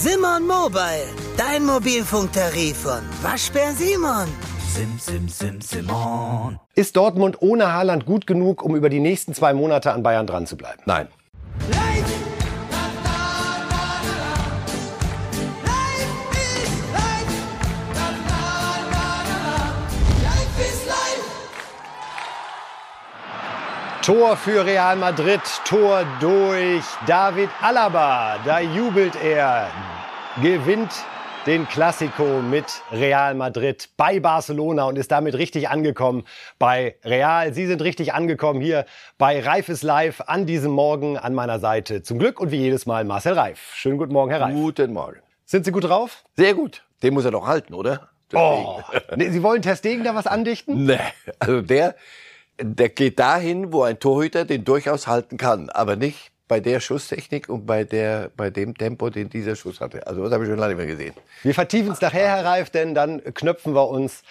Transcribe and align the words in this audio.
Simon 0.00 0.46
Mobile, 0.46 1.08
dein 1.36 1.66
Mobilfunktarif 1.66 2.76
von 2.76 3.00
Waschbär 3.20 3.72
Simon. 3.72 4.28
Sim, 4.72 4.96
sim, 4.96 5.28
sim, 5.28 5.60
Simon. 5.60 6.60
Ist 6.76 6.94
Dortmund 6.94 7.42
ohne 7.42 7.72
Haaland 7.72 8.06
gut 8.06 8.24
genug, 8.24 8.62
um 8.62 8.76
über 8.76 8.90
die 8.90 9.00
nächsten 9.00 9.34
zwei 9.34 9.52
Monate 9.54 9.92
an 9.92 10.04
Bayern 10.04 10.28
dran 10.28 10.46
zu 10.46 10.56
bleiben? 10.56 10.80
Nein. 10.86 11.08
Tor 24.08 24.38
für 24.38 24.64
Real 24.64 24.96
Madrid, 24.96 25.42
Tor 25.66 26.02
durch 26.18 26.82
David 27.06 27.50
Alaba. 27.60 28.38
Da 28.42 28.58
jubelt 28.58 29.12
er, 29.22 29.68
gewinnt 30.40 30.90
den 31.44 31.68
Classico 31.68 32.40
mit 32.40 32.64
Real 32.90 33.34
Madrid 33.34 33.90
bei 33.98 34.18
Barcelona 34.18 34.84
und 34.84 34.96
ist 34.96 35.10
damit 35.12 35.34
richtig 35.34 35.68
angekommen 35.68 36.24
bei 36.58 36.96
Real. 37.04 37.52
Sie 37.52 37.66
sind 37.66 37.82
richtig 37.82 38.14
angekommen 38.14 38.62
hier 38.62 38.86
bei 39.18 39.40
Reif 39.40 39.68
ist 39.68 39.82
live 39.82 40.22
an 40.22 40.46
diesem 40.46 40.72
Morgen 40.72 41.18
an 41.18 41.34
meiner 41.34 41.58
Seite. 41.58 42.02
Zum 42.02 42.18
Glück 42.18 42.40
und 42.40 42.50
wie 42.50 42.56
jedes 42.56 42.86
Mal 42.86 43.04
Marcel 43.04 43.34
Reif. 43.34 43.74
Schönen 43.74 43.98
guten 43.98 44.14
Morgen, 44.14 44.30
Herr 44.30 44.40
Reif. 44.40 44.54
Guten 44.54 44.94
Morgen. 44.94 45.18
Sind 45.44 45.66
Sie 45.66 45.70
gut 45.70 45.84
drauf? 45.84 46.24
Sehr 46.34 46.54
gut. 46.54 46.82
Den 47.02 47.12
muss 47.12 47.26
er 47.26 47.30
doch 47.30 47.46
halten, 47.46 47.74
oder? 47.74 48.08
Oh, 48.32 48.80
nee, 49.16 49.28
Sie 49.28 49.42
wollen 49.42 49.60
Testegen 49.60 50.02
da 50.02 50.14
was 50.14 50.26
andichten? 50.26 50.86
Nee, 50.86 50.98
also 51.40 51.60
der, 51.60 51.94
der 52.60 52.88
geht 52.88 53.18
dahin, 53.18 53.72
wo 53.72 53.82
ein 53.82 53.98
Torhüter 53.98 54.44
den 54.44 54.64
durchaus 54.64 55.06
halten 55.06 55.36
kann, 55.36 55.70
aber 55.70 55.96
nicht 55.96 56.32
bei 56.48 56.60
der 56.60 56.80
Schusstechnik 56.80 57.48
und 57.48 57.66
bei, 57.66 57.84
der, 57.84 58.30
bei 58.34 58.48
dem 58.48 58.76
Tempo, 58.76 59.10
den 59.10 59.28
dieser 59.28 59.54
Schuss 59.54 59.80
hatte. 59.80 60.06
Also 60.06 60.24
das 60.24 60.32
habe 60.32 60.44
ich 60.44 60.50
schon 60.50 60.58
lange 60.58 60.74
nicht 60.74 60.86
mehr 60.86 60.96
gesehen. 60.96 61.14
Wir 61.42 61.54
vertiefen 61.54 61.92
es 61.92 62.00
nachher, 62.00 62.26
Herr 62.26 62.44
Reif, 62.44 62.70
denn 62.70 62.94
dann 62.94 63.22
knöpfen 63.34 63.74
wir 63.74 63.88
uns 63.88 64.22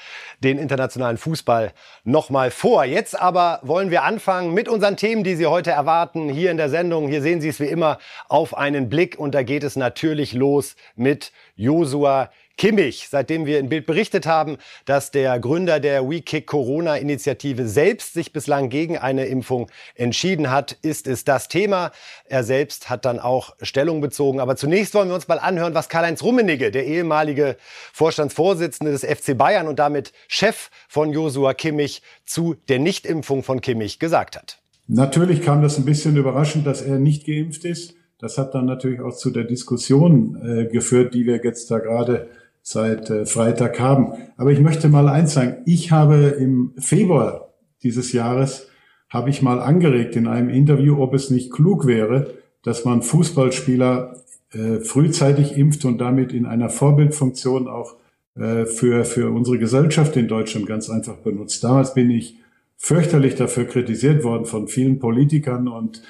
den 0.43 0.57
internationalen 0.57 1.17
Fußball 1.17 1.71
nochmal 2.03 2.49
vor. 2.49 2.83
Jetzt 2.83 3.17
aber 3.19 3.59
wollen 3.61 3.91
wir 3.91 4.03
anfangen 4.03 4.53
mit 4.53 4.67
unseren 4.67 4.97
Themen, 4.97 5.23
die 5.23 5.35
Sie 5.35 5.45
heute 5.45 5.71
erwarten, 5.71 6.27
hier 6.27 6.49
in 6.49 6.57
der 6.57 6.69
Sendung. 6.69 7.07
Hier 7.07 7.21
sehen 7.21 7.39
Sie 7.39 7.49
es 7.49 7.59
wie 7.59 7.67
immer 7.67 7.99
auf 8.27 8.57
einen 8.57 8.89
Blick 8.89 9.17
und 9.19 9.35
da 9.35 9.43
geht 9.43 9.63
es 9.63 9.75
natürlich 9.75 10.33
los 10.33 10.75
mit 10.95 11.31
Josua 11.55 12.31
Kimmich, 12.57 13.07
seitdem 13.09 13.45
wir 13.45 13.59
in 13.59 13.69
Bild 13.69 13.85
berichtet 13.85 14.25
haben, 14.25 14.57
dass 14.85 15.11
der 15.11 15.39
Gründer 15.39 15.79
der 15.79 16.09
WeKick 16.09 16.47
Corona-Initiative 16.47 17.67
selbst 17.67 18.13
sich 18.13 18.33
bislang 18.33 18.69
gegen 18.69 18.97
eine 18.97 19.25
Impfung 19.25 19.69
entschieden 19.93 20.49
hat, 20.49 20.75
ist 20.81 21.05
es 21.05 21.23
das 21.23 21.49
Thema. 21.49 21.91
Er 22.25 22.43
selbst 22.43 22.89
hat 22.89 23.05
dann 23.05 23.19
auch 23.19 23.55
Stellung 23.61 24.01
bezogen. 24.01 24.39
Aber 24.39 24.55
zunächst 24.55 24.95
wollen 24.95 25.07
wir 25.07 25.15
uns 25.15 25.27
mal 25.27 25.37
anhören, 25.37 25.75
was 25.75 25.87
Karl-Heinz 25.87 26.23
Rummenigge, 26.23 26.71
der 26.71 26.87
ehemalige 26.87 27.57
Vorstandsvorsitzende 27.93 28.91
des 28.91 29.05
FC 29.05 29.37
Bayern 29.37 29.67
und 29.67 29.77
damit 29.77 30.11
Chef 30.27 30.69
von 30.87 31.11
Josua 31.11 31.53
Kimmich, 31.53 32.01
zu 32.25 32.55
der 32.69 32.79
Nichtimpfung 32.79 33.43
von 33.43 33.61
Kimmich 33.61 33.99
gesagt 33.99 34.35
hat. 34.35 34.59
Natürlich 34.87 35.43
kam 35.43 35.61
das 35.61 35.77
ein 35.77 35.85
bisschen 35.85 36.17
überraschend, 36.17 36.65
dass 36.65 36.81
er 36.81 36.97
nicht 36.97 37.25
geimpft 37.27 37.65
ist. 37.65 37.93
Das 38.19 38.37
hat 38.37 38.55
dann 38.55 38.65
natürlich 38.65 39.01
auch 39.01 39.15
zu 39.15 39.29
der 39.29 39.43
Diskussion 39.43 40.41
äh, 40.41 40.65
geführt, 40.65 41.13
die 41.13 41.25
wir 41.25 41.39
jetzt 41.43 41.69
da 41.69 41.77
gerade 41.77 42.29
seit 42.67 43.09
äh, 43.09 43.25
Freitag 43.25 43.79
haben. 43.79 44.11
Aber 44.35 44.51
ich 44.51 44.59
möchte 44.59 44.89
mal 44.89 45.07
eins 45.07 45.33
sagen. 45.33 45.61
Ich 45.65 45.91
habe 45.91 46.35
im 46.37 46.73
Februar 46.77 47.53
dieses 47.81 48.11
Jahres, 48.11 48.67
habe 49.07 49.29
ich 49.29 49.41
mal 49.41 49.61
angeregt 49.61 50.17
in 50.17 50.27
einem 50.27 50.49
Interview, 50.49 51.01
ob 51.01 51.13
es 51.13 51.29
nicht 51.29 51.53
klug 51.53 51.87
wäre, 51.87 52.33
dass 52.63 52.83
man 52.83 53.03
Fußballspieler 53.03 54.17
äh, 54.51 54.79
frühzeitig 54.81 55.57
impft 55.57 55.85
und 55.85 55.99
damit 55.99 56.33
in 56.33 56.45
einer 56.45 56.69
Vorbildfunktion 56.69 57.69
auch 57.69 57.95
äh, 58.35 58.65
für, 58.65 59.05
für 59.05 59.33
unsere 59.33 59.59
Gesellschaft 59.59 60.17
in 60.17 60.27
Deutschland 60.27 60.67
ganz 60.67 60.89
einfach 60.89 61.15
benutzt. 61.15 61.63
Damals 61.63 61.93
bin 61.93 62.11
ich 62.11 62.35
fürchterlich 62.75 63.35
dafür 63.35 63.63
kritisiert 63.63 64.25
worden 64.25 64.45
von 64.45 64.67
vielen 64.67 64.99
Politikern 64.99 65.69
und 65.69 66.01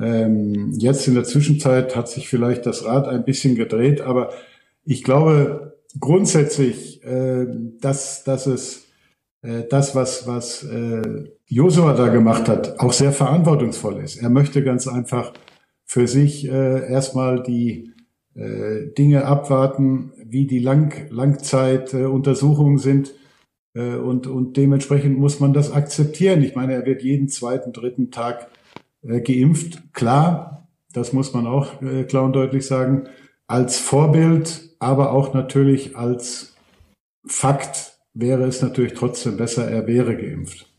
ähm, 0.00 0.72
jetzt 0.78 1.06
in 1.08 1.14
der 1.14 1.24
Zwischenzeit 1.24 1.94
hat 1.94 2.08
sich 2.08 2.26
vielleicht 2.26 2.64
das 2.64 2.86
Rad 2.86 3.06
ein 3.06 3.26
bisschen 3.26 3.54
gedreht, 3.54 4.00
aber 4.00 4.30
ich 4.86 5.04
glaube, 5.04 5.75
grundsätzlich, 5.98 7.02
äh, 7.04 7.46
dass, 7.80 8.24
dass 8.24 8.46
es 8.46 8.86
äh, 9.42 9.64
das, 9.68 9.94
was, 9.94 10.26
was 10.26 10.64
äh, 10.64 11.24
Josua 11.46 11.94
da 11.94 12.08
gemacht 12.08 12.48
hat, 12.48 12.80
auch 12.80 12.92
sehr 12.92 13.12
verantwortungsvoll 13.12 14.02
ist. 14.02 14.16
Er 14.16 14.30
möchte 14.30 14.64
ganz 14.64 14.88
einfach 14.88 15.32
für 15.84 16.08
sich 16.08 16.48
äh, 16.48 16.90
erstmal 16.90 17.42
die 17.42 17.92
äh, 18.34 18.88
Dinge 18.98 19.24
abwarten, 19.24 20.12
wie 20.24 20.46
die 20.46 20.58
Lang 20.58 21.06
Langzeituntersuchungen 21.10 22.78
äh, 22.78 22.80
sind. 22.80 23.14
Äh, 23.74 23.94
und, 23.96 24.26
und 24.26 24.56
dementsprechend 24.56 25.18
muss 25.18 25.38
man 25.40 25.52
das 25.52 25.72
akzeptieren. 25.72 26.42
Ich 26.42 26.54
meine, 26.54 26.74
er 26.74 26.84
wird 26.84 27.02
jeden 27.02 27.28
zweiten, 27.28 27.72
dritten 27.72 28.10
Tag 28.10 28.48
äh, 29.02 29.20
geimpft. 29.20 29.94
Klar, 29.94 30.68
das 30.92 31.12
muss 31.12 31.32
man 31.32 31.46
auch 31.46 31.80
äh, 31.82 32.04
klar 32.04 32.24
und 32.24 32.32
deutlich 32.32 32.66
sagen. 32.66 33.04
Als 33.46 33.78
Vorbild 33.78 34.65
aber 34.78 35.12
auch 35.12 35.34
natürlich 35.34 35.96
als 35.96 36.56
Fakt 37.26 37.98
wäre 38.14 38.44
es 38.44 38.62
natürlich 38.62 38.94
trotzdem 38.94 39.36
besser, 39.36 39.68
er 39.68 39.86
wäre 39.86 40.16
geimpft. 40.16 40.72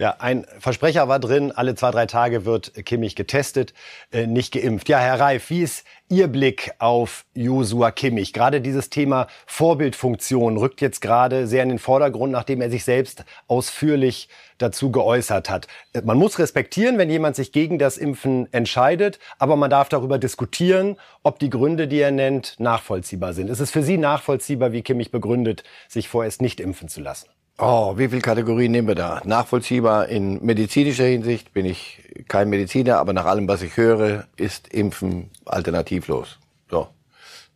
Ja, 0.00 0.16
ein 0.18 0.46
Versprecher 0.58 1.08
war 1.08 1.18
drin, 1.18 1.52
alle 1.52 1.74
zwei, 1.74 1.90
drei 1.90 2.06
Tage 2.06 2.46
wird 2.46 2.72
Kimmich 2.86 3.16
getestet, 3.16 3.74
äh, 4.12 4.26
nicht 4.26 4.54
geimpft. 4.54 4.88
Ja, 4.88 4.98
Herr 4.98 5.20
Reif, 5.20 5.50
wie 5.50 5.60
ist 5.60 5.84
Ihr 6.08 6.26
Blick 6.26 6.72
auf 6.78 7.26
Josua 7.34 7.90
Kimmich? 7.90 8.32
Gerade 8.32 8.62
dieses 8.62 8.88
Thema 8.88 9.26
Vorbildfunktion 9.46 10.56
rückt 10.56 10.80
jetzt 10.80 11.02
gerade 11.02 11.46
sehr 11.46 11.62
in 11.64 11.68
den 11.68 11.78
Vordergrund, 11.78 12.32
nachdem 12.32 12.62
er 12.62 12.70
sich 12.70 12.82
selbst 12.82 13.26
ausführlich 13.46 14.30
dazu 14.56 14.90
geäußert 14.90 15.50
hat. 15.50 15.66
Man 16.02 16.16
muss 16.16 16.38
respektieren, 16.38 16.96
wenn 16.96 17.10
jemand 17.10 17.36
sich 17.36 17.52
gegen 17.52 17.78
das 17.78 17.98
Impfen 17.98 18.50
entscheidet, 18.54 19.18
aber 19.38 19.56
man 19.56 19.68
darf 19.68 19.90
darüber 19.90 20.16
diskutieren, 20.16 20.96
ob 21.22 21.38
die 21.40 21.50
Gründe, 21.50 21.88
die 21.88 22.00
er 22.00 22.10
nennt, 22.10 22.58
nachvollziehbar 22.58 23.34
sind. 23.34 23.50
Ist 23.50 23.60
es 23.60 23.70
für 23.70 23.82
Sie 23.82 23.98
nachvollziehbar, 23.98 24.72
wie 24.72 24.80
Kimmich 24.80 25.10
begründet, 25.10 25.62
sich 25.88 26.08
vorerst 26.08 26.40
nicht 26.40 26.58
impfen 26.58 26.88
zu 26.88 27.02
lassen? 27.02 27.28
Oh, 27.58 27.98
wie 27.98 28.08
viele 28.08 28.22
Kategorien 28.22 28.72
nehmen 28.72 28.88
wir 28.88 28.94
da? 28.94 29.20
Nachvollziehbar 29.24 30.08
in 30.08 30.44
medizinischer 30.44 31.04
Hinsicht 31.04 31.52
bin 31.52 31.66
ich 31.66 32.02
kein 32.26 32.48
Mediziner, 32.48 32.98
aber 32.98 33.12
nach 33.12 33.26
allem, 33.26 33.48
was 33.48 33.62
ich 33.62 33.76
höre, 33.76 34.26
ist 34.36 34.68
Impfen 34.68 35.30
alternativlos. 35.44 36.38
So. 36.70 36.88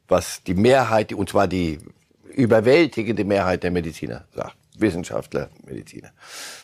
Was 0.06 0.42
die 0.42 0.54
Mehrheit, 0.54 1.12
und 1.14 1.30
zwar 1.30 1.48
die 1.48 1.78
überwältigende 2.34 3.24
Mehrheit 3.24 3.62
der 3.62 3.70
Mediziner 3.70 4.24
sagt. 4.34 4.56
Wissenschaftler, 4.76 5.50
Mediziner. 5.64 6.10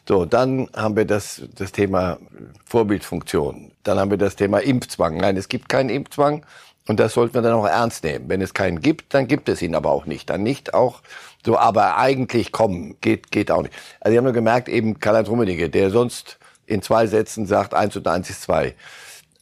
So, 0.07 0.25
dann 0.25 0.69
haben 0.75 0.97
wir 0.97 1.05
das, 1.05 1.43
das 1.55 1.71
Thema 1.73 2.19
Vorbildfunktion. 2.65 3.71
Dann 3.85 3.99
haben 3.99 4.11
wir 4.11 4.19
das 4.19 4.37
Thema 4.37 4.59
Impfzwang. 4.59 5.17
Nein, 5.17 5.37
es 5.37 5.49
gibt 5.49 5.69
keinen 5.69 5.91
Impfzwang. 5.91 6.45
Und 6.89 6.99
das 6.99 7.15
sollten 7.15 7.35
wir 7.35 7.43
dann 7.43 7.53
auch 7.53 7.67
ernst 7.67 8.03
nehmen. 8.03 8.29
Wenn 8.29 8.41
es 8.41 8.53
keinen 8.53 8.81
gibt, 8.81 9.15
dann 9.15 9.29
gibt 9.29 9.49
es 9.49 9.63
ihn 9.63 9.77
aber 9.77 9.91
auch 9.91 10.07
nicht. 10.07 10.29
Dann 10.29 10.43
nicht 10.43 10.75
auch 10.75 11.03
so, 11.45 11.57
aber 11.57 11.97
eigentlich 11.97 12.53
kommen, 12.53 12.97
geht, 13.01 13.31
geht 13.31 13.51
auch 13.51 13.63
nicht. 13.63 13.75
Also, 14.01 14.13
Sie 14.13 14.19
haben 14.19 14.25
nur 14.25 14.33
gemerkt, 14.33 14.69
eben 14.69 14.99
Karl-Heinz 14.99 15.29
Rummenigge, 15.29 15.71
der 15.71 15.91
sonst 15.91 16.39
in 16.67 16.83
zwei 16.83 17.07
Sätzen 17.07 17.47
sagt, 17.47 17.75
eins 17.75 17.97
und 17.97 18.07
eins 18.07 18.31
ist 18.31 18.43
zwei. 18.43 18.75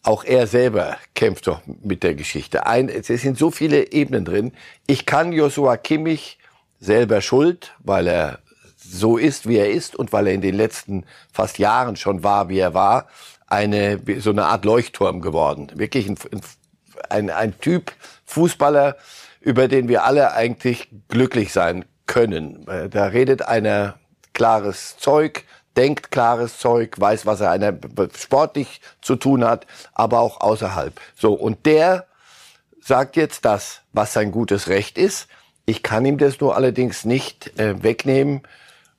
Auch 0.03 0.25
er 0.25 0.47
selber 0.47 0.97
kämpft 1.15 1.47
doch 1.49 1.61
mit 1.83 2.03
der 2.03 2.15
Geschichte. 2.15 2.67
Ein, 2.67 2.89
es 2.89 3.07
sind 3.09 3.37
so 3.37 3.51
viele 3.51 3.93
Ebenen 3.93 4.25
drin. 4.25 4.53
Ich 4.87 5.07
kann 5.07 5.33
Joshua 5.33 5.77
Kimmich 5.77 6.39
selber 6.81 7.21
schuld, 7.21 7.75
weil 7.81 8.07
er 8.07 8.39
so 8.77 9.17
ist, 9.19 9.49
wie 9.49 9.57
er 9.57 9.71
ist 9.71 9.97
und 9.97 10.13
weil 10.13 10.29
er 10.29 10.35
in 10.35 10.41
den 10.41 10.55
letzten 10.55 11.05
fast 11.33 11.59
Jahren 11.59 11.97
schon 11.97 12.23
war, 12.23 12.49
wie 12.49 12.59
er 12.59 12.75
war, 12.75 13.09
eine, 13.49 14.01
so 14.19 14.31
eine 14.31 14.47
Art 14.47 14.65
Leuchtturm 14.65 15.21
geworden. 15.21 15.73
Wirklich 15.75 16.09
ein, 16.09 16.17
ein, 17.11 17.31
ein 17.31 17.61
Typ 17.61 17.93
Fußballer, 18.25 18.97
über 19.41 19.69
den 19.69 19.89
wir 19.89 20.05
alle 20.05 20.33
eigentlich 20.33 20.89
glücklich 21.09 21.53
sein 21.53 21.85
können. 22.07 22.67
Da 22.91 23.07
redet 23.07 23.43
einer 23.43 23.99
klares 24.33 24.97
Zeug, 24.99 25.45
denkt 25.77 26.11
klares 26.11 26.59
Zeug, 26.59 26.99
weiß, 26.99 27.27
was 27.27 27.41
er 27.41 27.51
einer 27.51 27.75
sportlich 28.17 28.81
zu 29.01 29.17
tun 29.17 29.45
hat, 29.45 29.67
aber 29.95 30.21
auch 30.21 30.41
außerhalb. 30.41 31.01
So, 31.15 31.35
und 31.35 31.67
der 31.67 32.07
sagt 32.81 33.17
jetzt 33.17 33.45
das, 33.45 33.83
was 33.93 34.13
sein 34.13 34.33
gutes 34.33 34.69
Recht 34.69 34.99
ist. 34.99 35.29
Ich 35.67 35.83
kann 35.83 36.05
ihm 36.07 36.19
das 36.19 36.41
nur 36.41 36.57
allerdings 36.57 37.05
nicht 37.05 37.59
äh, 37.61 37.83
wegnehmen 37.83 38.43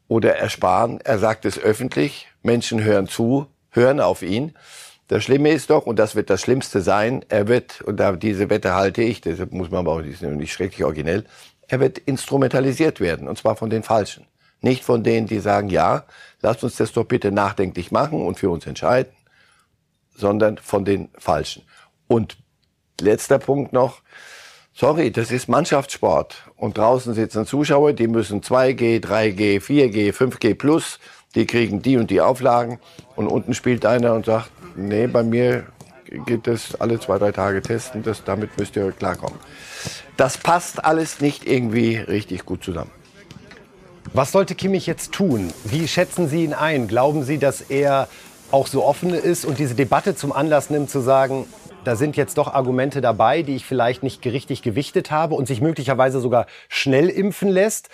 oder 0.07 0.37
ersparen. 0.37 1.01
Er 1.01 1.19
sagt 1.19 1.45
es 1.45 1.57
öffentlich. 1.57 2.27
Menschen 2.43 2.83
hören 2.83 3.07
zu, 3.07 3.47
hören 3.71 3.99
auf 3.99 4.21
ihn. 4.21 4.53
Das 5.09 5.23
Schlimme 5.23 5.49
ist 5.49 5.71
doch, 5.71 5.87
und 5.87 5.97
das 5.97 6.15
wird 6.15 6.29
das 6.29 6.39
Schlimmste 6.39 6.81
sein, 6.81 7.25
er 7.29 7.47
wird, 7.47 7.81
und 7.81 7.97
da 7.97 8.11
diese 8.11 8.51
Wette 8.51 8.75
halte 8.75 9.01
ich, 9.01 9.21
deshalb 9.21 9.51
muss 9.51 9.71
man 9.71 9.79
aber 9.79 9.93
auch, 9.93 10.01
die 10.03 10.11
ist 10.11 10.21
nicht 10.21 10.53
schrecklich 10.53 10.83
originell, 10.83 11.25
er 11.67 11.79
wird 11.79 11.97
instrumentalisiert 11.97 12.99
werden, 12.99 13.27
und 13.27 13.35
zwar 13.35 13.55
von 13.55 13.71
den 13.71 13.81
Falschen. 13.81 14.27
Nicht 14.61 14.83
von 14.83 15.03
denen, 15.03 15.25
die 15.25 15.39
sagen, 15.39 15.69
ja, 15.69 16.05
lasst 16.41 16.63
uns 16.63 16.75
das 16.75 16.91
doch 16.91 17.05
bitte 17.05 17.31
nachdenklich 17.31 17.89
machen 17.89 18.21
und 18.21 18.37
für 18.37 18.51
uns 18.51 18.67
entscheiden, 18.67 19.11
sondern 20.15 20.59
von 20.59 20.85
den 20.85 21.09
Falschen. 21.17 21.63
Und 22.07 22.37
letzter 23.01 23.39
Punkt 23.39 23.73
noch, 23.73 24.03
Sorry, 24.75 25.11
das 25.11 25.29
ist 25.31 25.49
Mannschaftssport. 25.49 26.43
Und 26.55 26.77
draußen 26.77 27.13
sitzen 27.13 27.45
Zuschauer, 27.45 27.91
die 27.91 28.07
müssen 28.07 28.41
2G, 28.41 29.03
3G, 29.03 29.59
4G, 29.59 30.13
5G 30.13 30.55
plus, 30.55 30.99
die 31.39 31.45
kriegen 31.45 31.81
die 31.81 31.97
und 31.97 32.11
die 32.11 32.21
Auflagen. 32.21 32.79
Und 33.15 33.27
unten 33.27 33.53
spielt 33.53 33.85
einer 33.85 34.13
und 34.13 34.25
sagt, 34.25 34.51
nee, 34.75 35.07
bei 35.07 35.23
mir 35.23 35.63
geht 36.25 36.47
es 36.47 36.75
alle 36.79 36.99
zwei, 36.99 37.17
drei 37.17 37.31
Tage 37.31 37.61
testen, 37.61 38.03
das, 38.03 38.23
damit 38.23 38.57
müsst 38.57 38.75
ihr 38.75 38.91
klarkommen. 38.91 39.39
Das 40.17 40.37
passt 40.37 40.83
alles 40.83 41.21
nicht 41.21 41.47
irgendwie 41.47 41.97
richtig 41.97 42.45
gut 42.45 42.63
zusammen. 42.63 42.91
Was 44.13 44.31
sollte 44.31 44.55
Kimmich 44.55 44.87
jetzt 44.87 45.11
tun? 45.11 45.53
Wie 45.63 45.87
schätzen 45.87 46.27
Sie 46.27 46.43
ihn 46.43 46.53
ein? 46.53 46.87
Glauben 46.87 47.23
Sie, 47.23 47.37
dass 47.37 47.61
er 47.61 48.07
auch 48.51 48.67
so 48.67 48.83
offen 48.83 49.13
ist 49.13 49.45
und 49.45 49.59
diese 49.59 49.75
Debatte 49.75 50.15
zum 50.15 50.31
Anlass 50.31 50.71
nimmt, 50.71 50.89
zu 50.89 50.99
sagen, 50.99 51.45
da 51.83 51.95
sind 51.95 52.17
jetzt 52.17 52.37
doch 52.37 52.53
Argumente 52.53 53.01
dabei, 53.01 53.41
die 53.41 53.55
ich 53.55 53.65
vielleicht 53.65 54.03
nicht 54.03 54.25
richtig 54.25 54.61
gewichtet 54.61 55.11
habe 55.11 55.35
und 55.35 55.47
sich 55.47 55.61
möglicherweise 55.61 56.19
sogar 56.19 56.47
schnell 56.67 57.07
impfen 57.07 57.49
lässt? 57.49 57.89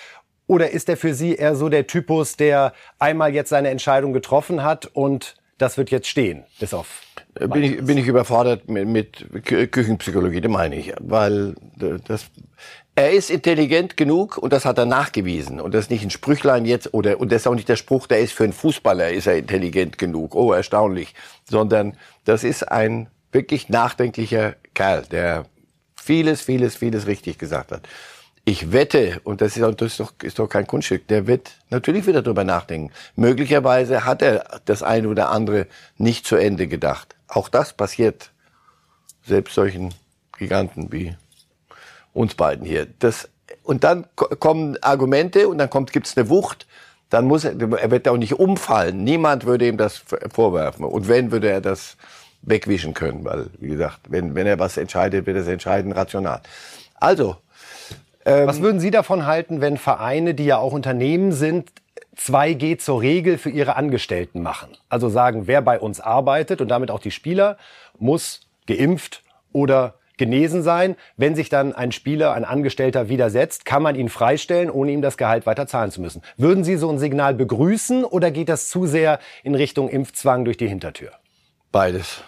Oder 0.48 0.72
ist 0.72 0.90
er 0.90 0.98
für 0.98 1.14
Sie 1.14 1.36
eher 1.36 1.56
so 1.56 1.70
der 1.70 1.88
Typus, 1.88 2.38
der 2.38 2.74
einmal 3.00 3.34
jetzt 3.34 3.50
seine 3.50 3.70
Entscheidung 3.70 4.14
getroffen 4.14 4.64
hat 4.64 4.86
und 4.86 5.36
das 5.58 5.78
wird 5.78 5.90
jetzt 5.90 6.08
stehen, 6.08 6.44
bis 6.60 6.74
auf. 6.74 7.02
Bin 7.34 7.64
ich, 7.64 7.86
bin 7.86 7.98
ich 7.98 8.08
überfordert 8.08 8.70
mit, 8.70 8.88
mit 8.88 9.46
Küchenpsychologie, 9.72 10.42
das 10.42 10.52
meine 10.52 10.76
ich. 10.76 10.94
Weil 11.00 11.56
das, 11.78 12.26
er 12.94 13.12
ist 13.12 13.30
intelligent 13.30 13.98
genug 13.98 14.38
und 14.38 14.52
das 14.52 14.66
hat 14.66 14.78
er 14.78 14.86
nachgewiesen. 14.86 15.60
Und 15.60 15.74
das 15.74 15.86
ist 15.86 15.92
nicht 15.92 16.04
ein 16.04 16.10
Sprüchlein 16.10 16.66
jetzt, 16.66 16.94
oder, 16.94 17.20
und 17.20 17.32
das 17.32 17.42
ist 17.42 17.48
auch 17.48 17.56
nicht 17.56 17.70
der 17.70 17.76
Spruch, 17.78 18.08
der 18.08 18.20
ist 18.20 18.34
für 18.34 18.44
einen 18.44 18.54
Fußballer, 18.54 19.12
ist 19.12 19.28
er 19.28 19.38
intelligent 19.38 19.98
genug. 19.98 20.36
Oh, 20.36 20.54
erstaunlich. 20.54 21.14
Sondern 21.50 21.98
das 22.26 22.44
ist 22.44 22.64
ein 22.64 23.08
wirklich 23.32 23.70
nachdenklicher 23.70 24.56
Kerl, 24.74 25.04
der 25.12 25.46
vieles, 25.96 26.42
vieles, 26.42 26.76
vieles 26.76 27.08
richtig 27.08 27.38
gesagt 27.38 27.72
hat. 27.72 27.88
Ich 28.48 28.72
wette, 28.72 29.20
und 29.24 29.42
das 29.42 29.58
ist, 29.58 29.82
das 29.82 29.92
ist, 29.92 30.00
doch, 30.00 30.14
ist 30.22 30.38
doch 30.38 30.48
kein 30.48 30.68
Kunststück, 30.68 31.08
der 31.08 31.26
wird 31.26 31.54
natürlich 31.72 32.06
wieder 32.06 32.22
drüber 32.22 32.44
nachdenken. 32.44 32.92
Möglicherweise 33.16 34.06
hat 34.06 34.22
er 34.22 34.62
das 34.66 34.84
eine 34.84 35.08
oder 35.08 35.32
andere 35.32 35.66
nicht 35.98 36.28
zu 36.28 36.36
Ende 36.36 36.68
gedacht. 36.68 37.16
Auch 37.28 37.50
das 37.50 37.74
passiert 37.74 38.30
selbst 39.26 39.56
solchen 39.56 39.96
Giganten 40.38 40.92
wie 40.92 41.16
uns 42.14 42.36
beiden 42.36 42.68
hier. 42.68 42.86
Das, 43.00 43.30
und 43.64 43.84
dann 43.84 44.06
kommen 44.16 44.78
Argumente 44.82 45.48
und 45.48 45.58
dann 45.58 45.72
kommt, 45.72 45.92
gibt's 45.92 46.16
eine 46.16 46.30
Wucht. 46.30 46.68
Dann 47.10 47.26
muss 47.26 47.46
er, 47.46 47.60
er 47.60 47.90
wird 47.90 48.08
auch 48.08 48.18
nicht 48.18 48.34
umfallen. 48.34 49.04
Niemand 49.04 49.46
würde 49.46 49.68
ihm 49.68 49.78
das 49.78 50.04
vorwerfen. 50.32 50.86
Und 50.86 51.08
wenn, 51.08 51.32
würde 51.32 51.50
er 51.50 51.62
das 51.62 51.98
wegwischen 52.44 52.94
können, 52.94 53.26
weil, 53.26 53.48
wie 53.60 53.70
gesagt, 53.70 54.02
wenn, 54.10 54.36
wenn 54.36 54.46
er 54.46 54.60
was 54.60 54.78
entscheidet, 54.78 55.26
wird 55.26 55.36
er 55.36 55.42
es 55.42 55.48
entscheiden 55.48 55.92
rational. 55.92 56.42
Also, 56.94 57.38
ähm, 58.26 58.48
Was 58.48 58.62
würden 58.62 58.80
Sie 58.80 58.92
davon 58.92 59.26
halten, 59.26 59.62
wenn 59.62 59.78
Vereine, 59.78 60.34
die 60.34 60.46
ja 60.46 60.58
auch 60.58 60.74
Unternehmen 60.74 61.32
sind, 61.32 61.72
2G 62.18 62.78
zur 62.78 63.02
Regel 63.02 63.38
für 63.38 63.50
ihre 63.50 63.76
Angestellten 63.76 64.42
machen? 64.42 64.70
Also 64.90 65.10
sagen, 65.10 65.48
wer 65.48 65.62
bei 65.62 65.80
uns 65.80 66.00
arbeitet 66.00 66.62
und 66.62 66.70
damit 66.70 66.92
auch 66.92 67.00
die 67.00 67.12
Spieler, 67.12 67.58
muss 67.98 68.42
geimpft 68.68 69.24
oder 69.54 69.96
genesen 70.18 70.64
sein. 70.64 70.96
Wenn 71.18 71.36
sich 71.36 71.50
dann 71.50 71.74
ein 71.74 71.92
Spieler, 71.92 72.34
ein 72.34 72.46
Angestellter 72.46 73.10
widersetzt, 73.10 73.66
kann 73.66 73.84
man 73.84 73.96
ihn 73.96 74.10
freistellen, 74.10 74.70
ohne 74.70 74.92
ihm 74.92 75.02
das 75.02 75.18
Gehalt 75.18 75.46
weiter 75.46 75.68
zahlen 75.68 75.92
zu 75.92 76.02
müssen. 76.02 76.22
Würden 76.38 76.64
Sie 76.64 76.78
so 76.78 76.90
ein 76.90 77.00
Signal 77.00 77.34
begrüßen 77.34 78.04
oder 78.04 78.32
geht 78.32 78.50
das 78.50 78.70
zu 78.70 78.86
sehr 78.86 79.20
in 79.44 79.56
Richtung 79.56 79.90
Impfzwang 79.90 80.46
durch 80.46 80.58
die 80.58 80.68
Hintertür? 80.68 81.12
Beides. 81.76 82.22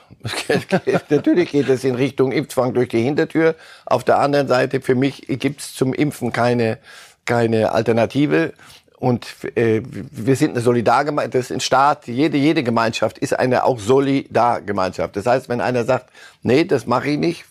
Natürlich 1.09 1.51
geht 1.51 1.69
es 1.69 1.85
in 1.85 1.95
Richtung 1.95 2.33
Impfzwang 2.33 2.73
durch 2.73 2.89
die 2.89 3.01
Hintertür. 3.01 3.55
Auf 3.85 4.03
der 4.03 4.19
anderen 4.19 4.49
Seite, 4.49 4.81
für 4.81 4.94
mich 4.94 5.21
gibt 5.25 5.61
es 5.61 5.73
zum 5.73 5.94
Impfen 5.94 6.33
keine, 6.33 6.79
keine 7.23 7.71
Alternative. 7.71 8.51
Und 8.99 9.25
äh, 9.55 9.83
wir 9.85 10.35
sind 10.35 10.51
eine 10.51 10.59
Solidargemeinschaft, 10.59 11.33
das 11.33 11.45
ist 11.45 11.51
ein 11.53 11.59
Staat, 11.61 12.07
jede, 12.07 12.35
jede 12.35 12.61
Gemeinschaft 12.61 13.19
ist 13.19 13.39
eine 13.39 13.63
auch 13.63 13.79
Solidargemeinschaft. 13.79 15.15
Das 15.15 15.25
heißt, 15.25 15.47
wenn 15.47 15.61
einer 15.61 15.85
sagt, 15.85 16.09
nee, 16.43 16.65
das 16.65 16.85
mache 16.85 17.11
ich 17.11 17.17
nicht, 17.17 17.45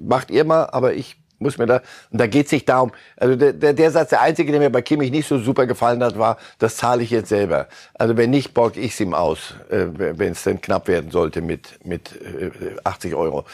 macht 0.00 0.30
ihr 0.30 0.44
mal, 0.44 0.70
aber 0.72 0.94
ich 0.94 1.18
muss 1.38 1.58
mir 1.58 1.66
da, 1.66 1.82
und 2.10 2.20
da 2.20 2.26
geht 2.26 2.46
es 2.46 2.52
nicht 2.52 2.68
darum, 2.68 2.92
also 3.16 3.36
der, 3.36 3.52
der, 3.52 3.72
der 3.72 3.90
Satz, 3.90 4.10
der 4.10 4.20
einzige, 4.20 4.50
der 4.52 4.60
mir 4.60 4.70
bei 4.70 4.82
Kimmich 4.82 5.10
nicht 5.10 5.28
so 5.28 5.38
super 5.38 5.66
gefallen 5.66 6.02
hat, 6.02 6.18
war, 6.18 6.38
das 6.58 6.76
zahle 6.76 7.02
ich 7.02 7.10
jetzt 7.10 7.28
selber. 7.28 7.68
Also 7.94 8.16
wenn 8.16 8.30
nicht, 8.30 8.54
borg 8.54 8.76
ich's 8.76 9.00
ihm 9.00 9.14
aus, 9.14 9.54
äh, 9.70 9.86
wenn 9.94 10.32
es 10.32 10.42
denn 10.42 10.60
knapp 10.60 10.88
werden 10.88 11.10
sollte 11.10 11.40
mit, 11.40 11.84
mit 11.84 12.12
äh, 12.20 12.50
80 12.84 13.14
Euro. 13.14 13.44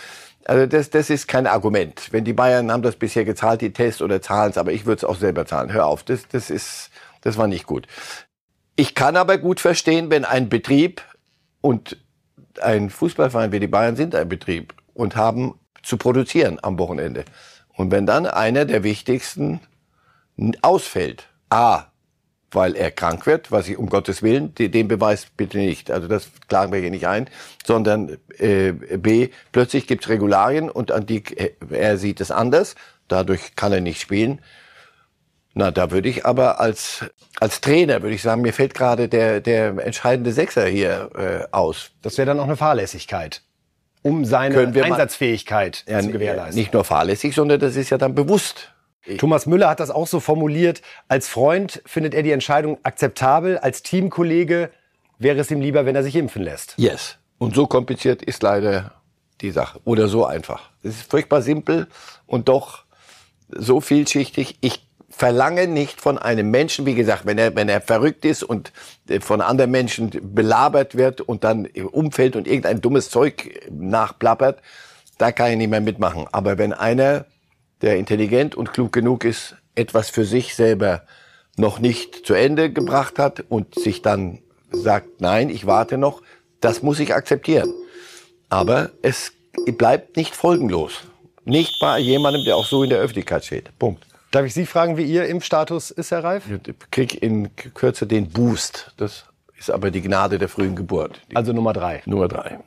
Also 0.45 0.67
das, 0.67 0.91
das 0.91 1.11
ist 1.11 1.27
kein 1.27 1.47
Argument. 1.47 2.13
Wenn 2.13 2.25
die 2.25 2.35
Bayern 2.35 2.71
haben 2.71 2.83
das 2.83 2.97
bisher 2.97 3.25
gezahlt, 3.25 3.61
die 3.61 3.73
Tests 3.73 4.03
oder 4.03 4.21
zahlen's, 4.21 4.59
aber 4.59 4.73
ich 4.73 4.85
würde 4.85 4.99
es 4.99 5.05
auch 5.05 5.17
selber 5.17 5.47
zahlen. 5.47 5.73
Hör 5.73 5.87
auf, 5.87 6.03
das, 6.03 6.29
das 6.29 6.51
ist, 6.51 6.91
das 7.23 7.39
war 7.39 7.47
nicht 7.47 7.67
gut. 7.67 7.87
Ich 8.77 8.95
kann 8.95 9.17
aber 9.17 9.39
gut 9.39 9.61
verstehen, 9.61 10.11
wenn 10.11 10.25
ein 10.25 10.49
Betrieb 10.49 11.03
und 11.61 11.97
ein 12.61 12.91
Fußballverein 12.91 13.53
wie 13.53 13.61
die 13.61 13.69
Bayern 13.69 13.97
sind 13.97 14.15
ein 14.15 14.29
Betrieb 14.29 14.75
und 14.93 15.17
haben 15.17 15.55
zu 15.83 15.97
produzieren 15.97 16.59
am 16.63 16.79
Wochenende. 16.79 17.25
Und 17.76 17.91
wenn 17.91 18.06
dann 18.06 18.26
einer 18.26 18.65
der 18.65 18.82
wichtigsten 18.85 19.61
ausfällt, 20.62 21.29
A, 21.50 21.85
weil 22.50 22.76
er 22.76 22.91
krank 22.91 23.26
wird, 23.26 23.50
was 23.50 23.69
ich 23.69 23.76
um 23.76 23.88
Gottes 23.88 24.23
Willen, 24.23 24.55
den 24.55 24.88
Beweis 24.88 25.26
bitte 25.37 25.59
nicht, 25.59 25.91
also 25.91 26.06
das 26.06 26.31
klagen 26.49 26.73
wir 26.73 26.81
hier 26.81 26.91
nicht 26.91 27.06
ein, 27.06 27.29
sondern 27.65 28.17
äh, 28.38 28.73
B, 28.73 29.31
plötzlich 29.50 29.87
gibt's 29.87 30.09
Regularien 30.09 30.71
und 30.71 30.93
an 30.93 31.06
die, 31.06 31.25
äh, 31.37 31.53
er 31.71 31.99
sieht 31.99 32.21
es 32.21 32.31
anders, 32.31 32.76
dadurch 33.09 33.56
kann 33.56 33.73
er 33.73 33.81
nicht 33.81 34.00
spielen. 34.00 34.41
Na, 35.55 35.70
da 35.70 35.91
würde 35.91 36.09
ich 36.09 36.27
aber 36.27 36.61
als, 36.61 37.05
als 37.38 37.61
Trainer, 37.61 38.03
würde 38.03 38.15
ich 38.15 38.23
sagen, 38.23 38.43
mir 38.43 38.53
fällt 38.53 38.75
gerade 38.75 39.09
der, 39.09 39.41
der 39.41 39.69
entscheidende 39.85 40.32
Sechser 40.32 40.67
hier 40.67 41.11
äh, 41.15 41.53
aus. 41.53 41.91
Das 42.03 42.19
wäre 42.19 42.27
dann 42.27 42.41
auch 42.41 42.44
eine 42.44 42.56
Fahrlässigkeit 42.56 43.43
um 44.05 44.27
seine 44.27 44.59
Einsatzfähigkeit 44.59 45.85
ja, 45.89 46.01
zu 46.01 46.11
gewährleisten. 46.11 46.56
Nicht 46.56 46.75
nur 46.75 46.85
fahrlässig, 46.85 47.35
sondern 47.35 47.59
das 47.59 47.75
ist 47.75 47.89
ja 47.89 47.97
dann 47.97 48.15
bewusst. 48.15 48.71
Thomas 49.19 49.47
Müller 49.47 49.69
hat 49.69 49.81
das 49.81 49.91
auch 49.91 50.06
so 50.06 50.21
formuliert. 50.21 50.83
Als 51.09 51.29
Freund 51.29 51.83
findet 51.87 52.15
er 52.15 52.23
die 52.23 52.31
Entscheidung 52.31 52.79
akzeptabel. 52.83 53.59
Als 53.59 53.83
Teamkollege 53.83 54.71
wäre 55.19 55.41
es 55.41 55.51
ihm 55.51 55.61
lieber, 55.61 55.87
wenn 55.87 55.97
er 55.97 56.03
sich 56.03 56.17
impfen 56.17 56.43
lässt. 56.43 56.75
Yes. 56.77 57.17
Und 57.39 57.55
so 57.55 57.67
kompliziert 57.67 58.23
ist 58.23 58.43
leider 58.43 58.93
die 59.41 59.51
Sache. 59.51 59.81
Oder 59.85 60.09
so 60.09 60.27
einfach. 60.27 60.71
Es 60.83 60.97
ist 60.97 61.11
furchtbar 61.11 61.41
simpel 61.41 61.87
und 62.27 62.49
doch 62.49 62.85
so 63.49 63.81
vielschichtig. 63.81 64.58
Ich 64.61 64.87
verlange 65.17 65.69
nicht 65.69 66.01
von 66.01 66.19
einem 66.19 66.51
Menschen, 66.51 66.87
wie 66.87 66.94
gesagt, 66.94 67.25
wenn 67.25 67.39
er, 67.39 67.55
wenn 67.55 67.69
er 67.69 67.81
verrückt 67.81 68.25
ist 68.25 68.43
und 68.43 68.73
äh, 69.09 69.21
von 69.21 69.41
anderen 69.41 69.71
Menschen 69.71 70.11
belabert 70.35 70.97
wird 70.97 71.21
und 71.21 71.44
dann 71.44 71.67
umfällt 71.67 72.37
und 72.37 72.47
irgendein 72.47 72.81
dummes 72.81 73.11
Zeug 73.11 73.61
nachplappert, 73.71 74.61
da 75.19 75.31
kann 75.31 75.53
ich 75.53 75.56
nicht 75.56 75.71
mehr 75.71 75.81
mitmachen. 75.81 76.27
Aber 76.33 76.59
wenn 76.59 76.73
einer, 76.73 77.27
der 77.81 77.97
intelligent 77.97 78.55
und 78.55 78.73
klug 78.73 78.93
genug 78.93 79.25
ist, 79.25 79.56
etwas 79.75 80.11
für 80.11 80.25
sich 80.25 80.55
selber 80.55 81.03
noch 81.56 81.79
nicht 81.79 82.27
zu 82.27 82.35
Ende 82.35 82.73
gebracht 82.73 83.19
hat 83.19 83.44
und 83.49 83.75
sich 83.77 84.03
dann 84.03 84.41
sagt, 84.73 85.21
nein, 85.21 85.51
ich 85.51 85.67
warte 85.67 85.97
noch, 85.97 86.23
das 86.61 86.83
muss 86.83 86.99
ich 86.99 87.15
akzeptieren. 87.15 87.73
Aber 88.49 88.91
es 89.03 89.33
bleibt 89.79 90.17
nicht 90.17 90.35
folgenlos. 90.35 91.03
Nicht 91.44 91.79
bei 91.81 91.99
jemandem, 91.99 92.44
der 92.44 92.56
auch 92.56 92.67
so 92.67 92.83
in 92.83 92.91
der 92.91 92.99
Öffentlichkeit 92.99 93.44
steht. 93.44 93.79
Punkt. 93.79 94.05
Darf 94.34 94.46
ich 94.46 94.55
Sie 94.55 94.67
fragen, 94.67 94.96
wie 94.96 95.05
Ihr 95.05 95.29
Impfstatus 95.29 95.93
ist, 95.93 96.10
Herr 96.10 96.24
Reif? 96.24 96.43
Ich 96.50 96.91
krieg 96.91 97.22
in 97.22 97.55
Kürze 97.55 98.05
den 98.05 98.31
Boost. 98.31 98.93
Das 98.96 99.26
ist 99.56 99.70
aber 99.70 99.93
die 99.93 100.03
Gnade 100.03 100.38
der 100.38 100.48
frühen 100.48 100.74
Geburt. 100.74 101.20
Die 101.31 101.36
also 101.36 101.53
Nummer 101.53 101.72
drei. 101.72 102.03
Nummer 102.05 102.26
drei. 102.26 102.58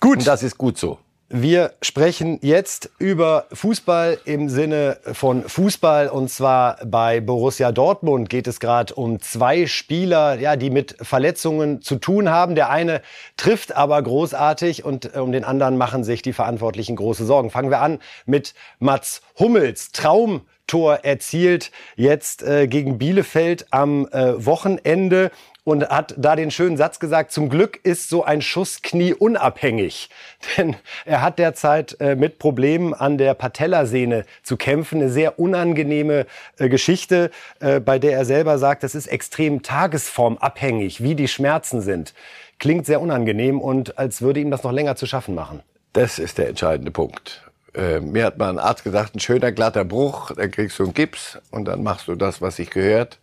Gut. 0.00 0.20
Und 0.20 0.26
das 0.26 0.42
ist 0.42 0.56
gut 0.56 0.78
so. 0.78 1.00
Wir 1.30 1.74
sprechen 1.82 2.38
jetzt 2.40 2.88
über 2.98 3.44
Fußball 3.52 4.18
im 4.24 4.48
Sinne 4.48 4.96
von 5.12 5.42
Fußball 5.42 6.08
und 6.08 6.30
zwar 6.30 6.78
bei 6.86 7.20
Borussia 7.20 7.70
Dortmund 7.70 8.30
geht 8.30 8.46
es 8.46 8.60
gerade 8.60 8.94
um 8.94 9.20
zwei 9.20 9.66
Spieler, 9.66 10.40
ja, 10.40 10.56
die 10.56 10.70
mit 10.70 10.96
Verletzungen 11.02 11.82
zu 11.82 11.96
tun 11.96 12.30
haben. 12.30 12.54
Der 12.54 12.70
eine 12.70 13.02
trifft 13.36 13.76
aber 13.76 14.00
großartig 14.00 14.86
und 14.86 15.14
äh, 15.14 15.18
um 15.18 15.30
den 15.30 15.44
anderen 15.44 15.76
machen 15.76 16.02
sich 16.02 16.22
die 16.22 16.32
Verantwortlichen 16.32 16.96
große 16.96 17.26
Sorgen. 17.26 17.50
Fangen 17.50 17.68
wir 17.68 17.82
an 17.82 17.98
mit 18.24 18.54
Mats 18.78 19.20
Hummels. 19.38 19.92
Traumtor 19.92 21.00
erzielt 21.02 21.72
jetzt 21.96 22.42
äh, 22.42 22.66
gegen 22.68 22.96
Bielefeld 22.96 23.66
am 23.70 24.08
äh, 24.12 24.46
Wochenende 24.46 25.30
und 25.68 25.86
hat 25.90 26.14
da 26.16 26.34
den 26.34 26.50
schönen 26.50 26.78
Satz 26.78 26.98
gesagt, 26.98 27.30
zum 27.30 27.50
Glück 27.50 27.78
ist 27.82 28.08
so 28.08 28.24
ein 28.24 28.40
Schuss 28.40 28.80
knieunabhängig. 28.80 30.08
Denn 30.56 30.76
er 31.04 31.20
hat 31.20 31.38
derzeit 31.38 32.00
äh, 32.00 32.16
mit 32.16 32.38
Problemen 32.38 32.94
an 32.94 33.18
der 33.18 33.34
Patellasehne 33.34 34.24
zu 34.42 34.56
kämpfen. 34.56 35.02
Eine 35.02 35.10
sehr 35.10 35.38
unangenehme 35.38 36.24
äh, 36.56 36.70
Geschichte, 36.70 37.30
äh, 37.60 37.80
bei 37.80 37.98
der 37.98 38.12
er 38.12 38.24
selber 38.24 38.56
sagt, 38.56 38.82
das 38.82 38.94
ist 38.94 39.08
extrem 39.08 39.62
tagesformabhängig, 39.62 41.02
wie 41.02 41.14
die 41.14 41.28
Schmerzen 41.28 41.82
sind. 41.82 42.14
Klingt 42.58 42.86
sehr 42.86 43.02
unangenehm 43.02 43.60
und 43.60 43.98
als 43.98 44.22
würde 44.22 44.40
ihm 44.40 44.50
das 44.50 44.62
noch 44.62 44.72
länger 44.72 44.96
zu 44.96 45.04
schaffen 45.04 45.34
machen. 45.34 45.60
Das 45.92 46.18
ist 46.18 46.38
der 46.38 46.48
entscheidende 46.48 46.92
Punkt. 46.92 47.42
Äh, 47.74 48.00
mir 48.00 48.24
hat 48.24 48.38
mal 48.38 48.48
ein 48.48 48.58
Arzt 48.58 48.84
gesagt, 48.84 49.14
ein 49.14 49.20
schöner 49.20 49.52
glatter 49.52 49.84
Bruch, 49.84 50.30
dann 50.34 50.50
kriegst 50.50 50.78
du 50.78 50.84
einen 50.84 50.94
Gips 50.94 51.36
und 51.50 51.66
dann 51.66 51.82
machst 51.82 52.08
du 52.08 52.14
das, 52.14 52.40
was 52.40 52.56
sich 52.56 52.70
gehört. 52.70 53.18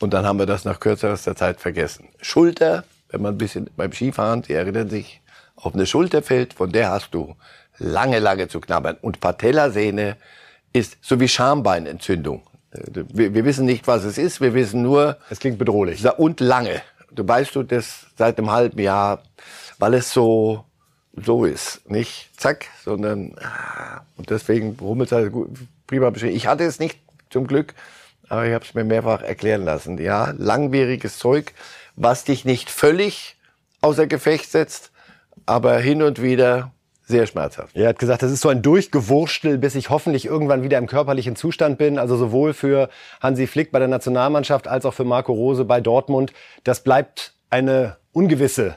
Und 0.00 0.12
dann 0.12 0.26
haben 0.26 0.38
wir 0.38 0.46
das 0.46 0.64
nach 0.64 0.80
kürzester 0.80 1.36
Zeit 1.36 1.60
vergessen. 1.60 2.08
Schulter, 2.20 2.84
wenn 3.08 3.22
man 3.22 3.34
ein 3.34 3.38
bisschen 3.38 3.70
beim 3.76 3.92
Skifahren, 3.92 4.42
die 4.42 4.52
erinnern 4.52 4.88
sich, 4.88 5.20
auf 5.56 5.74
eine 5.74 5.86
Schulter 5.86 6.22
fällt, 6.22 6.52
von 6.54 6.70
der 6.70 6.90
hast 6.90 7.14
du 7.14 7.34
lange, 7.78 8.18
lange 8.18 8.48
zu 8.48 8.60
knabbern. 8.60 8.98
Und 9.00 9.20
Patellasehne 9.20 10.16
ist 10.72 10.98
so 11.00 11.18
wie 11.18 11.28
Schambeinentzündung. 11.28 12.42
Wir, 12.92 13.32
wir 13.32 13.44
wissen 13.46 13.64
nicht, 13.64 13.86
was 13.86 14.04
es 14.04 14.18
ist, 14.18 14.42
wir 14.42 14.52
wissen 14.52 14.82
nur. 14.82 15.16
Es 15.30 15.40
klingt 15.40 15.58
bedrohlich. 15.58 16.04
Und 16.18 16.40
lange. 16.40 16.82
Du 17.10 17.26
weißt 17.26 17.54
du 17.54 17.62
das 17.62 18.06
seit 18.18 18.36
einem 18.36 18.50
halben 18.50 18.78
Jahr, 18.78 19.22
weil 19.78 19.94
es 19.94 20.12
so, 20.12 20.64
so 21.14 21.46
ist. 21.46 21.88
Nicht 21.88 22.30
zack, 22.36 22.66
sondern, 22.84 23.34
ah, 23.40 24.02
und 24.18 24.28
deswegen 24.28 24.76
Hummels 24.78 25.12
hat 25.12 25.32
prima 25.86 26.10
beschrieben. 26.10 26.36
Ich 26.36 26.46
hatte 26.46 26.64
es 26.64 26.78
nicht, 26.78 26.98
zum 27.30 27.46
Glück, 27.46 27.74
aber 28.28 28.46
ich 28.46 28.54
habe 28.54 28.64
es 28.64 28.74
mir 28.74 28.84
mehrfach 28.84 29.22
erklären 29.22 29.64
lassen. 29.64 29.98
Ja, 29.98 30.32
langwieriges 30.36 31.18
Zeug, 31.18 31.52
was 31.94 32.24
dich 32.24 32.44
nicht 32.44 32.70
völlig 32.70 33.36
außer 33.80 34.06
Gefecht 34.06 34.50
setzt, 34.50 34.90
aber 35.46 35.78
hin 35.78 36.02
und 36.02 36.20
wieder 36.22 36.72
sehr 37.06 37.26
schmerzhaft. 37.26 37.76
Er 37.76 37.88
hat 37.88 37.98
gesagt, 38.00 38.22
das 38.22 38.32
ist 38.32 38.40
so 38.40 38.48
ein 38.48 38.62
Durchgewurstel, 38.62 39.58
bis 39.58 39.76
ich 39.76 39.90
hoffentlich 39.90 40.26
irgendwann 40.26 40.64
wieder 40.64 40.78
im 40.78 40.88
körperlichen 40.88 41.36
Zustand 41.36 41.78
bin. 41.78 41.98
Also 41.98 42.16
sowohl 42.16 42.52
für 42.52 42.88
Hansi 43.20 43.46
Flick 43.46 43.70
bei 43.70 43.78
der 43.78 43.88
Nationalmannschaft 43.88 44.66
als 44.66 44.84
auch 44.84 44.94
für 44.94 45.04
Marco 45.04 45.32
Rose 45.32 45.64
bei 45.64 45.80
Dortmund. 45.80 46.32
Das 46.64 46.82
bleibt 46.82 47.34
eine 47.48 47.96
ungewisse 48.12 48.76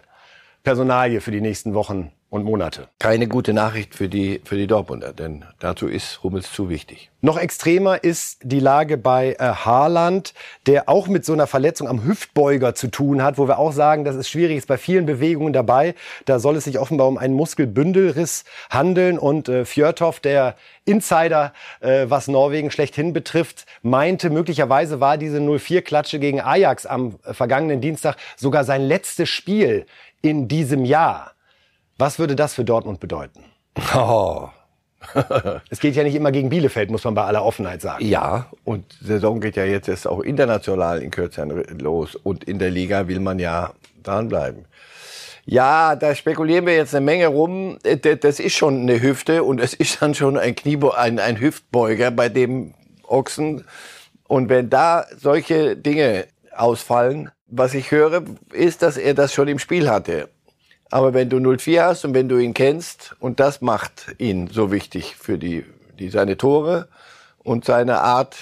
Personalie 0.63 1.21
für 1.21 1.31
die 1.31 1.41
nächsten 1.41 1.73
Wochen 1.73 2.11
und 2.29 2.43
Monate. 2.43 2.89
Keine 2.99 3.27
gute 3.27 3.53
Nachricht 3.53 3.95
für 3.95 4.07
die, 4.07 4.41
für 4.45 4.55
die 4.55 4.67
Dortmunder, 4.67 5.13
denn 5.13 5.45
dazu 5.59 5.87
ist 5.87 6.21
Hummels 6.21 6.51
zu 6.51 6.69
wichtig. 6.69 7.09
Noch 7.21 7.37
extremer 7.37 8.03
ist 8.03 8.39
die 8.43 8.59
Lage 8.59 8.97
bei 8.97 9.35
äh, 9.39 9.43
Haaland, 9.43 10.33
der 10.67 10.87
auch 10.87 11.07
mit 11.07 11.25
so 11.25 11.33
einer 11.33 11.47
Verletzung 11.47 11.87
am 11.87 12.05
Hüftbeuger 12.05 12.75
zu 12.75 12.87
tun 12.87 13.23
hat, 13.23 13.37
wo 13.37 13.47
wir 13.47 13.57
auch 13.57 13.73
sagen, 13.73 14.05
das 14.05 14.15
ist 14.15 14.29
schwierig, 14.29 14.57
ist 14.57 14.67
bei 14.67 14.77
vielen 14.77 15.05
Bewegungen 15.05 15.51
dabei. 15.51 15.95
Da 16.25 16.39
soll 16.39 16.55
es 16.55 16.65
sich 16.65 16.77
offenbar 16.77 17.07
um 17.07 17.17
einen 17.17 17.33
Muskelbündelriss 17.33 18.45
handeln 18.69 19.17
und 19.17 19.49
äh, 19.49 19.65
Fjörtoff, 19.65 20.19
der 20.19 20.55
Insider, 20.85 21.53
äh, 21.81 22.05
was 22.07 22.27
Norwegen 22.27 22.71
schlechthin 22.71 23.11
betrifft, 23.11 23.65
meinte, 23.81 24.29
möglicherweise 24.29 24.99
war 24.99 25.17
diese 25.17 25.39
0-4-Klatsche 25.39 26.19
gegen 26.19 26.41
Ajax 26.41 26.85
am 26.85 27.19
äh, 27.25 27.33
vergangenen 27.33 27.81
Dienstag 27.81 28.17
sogar 28.37 28.63
sein 28.63 28.83
letztes 28.83 29.29
Spiel 29.29 29.85
in 30.21 30.47
diesem 30.47 30.85
Jahr. 30.85 31.33
Was 31.97 32.19
würde 32.19 32.35
das 32.35 32.53
für 32.53 32.63
Dortmund 32.63 32.99
bedeuten? 32.99 33.43
Oh. 33.95 34.49
es 35.69 35.79
geht 35.79 35.95
ja 35.95 36.03
nicht 36.03 36.15
immer 36.15 36.31
gegen 36.31 36.49
Bielefeld, 36.49 36.91
muss 36.91 37.03
man 37.03 37.13
bei 37.13 37.23
aller 37.23 37.43
Offenheit 37.43 37.81
sagen. 37.81 38.05
Ja, 38.05 38.47
und 38.63 38.85
die 39.01 39.05
Saison 39.05 39.39
geht 39.39 39.55
ja 39.55 39.65
jetzt 39.65 39.87
erst 39.87 40.07
auch 40.07 40.19
international 40.19 41.01
in 41.01 41.11
Kürze 41.11 41.43
los. 41.79 42.15
Und 42.15 42.43
in 42.43 42.59
der 42.59 42.69
Liga 42.69 43.07
will 43.07 43.19
man 43.19 43.39
ja 43.39 43.73
dranbleiben. 44.03 44.65
Ja, 45.45 45.95
da 45.95 46.13
spekulieren 46.13 46.65
wir 46.65 46.75
jetzt 46.75 46.93
eine 46.93 47.05
Menge 47.05 47.27
rum. 47.27 47.79
Das 47.83 48.39
ist 48.39 48.53
schon 48.53 48.81
eine 48.81 49.01
Hüfte 49.01 49.43
und 49.43 49.59
es 49.59 49.73
ist 49.73 50.01
dann 50.01 50.13
schon 50.13 50.37
ein 50.37 50.55
Kniebo 50.55 50.91
ein, 50.91 51.19
ein 51.19 51.39
Hüftbeuger 51.39 52.11
bei 52.11 52.29
dem 52.29 52.73
Ochsen. 53.07 53.65
Und 54.27 54.49
wenn 54.49 54.69
da 54.69 55.05
solche 55.17 55.75
Dinge 55.75 56.27
ausfallen, 56.55 57.31
was 57.49 57.73
ich 57.73 57.91
höre, 57.91 58.23
ist, 58.51 58.81
dass 58.81 58.97
er 58.97 59.13
das 59.13 59.33
schon 59.33 59.47
im 59.47 59.59
Spiel 59.59 59.89
hatte. 59.89 60.29
Aber 60.91 61.13
wenn 61.13 61.29
du 61.29 61.37
0-4 61.37 61.81
hast 61.81 62.05
und 62.05 62.13
wenn 62.13 62.29
du 62.29 62.37
ihn 62.37 62.53
kennst, 62.53 63.15
und 63.19 63.39
das 63.39 63.61
macht 63.61 64.15
ihn 64.17 64.47
so 64.47 64.71
wichtig 64.71 65.15
für 65.15 65.37
die, 65.37 65.65
die, 65.99 66.09
seine 66.09 66.37
Tore 66.37 66.87
und 67.39 67.65
seine 67.65 67.99
Art, 67.99 68.37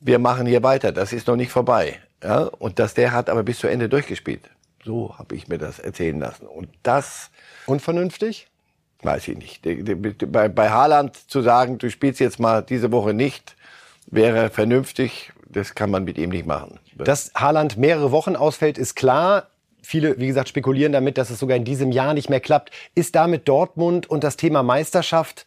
wir 0.00 0.18
machen 0.18 0.46
hier 0.46 0.62
weiter, 0.62 0.92
das 0.92 1.12
ist 1.12 1.26
noch 1.26 1.36
nicht 1.36 1.52
vorbei. 1.52 1.98
Ja? 2.22 2.44
Und 2.44 2.78
dass 2.78 2.94
der 2.94 3.12
hat 3.12 3.28
aber 3.28 3.42
bis 3.42 3.58
zu 3.58 3.66
Ende 3.66 3.88
durchgespielt. 3.88 4.48
So 4.84 5.16
habe 5.18 5.34
ich 5.34 5.48
mir 5.48 5.58
das 5.58 5.78
erzählen 5.78 6.18
lassen. 6.18 6.46
Und 6.46 6.68
das. 6.82 7.30
Unvernünftig? 7.66 8.48
Weiß 9.02 9.28
ich 9.28 9.36
nicht. 9.36 9.62
Bei, 10.32 10.48
bei 10.48 10.70
Haaland 10.70 11.16
zu 11.30 11.42
sagen, 11.42 11.78
du 11.78 11.90
spielst 11.90 12.20
jetzt 12.20 12.38
mal 12.38 12.62
diese 12.62 12.92
Woche 12.92 13.12
nicht, 13.12 13.56
wäre 14.14 14.50
vernünftig. 14.50 15.32
Das 15.48 15.74
kann 15.74 15.90
man 15.90 16.04
mit 16.04 16.18
ihm 16.18 16.30
nicht 16.30 16.46
machen. 16.46 16.80
Dass 16.96 17.32
Haaland 17.34 17.76
mehrere 17.76 18.10
Wochen 18.10 18.36
ausfällt, 18.36 18.78
ist 18.78 18.96
klar. 18.96 19.48
Viele, 19.82 20.18
wie 20.18 20.26
gesagt, 20.26 20.48
spekulieren 20.48 20.92
damit, 20.92 21.18
dass 21.18 21.30
es 21.30 21.38
sogar 21.38 21.56
in 21.56 21.64
diesem 21.64 21.92
Jahr 21.92 22.14
nicht 22.14 22.30
mehr 22.30 22.40
klappt. 22.40 22.70
Ist 22.94 23.14
damit 23.14 23.48
Dortmund 23.48 24.08
und 24.08 24.24
das 24.24 24.36
Thema 24.36 24.62
Meisterschaft 24.62 25.46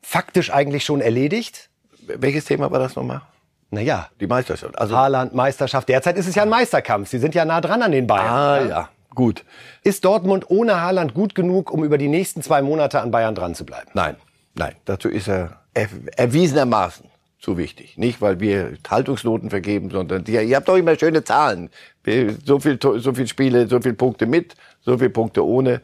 faktisch 0.00 0.52
eigentlich 0.52 0.84
schon 0.84 1.00
erledigt? 1.00 1.68
Welches 2.06 2.44
Thema 2.44 2.70
war 2.70 2.78
das 2.78 2.96
nochmal? 2.96 3.22
Naja. 3.70 4.08
Die 4.20 4.26
Meisterschaft. 4.26 4.78
Also 4.78 4.96
Haaland, 4.96 5.34
Meisterschaft. 5.34 5.88
Derzeit 5.88 6.16
ist 6.16 6.28
es 6.28 6.34
ja 6.34 6.42
ein 6.42 6.48
Meisterkampf. 6.48 7.08
Sie 7.08 7.18
sind 7.18 7.34
ja 7.34 7.44
nah 7.44 7.60
dran 7.60 7.82
an 7.82 7.92
den 7.92 8.06
Bayern. 8.06 8.28
Ah, 8.28 8.60
ja. 8.60 8.68
ja. 8.68 8.88
Gut. 9.14 9.44
Ist 9.82 10.04
Dortmund 10.04 10.50
ohne 10.50 10.80
Haaland 10.80 11.14
gut 11.14 11.34
genug, 11.34 11.70
um 11.70 11.84
über 11.84 11.98
die 11.98 12.08
nächsten 12.08 12.42
zwei 12.42 12.62
Monate 12.62 13.00
an 13.00 13.10
Bayern 13.10 13.34
dran 13.34 13.54
zu 13.54 13.66
bleiben? 13.66 13.90
Nein. 13.94 14.16
Nein. 14.54 14.74
Dazu 14.84 15.08
ist 15.08 15.28
er 15.28 15.60
erwiesenermaßen 15.74 17.11
zu 17.42 17.58
wichtig. 17.58 17.98
Nicht, 17.98 18.22
weil 18.22 18.40
wir 18.40 18.74
Haltungsnoten 18.88 19.50
vergeben, 19.50 19.90
sondern 19.90 20.24
die, 20.24 20.32
ihr 20.32 20.56
habt 20.56 20.68
doch 20.68 20.76
immer 20.76 20.96
schöne 20.98 21.24
Zahlen. 21.24 21.70
So 22.44 22.60
viel, 22.60 22.78
so 22.80 23.12
viel 23.12 23.26
Spiele, 23.26 23.66
so 23.66 23.80
viel 23.80 23.94
Punkte 23.94 24.26
mit, 24.26 24.54
so 24.80 24.96
viel 24.96 25.10
Punkte 25.10 25.44
ohne. 25.44 25.82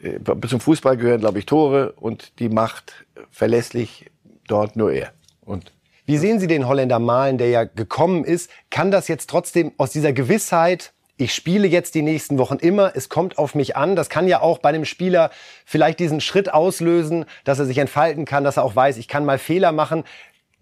Äh, 0.00 0.18
zum 0.48 0.60
Fußball 0.60 0.96
gehören, 0.96 1.20
glaube 1.20 1.40
ich, 1.40 1.46
Tore 1.46 1.92
und 1.92 2.38
die 2.38 2.48
macht 2.48 3.04
verlässlich 3.30 4.10
dort 4.46 4.76
nur 4.76 4.92
er. 4.92 5.12
Und 5.44 5.72
wie 6.06 6.18
sehen 6.18 6.38
Sie 6.38 6.46
den 6.46 6.66
Holländer 6.68 7.00
Malen, 7.00 7.36
der 7.36 7.48
ja 7.48 7.64
gekommen 7.64 8.24
ist? 8.24 8.50
Kann 8.70 8.90
das 8.90 9.08
jetzt 9.08 9.28
trotzdem 9.28 9.72
aus 9.78 9.90
dieser 9.90 10.12
Gewissheit, 10.12 10.92
ich 11.18 11.34
spiele 11.34 11.68
jetzt 11.68 11.94
die 11.94 12.02
nächsten 12.02 12.38
Wochen 12.38 12.56
immer, 12.56 12.92
es 12.96 13.08
kommt 13.08 13.38
auf 13.38 13.54
mich 13.54 13.76
an. 13.76 13.94
Das 13.94 14.08
kann 14.08 14.26
ja 14.26 14.40
auch 14.40 14.58
bei 14.58 14.70
einem 14.70 14.84
Spieler 14.84 15.30
vielleicht 15.64 16.00
diesen 16.00 16.20
Schritt 16.20 16.52
auslösen, 16.52 17.26
dass 17.44 17.60
er 17.60 17.66
sich 17.66 17.78
entfalten 17.78 18.24
kann, 18.24 18.42
dass 18.42 18.56
er 18.56 18.64
auch 18.64 18.74
weiß, 18.74 18.96
ich 18.96 19.06
kann 19.06 19.24
mal 19.24 19.38
Fehler 19.38 19.70
machen. 19.70 20.04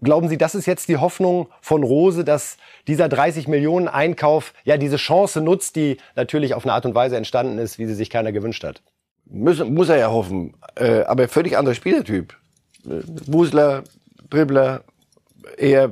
Glauben 0.03 0.29
Sie, 0.29 0.37
das 0.37 0.55
ist 0.55 0.65
jetzt 0.65 0.87
die 0.87 0.97
Hoffnung 0.97 1.47
von 1.61 1.83
Rose, 1.83 2.23
dass 2.23 2.57
dieser 2.87 3.07
30 3.07 3.47
Millionen 3.47 3.87
Einkauf 3.87 4.53
ja 4.63 4.77
diese 4.77 4.97
Chance 4.97 5.41
nutzt, 5.41 5.75
die 5.75 5.97
natürlich 6.15 6.55
auf 6.55 6.65
eine 6.65 6.73
Art 6.73 6.85
und 6.87 6.95
Weise 6.95 7.17
entstanden 7.17 7.59
ist, 7.59 7.77
wie 7.77 7.85
sie 7.85 7.93
sich 7.93 8.09
keiner 8.09 8.31
gewünscht 8.31 8.63
hat? 8.63 8.81
Muss, 9.25 9.63
muss 9.63 9.89
er 9.89 9.97
ja 9.97 10.09
hoffen. 10.09 10.55
Äh, 10.75 11.01
aber 11.03 11.27
völlig 11.27 11.55
anderer 11.55 11.75
Spielertyp. 11.75 12.35
Äh, 12.85 13.01
Wusler, 13.27 13.83
Dribbler, 14.29 14.83
eher 15.57 15.91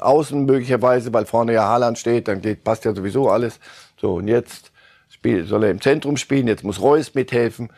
außen 0.00 0.44
möglicherweise, 0.46 1.12
weil 1.12 1.26
vorne 1.26 1.52
ja 1.52 1.64
Haaland 1.64 1.98
steht, 1.98 2.28
dann 2.28 2.40
geht, 2.40 2.64
passt 2.64 2.84
ja 2.84 2.94
sowieso 2.94 3.28
alles. 3.28 3.60
So, 4.00 4.14
und 4.14 4.28
jetzt 4.28 4.72
soll 5.44 5.64
er 5.64 5.70
im 5.70 5.80
Zentrum 5.80 6.16
spielen, 6.16 6.48
jetzt 6.48 6.64
muss 6.64 6.80
Reus 6.80 7.14
mithelfen 7.14 7.70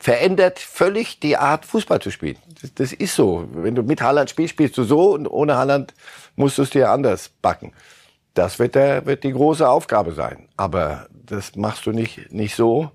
verändert 0.00 0.58
völlig 0.58 1.20
die 1.20 1.36
Art, 1.36 1.64
Fußball 1.66 2.00
zu 2.00 2.10
spielen. 2.10 2.38
Das, 2.60 2.74
das, 2.74 2.92
ist 2.92 3.14
so. 3.14 3.46
Wenn 3.52 3.74
du 3.74 3.82
mit 3.82 4.00
Haaland 4.00 4.30
spielst, 4.30 4.52
spielst 4.52 4.76
du 4.78 4.84
so 4.84 5.12
und 5.12 5.26
ohne 5.28 5.56
Haaland 5.56 5.94
musst 6.36 6.58
du 6.58 6.62
es 6.62 6.70
dir 6.70 6.90
anders 6.90 7.30
backen. 7.42 7.72
Das 8.34 8.58
wird, 8.58 8.74
der, 8.74 9.06
wird 9.06 9.24
die 9.24 9.32
große 9.32 9.68
Aufgabe 9.68 10.12
sein. 10.12 10.48
Aber 10.56 11.06
das 11.12 11.54
machst 11.54 11.86
du 11.86 11.92
nicht, 11.92 12.32
nicht 12.32 12.56
so. 12.56 12.90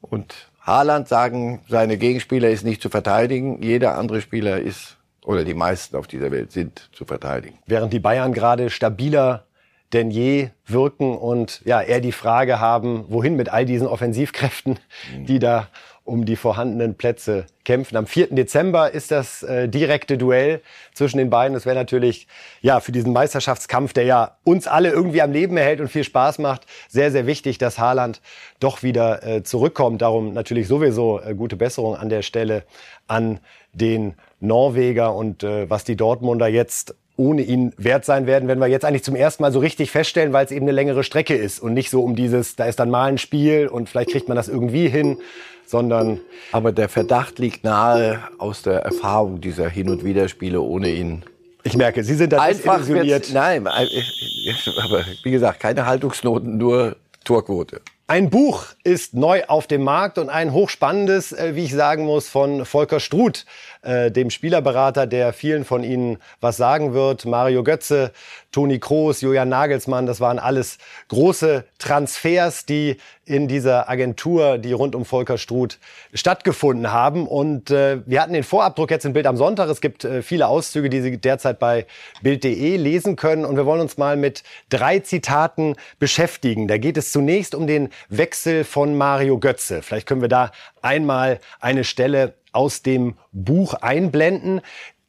Und 0.00 0.34
Haaland 0.60 1.08
sagen, 1.08 1.60
seine 1.68 1.98
Gegenspieler 1.98 2.48
ist 2.48 2.64
nicht 2.64 2.80
zu 2.80 2.88
verteidigen. 2.88 3.62
Jeder 3.62 3.98
andere 3.98 4.20
Spieler 4.20 4.60
ist, 4.60 4.96
oder 5.24 5.44
die 5.44 5.54
meisten 5.54 5.96
auf 5.96 6.06
dieser 6.06 6.30
Welt 6.30 6.52
sind 6.52 6.88
zu 6.92 7.04
verteidigen. 7.04 7.58
Während 7.66 7.92
die 7.92 8.00
Bayern 8.00 8.32
gerade 8.32 8.70
stabiler 8.70 9.46
denn 9.94 10.10
je 10.10 10.50
wirken 10.66 11.16
und 11.16 11.62
ja, 11.64 11.80
eher 11.80 12.00
die 12.00 12.12
Frage 12.12 12.58
haben, 12.58 13.04
wohin 13.08 13.36
mit 13.36 13.48
all 13.48 13.64
diesen 13.64 13.86
Offensivkräften, 13.86 14.78
die 15.14 15.38
da 15.38 15.68
um 16.04 16.26
die 16.26 16.36
vorhandenen 16.36 16.96
Plätze 16.96 17.46
kämpfen. 17.64 17.96
Am 17.96 18.06
4. 18.06 18.28
Dezember 18.34 18.92
ist 18.92 19.10
das 19.10 19.42
äh, 19.42 19.68
direkte 19.68 20.18
Duell 20.18 20.60
zwischen 20.92 21.16
den 21.16 21.30
beiden. 21.30 21.54
Das 21.54 21.64
wäre 21.64 21.76
natürlich 21.76 22.28
ja 22.60 22.80
für 22.80 22.92
diesen 22.92 23.14
Meisterschaftskampf, 23.14 23.94
der 23.94 24.04
ja 24.04 24.36
uns 24.44 24.66
alle 24.66 24.90
irgendwie 24.90 25.22
am 25.22 25.32
Leben 25.32 25.56
erhält 25.56 25.80
und 25.80 25.88
viel 25.88 26.04
Spaß 26.04 26.38
macht, 26.38 26.66
sehr 26.88 27.10
sehr 27.10 27.26
wichtig, 27.26 27.56
dass 27.56 27.78
Haaland 27.78 28.20
doch 28.60 28.82
wieder 28.82 29.26
äh, 29.26 29.42
zurückkommt. 29.42 30.02
Darum 30.02 30.34
natürlich 30.34 30.68
sowieso 30.68 31.20
äh, 31.20 31.34
gute 31.34 31.56
Besserung 31.56 31.96
an 31.96 32.10
der 32.10 32.20
Stelle 32.20 32.64
an 33.06 33.40
den 33.72 34.14
Norweger 34.40 35.14
und 35.14 35.42
äh, 35.42 35.68
was 35.70 35.84
die 35.84 35.96
Dortmunder 35.96 36.48
jetzt 36.48 36.94
ohne 37.16 37.42
ihn 37.42 37.72
wert 37.76 38.04
sein 38.04 38.26
werden, 38.26 38.48
werden 38.48 38.58
wir 38.58 38.66
jetzt 38.66 38.84
eigentlich 38.84 39.04
zum 39.04 39.14
ersten 39.14 39.42
Mal 39.42 39.52
so 39.52 39.60
richtig 39.60 39.90
feststellen, 39.90 40.32
weil 40.32 40.44
es 40.44 40.50
eben 40.50 40.64
eine 40.64 40.72
längere 40.72 41.04
Strecke 41.04 41.34
ist 41.34 41.60
und 41.60 41.72
nicht 41.72 41.90
so 41.90 42.02
um 42.02 42.16
dieses, 42.16 42.56
da 42.56 42.64
ist 42.64 42.80
dann 42.80 42.90
mal 42.90 43.04
ein 43.04 43.18
Spiel 43.18 43.68
und 43.68 43.88
vielleicht 43.88 44.10
kriegt 44.10 44.28
man 44.28 44.36
das 44.36 44.48
irgendwie 44.48 44.88
hin, 44.88 45.18
sondern. 45.66 46.20
Aber 46.52 46.72
der 46.72 46.88
Verdacht 46.88 47.38
liegt 47.38 47.64
nahe 47.64 48.20
aus 48.38 48.62
der 48.62 48.80
Erfahrung 48.80 49.40
dieser 49.40 49.68
Hin- 49.68 49.88
und 49.88 50.04
Wiederspiele 50.04 50.60
ohne 50.60 50.90
ihn. 50.90 51.24
Ich 51.62 51.76
merke, 51.76 52.04
Sie 52.04 52.14
sind 52.14 52.32
da 52.32 52.42
einfach 52.42 52.80
isoliert. 52.80 53.30
Nein, 53.32 53.66
aber 53.66 55.04
wie 55.22 55.30
gesagt, 55.30 55.60
keine 55.60 55.86
Haltungsnoten, 55.86 56.58
nur 56.58 56.96
Torquote. 57.24 57.80
Ein 58.06 58.28
Buch 58.28 58.66
ist 58.84 59.14
neu 59.14 59.44
auf 59.46 59.66
dem 59.66 59.82
Markt 59.82 60.18
und 60.18 60.28
ein 60.28 60.52
hochspannendes, 60.52 61.32
äh, 61.32 61.56
wie 61.56 61.64
ich 61.64 61.72
sagen 61.72 62.04
muss, 62.04 62.28
von 62.28 62.66
Volker 62.66 63.00
Struth 63.00 63.46
äh, 63.84 64.10
dem 64.10 64.30
Spielerberater, 64.30 65.06
der 65.06 65.32
vielen 65.32 65.64
von 65.64 65.84
Ihnen 65.84 66.18
was 66.40 66.56
sagen 66.56 66.94
wird. 66.94 67.24
Mario 67.24 67.62
Götze, 67.62 68.12
Toni 68.52 68.78
Kroos, 68.78 69.20
Julian 69.20 69.48
Nagelsmann, 69.48 70.06
das 70.06 70.20
waren 70.20 70.38
alles 70.38 70.78
große 71.08 71.64
Transfers, 71.78 72.66
die 72.66 72.96
in 73.26 73.48
dieser 73.48 73.88
Agentur, 73.88 74.58
die 74.58 74.72
rund 74.72 74.94
um 74.94 75.04
Volker 75.04 75.38
Struth 75.38 75.78
stattgefunden 76.12 76.92
haben. 76.92 77.26
Und 77.26 77.70
äh, 77.70 78.00
wir 78.06 78.20
hatten 78.20 78.32
den 78.32 78.44
Vorabdruck 78.44 78.90
jetzt 78.90 79.04
im 79.04 79.12
Bild 79.12 79.26
am 79.26 79.36
Sonntag. 79.36 79.68
Es 79.68 79.80
gibt 79.80 80.04
äh, 80.04 80.22
viele 80.22 80.48
Auszüge, 80.48 80.90
die 80.90 81.00
Sie 81.00 81.18
derzeit 81.18 81.58
bei 81.58 81.86
Bild.de 82.22 82.76
lesen 82.76 83.16
können. 83.16 83.44
Und 83.44 83.56
wir 83.56 83.66
wollen 83.66 83.80
uns 83.80 83.96
mal 83.96 84.16
mit 84.16 84.42
drei 84.68 84.98
Zitaten 84.98 85.74
beschäftigen. 85.98 86.68
Da 86.68 86.78
geht 86.78 86.96
es 86.96 87.12
zunächst 87.12 87.54
um 87.54 87.66
den 87.66 87.88
Wechsel 88.08 88.64
von 88.64 88.96
Mario 88.96 89.38
Götze. 89.38 89.82
Vielleicht 89.82 90.06
können 90.06 90.20
wir 90.20 90.28
da 90.28 90.50
einmal 90.82 91.40
eine 91.60 91.84
Stelle 91.84 92.34
aus 92.54 92.82
dem 92.82 93.14
Buch 93.32 93.74
einblenden. 93.74 94.60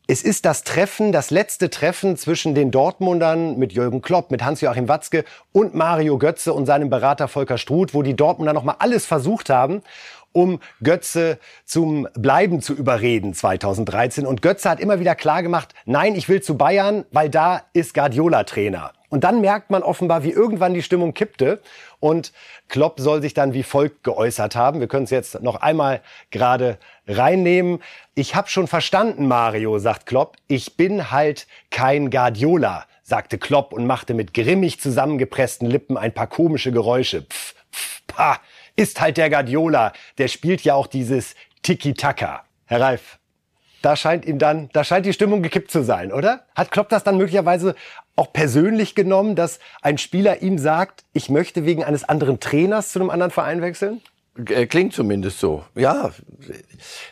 Es 0.07 0.21
ist 0.21 0.45
das 0.45 0.63
Treffen, 0.63 1.11
das 1.11 1.31
letzte 1.31 1.69
Treffen 1.69 2.15
zwischen 2.15 2.53
den 2.53 2.69
Dortmundern 2.69 3.57
mit 3.57 3.73
Jürgen 3.73 4.01
Klopp, 4.01 4.29
mit 4.29 4.43
Hans-Joachim 4.43 4.87
Watzke 4.87 5.25
und 5.51 5.73
Mario 5.73 6.19
Götze 6.19 6.53
und 6.53 6.67
seinem 6.67 6.89
Berater 6.89 7.27
Volker 7.27 7.57
Struth, 7.57 7.95
wo 7.95 8.03
die 8.03 8.15
Dortmunder 8.15 8.53
nochmal 8.53 8.75
alles 8.79 9.07
versucht 9.07 9.49
haben, 9.49 9.81
um 10.31 10.59
Götze 10.83 11.39
zum 11.63 12.07
Bleiben 12.13 12.61
zu 12.61 12.75
überreden 12.75 13.33
2013. 13.33 14.27
Und 14.27 14.43
Götze 14.43 14.69
hat 14.69 14.79
immer 14.79 14.99
wieder 14.99 15.15
klar 15.15 15.41
gemacht, 15.41 15.73
nein, 15.85 16.13
ich 16.15 16.29
will 16.29 16.41
zu 16.41 16.55
Bayern, 16.55 17.05
weil 17.11 17.29
da 17.29 17.63
ist 17.73 17.93
Guardiola 17.95 18.43
Trainer. 18.43 18.91
Und 19.15 19.23
dann 19.23 19.39
merkt 19.39 19.69
man 19.69 19.81
offenbar, 19.81 20.25
wie 20.25 20.31
irgendwann 20.31 20.73
die 20.73 20.81
Stimmung 20.81 21.13
kippte. 21.13 21.61
Und 22.01 22.33
Klopp 22.67 22.99
soll 22.99 23.21
sich 23.21 23.33
dann 23.33 23.53
wie 23.53 23.63
folgt 23.63 24.03
geäußert 24.03 24.57
haben. 24.57 24.81
Wir 24.81 24.89
können 24.89 25.05
es 25.05 25.09
jetzt 25.09 25.41
noch 25.41 25.55
einmal 25.55 26.01
gerade 26.31 26.77
reinnehmen. 27.07 27.81
Ich 28.13 28.35
habe 28.35 28.49
schon 28.49 28.67
verstanden, 28.67 29.29
Mario, 29.29 29.79
sagt 29.79 30.05
Klopp. 30.05 30.35
Ich 30.47 30.75
bin 30.75 31.11
halt 31.11 31.47
kein 31.71 32.09
Guardiola, 32.09 32.87
sagte 33.03 33.37
Klopp 33.37 33.71
und 33.71 33.87
machte 33.87 34.13
mit 34.13 34.33
grimmig 34.33 34.81
zusammengepressten 34.81 35.69
Lippen 35.69 35.95
ein 35.95 36.13
paar 36.13 36.27
komische 36.27 36.73
Geräusche. 36.73 37.21
Pff, 37.21 37.55
pff, 37.71 38.01
pah, 38.07 38.41
ist 38.75 38.99
halt 38.99 39.15
der 39.15 39.29
Guardiola. 39.29 39.93
Der 40.17 40.27
spielt 40.27 40.59
ja 40.65 40.73
auch 40.73 40.87
dieses 40.87 41.35
Tiki-Taka. 41.61 42.43
Herr 42.65 42.81
Reif, 42.81 43.17
da 43.85 43.95
scheint 43.95 44.25
ihm 44.25 44.39
dann, 44.39 44.69
da 44.73 44.83
scheint 44.83 45.05
die 45.05 45.13
Stimmung 45.13 45.43
gekippt 45.43 45.69
zu 45.69 45.83
sein, 45.83 46.11
oder? 46.11 46.41
Hat 46.55 46.71
Klopp 46.71 46.89
das 46.89 47.03
dann 47.03 47.17
möglicherweise 47.17 47.75
auch 48.15 48.33
persönlich 48.33 48.95
genommen, 48.95 49.35
dass 49.35 49.59
ein 49.83 49.99
Spieler 49.99 50.41
ihm 50.41 50.57
sagt, 50.57 51.03
ich 51.13 51.29
möchte 51.29 51.65
wegen 51.65 51.83
eines 51.83 52.03
anderen 52.03 52.39
Trainers 52.39 52.91
zu 52.91 52.99
einem 52.99 53.11
anderen 53.11 53.31
Verein 53.31 53.61
wechseln? 53.61 54.01
Äh, 54.49 54.65
klingt 54.65 54.93
zumindest 54.93 55.39
so. 55.39 55.63
Ja, 55.75 56.09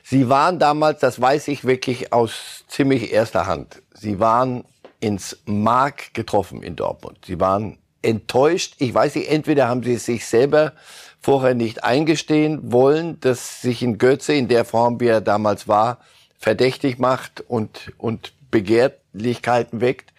sie 0.02 0.30
waren 0.30 0.58
damals, 0.58 1.00
das 1.00 1.22
weiß 1.22 1.48
ich 1.50 1.64
wirklich 1.64 2.12
aus 2.12 2.66
ziemlich 2.68 3.14
erster 3.14 3.46
Hand. 3.46 3.84
Sie 3.94 4.20
waren 4.20 4.66
ins 5.00 5.38
Mark 5.46 6.16
getroffen 6.16 6.64
in 6.64 6.76
Dortmund. 6.76 7.20
Sie 7.28 7.40
waren 7.40 7.78
enttäuscht. 8.02 8.78
Ich 8.80 8.96
weiß 8.96 9.14
nicht, 9.14 9.30
entweder 9.30 9.68
haben 9.68 9.84
sie 9.84 9.94
es 9.94 10.06
sich 10.06 10.26
selber 10.26 10.74
vorher 11.22 11.54
nicht 11.54 11.84
eingestehen 11.84 12.72
wollen, 12.72 13.20
dass 13.20 13.62
sich 13.62 13.84
ein 13.84 14.00
Götze 14.00 14.34
in 14.34 14.48
der 14.48 14.66
Form, 14.66 15.00
wie 15.00 15.08
er 15.08 15.22
damals 15.22 15.68
war, 15.68 16.00
verdächtig 16.44 17.00
macht 17.00 17.42
und, 17.42 17.94
und 17.98 18.34
Begehrlichkeiten 18.52 19.82
weckt. 19.82 20.14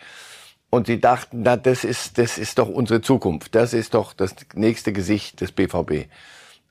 Und 0.70 0.88
sie 0.88 0.98
dachten, 0.98 1.42
na, 1.42 1.56
das 1.56 1.84
ist, 1.84 2.18
das 2.18 2.38
ist 2.38 2.58
doch 2.58 2.68
unsere 2.68 3.00
Zukunft. 3.00 3.54
Das 3.54 3.74
ist 3.74 3.94
doch 3.94 4.12
das 4.12 4.34
nächste 4.54 4.92
Gesicht 4.92 5.40
des 5.40 5.52
BVB. 5.52 6.08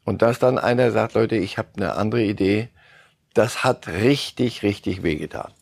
Und 0.04 0.22
dass 0.22 0.40
dann 0.40 0.58
einer 0.58 0.92
sagt, 0.92 1.14
Leute, 1.14 1.38
ich 1.38 1.58
habe 1.58 1.70
eine 1.78 1.94
andere 1.94 2.24
Idee, 2.24 2.70
das 3.34 3.64
hat 3.64 3.88
richtig, 3.88 4.64
richtig 4.64 5.04
wehgetan. 5.04 5.54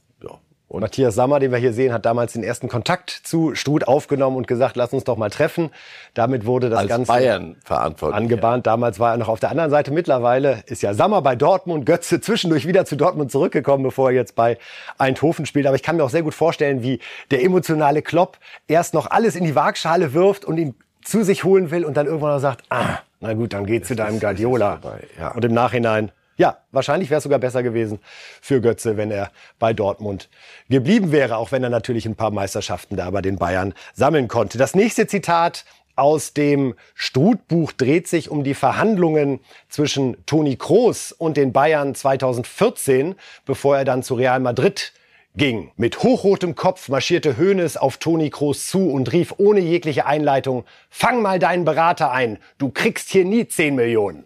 Und 0.71 0.79
Matthias 0.79 1.15
Sammer, 1.15 1.41
den 1.41 1.51
wir 1.51 1.57
hier 1.57 1.73
sehen, 1.73 1.91
hat 1.91 2.05
damals 2.05 2.31
den 2.31 2.43
ersten 2.43 2.69
Kontakt 2.69 3.09
zu 3.09 3.55
Struth 3.55 3.89
aufgenommen 3.89 4.37
und 4.37 4.47
gesagt, 4.47 4.77
lass 4.77 4.93
uns 4.93 5.03
doch 5.03 5.17
mal 5.17 5.29
treffen. 5.29 5.69
Damit 6.13 6.45
wurde 6.45 6.69
das 6.69 6.79
Als 6.79 6.87
Ganze 6.87 7.11
Bayern 7.11 7.57
verantwortlich. 7.61 8.15
angebahnt. 8.17 8.67
Damals 8.67 8.97
war 8.97 9.11
er 9.11 9.17
noch 9.17 9.27
auf 9.27 9.41
der 9.41 9.49
anderen 9.51 9.69
Seite. 9.69 9.91
Mittlerweile 9.91 10.63
ist 10.67 10.81
ja 10.81 10.93
Sammer 10.93 11.21
bei 11.21 11.35
Dortmund, 11.35 11.85
Götze 11.85 12.21
zwischendurch 12.21 12.65
wieder 12.65 12.85
zu 12.85 12.95
Dortmund 12.95 13.33
zurückgekommen, 13.33 13.83
bevor 13.83 14.11
er 14.11 14.15
jetzt 14.15 14.35
bei 14.35 14.57
Eindhoven 14.97 15.45
spielt. 15.45 15.67
Aber 15.67 15.75
ich 15.75 15.83
kann 15.83 15.97
mir 15.97 16.05
auch 16.05 16.09
sehr 16.09 16.23
gut 16.23 16.33
vorstellen, 16.33 16.83
wie 16.83 16.99
der 17.31 17.43
emotionale 17.43 18.01
Klopp 18.01 18.37
erst 18.69 18.93
noch 18.93 19.11
alles 19.11 19.35
in 19.35 19.43
die 19.43 19.55
Waagschale 19.55 20.13
wirft 20.13 20.45
und 20.45 20.57
ihn 20.57 20.75
zu 21.03 21.25
sich 21.25 21.43
holen 21.43 21.69
will 21.71 21.83
und 21.83 21.97
dann 21.97 22.05
irgendwann 22.05 22.31
noch 22.35 22.39
sagt, 22.39 22.63
ah, 22.69 22.99
na 23.19 23.33
gut, 23.33 23.51
dann 23.51 23.65
geh 23.65 23.81
zu 23.81 23.93
deinem 23.93 24.21
Guardiola. 24.21 24.79
Ja. 25.19 25.33
Und 25.33 25.43
im 25.43 25.53
Nachhinein 25.53 26.13
ja, 26.41 26.57
wahrscheinlich 26.71 27.11
wäre 27.11 27.19
es 27.19 27.23
sogar 27.23 27.37
besser 27.37 27.61
gewesen 27.61 27.99
für 28.41 28.61
Götze, 28.61 28.97
wenn 28.97 29.11
er 29.11 29.29
bei 29.59 29.73
Dortmund 29.73 30.27
geblieben 30.69 31.11
wäre, 31.11 31.37
auch 31.37 31.51
wenn 31.51 31.63
er 31.63 31.69
natürlich 31.69 32.07
ein 32.07 32.15
paar 32.15 32.31
Meisterschaften 32.31 32.97
da 32.97 33.11
bei 33.11 33.21
den 33.21 33.37
Bayern 33.37 33.75
sammeln 33.93 34.27
konnte. 34.27 34.57
Das 34.57 34.73
nächste 34.73 35.05
Zitat 35.05 35.65
aus 35.95 36.33
dem 36.33 36.73
Struth-Buch 36.95 37.73
dreht 37.73 38.07
sich 38.07 38.31
um 38.31 38.43
die 38.43 38.55
Verhandlungen 38.55 39.39
zwischen 39.69 40.17
Toni 40.25 40.55
Kroos 40.55 41.11
und 41.11 41.37
den 41.37 41.53
Bayern 41.53 41.93
2014, 41.93 43.13
bevor 43.45 43.77
er 43.77 43.85
dann 43.85 44.01
zu 44.01 44.15
Real 44.15 44.39
Madrid 44.39 44.93
ging. 45.35 45.69
Mit 45.77 46.01
hochrotem 46.01 46.55
Kopf 46.55 46.89
marschierte 46.89 47.37
Hoeneß 47.37 47.77
auf 47.77 47.97
Toni 47.97 48.31
Kroos 48.31 48.65
zu 48.65 48.89
und 48.89 49.13
rief 49.13 49.35
ohne 49.37 49.59
jegliche 49.59 50.07
Einleitung, 50.07 50.63
fang 50.89 51.21
mal 51.21 51.37
deinen 51.37 51.65
Berater 51.65 52.11
ein, 52.11 52.39
du 52.57 52.69
kriegst 52.69 53.11
hier 53.11 53.25
nie 53.25 53.47
10 53.47 53.75
Millionen. 53.75 54.25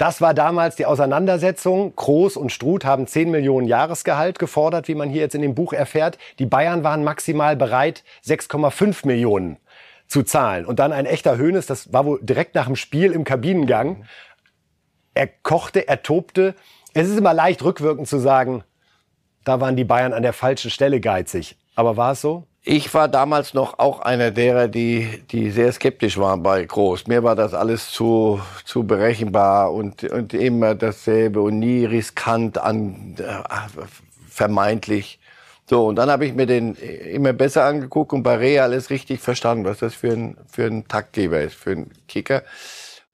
Das 0.00 0.22
war 0.22 0.32
damals 0.32 0.76
die 0.76 0.86
Auseinandersetzung. 0.86 1.94
Kroos 1.94 2.38
und 2.38 2.50
Struth 2.50 2.86
haben 2.86 3.06
10 3.06 3.30
Millionen 3.30 3.68
Jahresgehalt 3.68 4.38
gefordert, 4.38 4.88
wie 4.88 4.94
man 4.94 5.10
hier 5.10 5.20
jetzt 5.20 5.34
in 5.34 5.42
dem 5.42 5.54
Buch 5.54 5.74
erfährt. 5.74 6.16
Die 6.38 6.46
Bayern 6.46 6.82
waren 6.82 7.04
maximal 7.04 7.54
bereit, 7.54 8.02
6,5 8.24 9.06
Millionen 9.06 9.58
zu 10.06 10.22
zahlen. 10.22 10.64
Und 10.64 10.78
dann 10.78 10.94
ein 10.94 11.04
echter 11.04 11.36
Hönes, 11.36 11.66
das 11.66 11.92
war 11.92 12.06
wohl 12.06 12.18
direkt 12.22 12.54
nach 12.54 12.64
dem 12.64 12.76
Spiel 12.76 13.12
im 13.12 13.24
Kabinengang. 13.24 14.06
Er 15.12 15.26
kochte, 15.26 15.86
er 15.86 16.02
tobte. 16.02 16.54
Es 16.94 17.06
ist 17.06 17.18
immer 17.18 17.34
leicht 17.34 17.62
rückwirkend 17.62 18.08
zu 18.08 18.18
sagen, 18.18 18.64
da 19.44 19.60
waren 19.60 19.76
die 19.76 19.84
Bayern 19.84 20.14
an 20.14 20.22
der 20.22 20.32
falschen 20.32 20.70
Stelle 20.70 21.00
geizig. 21.00 21.58
Aber 21.74 21.98
war 21.98 22.12
es 22.12 22.22
so? 22.22 22.46
Ich 22.62 22.92
war 22.92 23.08
damals 23.08 23.54
noch 23.54 23.78
auch 23.78 24.00
einer 24.00 24.30
derer, 24.30 24.68
die, 24.68 25.22
die 25.30 25.50
sehr 25.50 25.72
skeptisch 25.72 26.18
waren 26.18 26.42
bei 26.42 26.62
Groß. 26.62 27.06
Mir 27.06 27.22
war 27.22 27.34
das 27.34 27.54
alles 27.54 27.90
zu, 27.90 28.38
zu 28.66 28.84
berechenbar 28.84 29.72
und, 29.72 30.04
und 30.04 30.34
immer 30.34 30.74
dasselbe 30.74 31.40
und 31.40 31.58
nie 31.58 31.86
riskant 31.86 32.58
an, 32.58 33.16
äh, 33.18 33.42
vermeintlich. 34.28 35.18
So, 35.70 35.86
und 35.86 35.96
dann 35.96 36.10
habe 36.10 36.26
ich 36.26 36.34
mir 36.34 36.44
den 36.44 36.74
immer 36.74 37.32
besser 37.32 37.64
angeguckt 37.64 38.12
und 38.12 38.22
bei 38.22 38.36
Real 38.36 38.64
alles 38.64 38.90
richtig 38.90 39.20
verstanden, 39.20 39.64
was 39.64 39.78
das 39.78 39.94
für 39.94 40.12
ein, 40.12 40.36
für 40.46 40.66
ein 40.66 40.86
Taktgeber 40.86 41.40
ist, 41.40 41.54
für 41.54 41.70
ein 41.70 41.90
Kicker. 42.08 42.42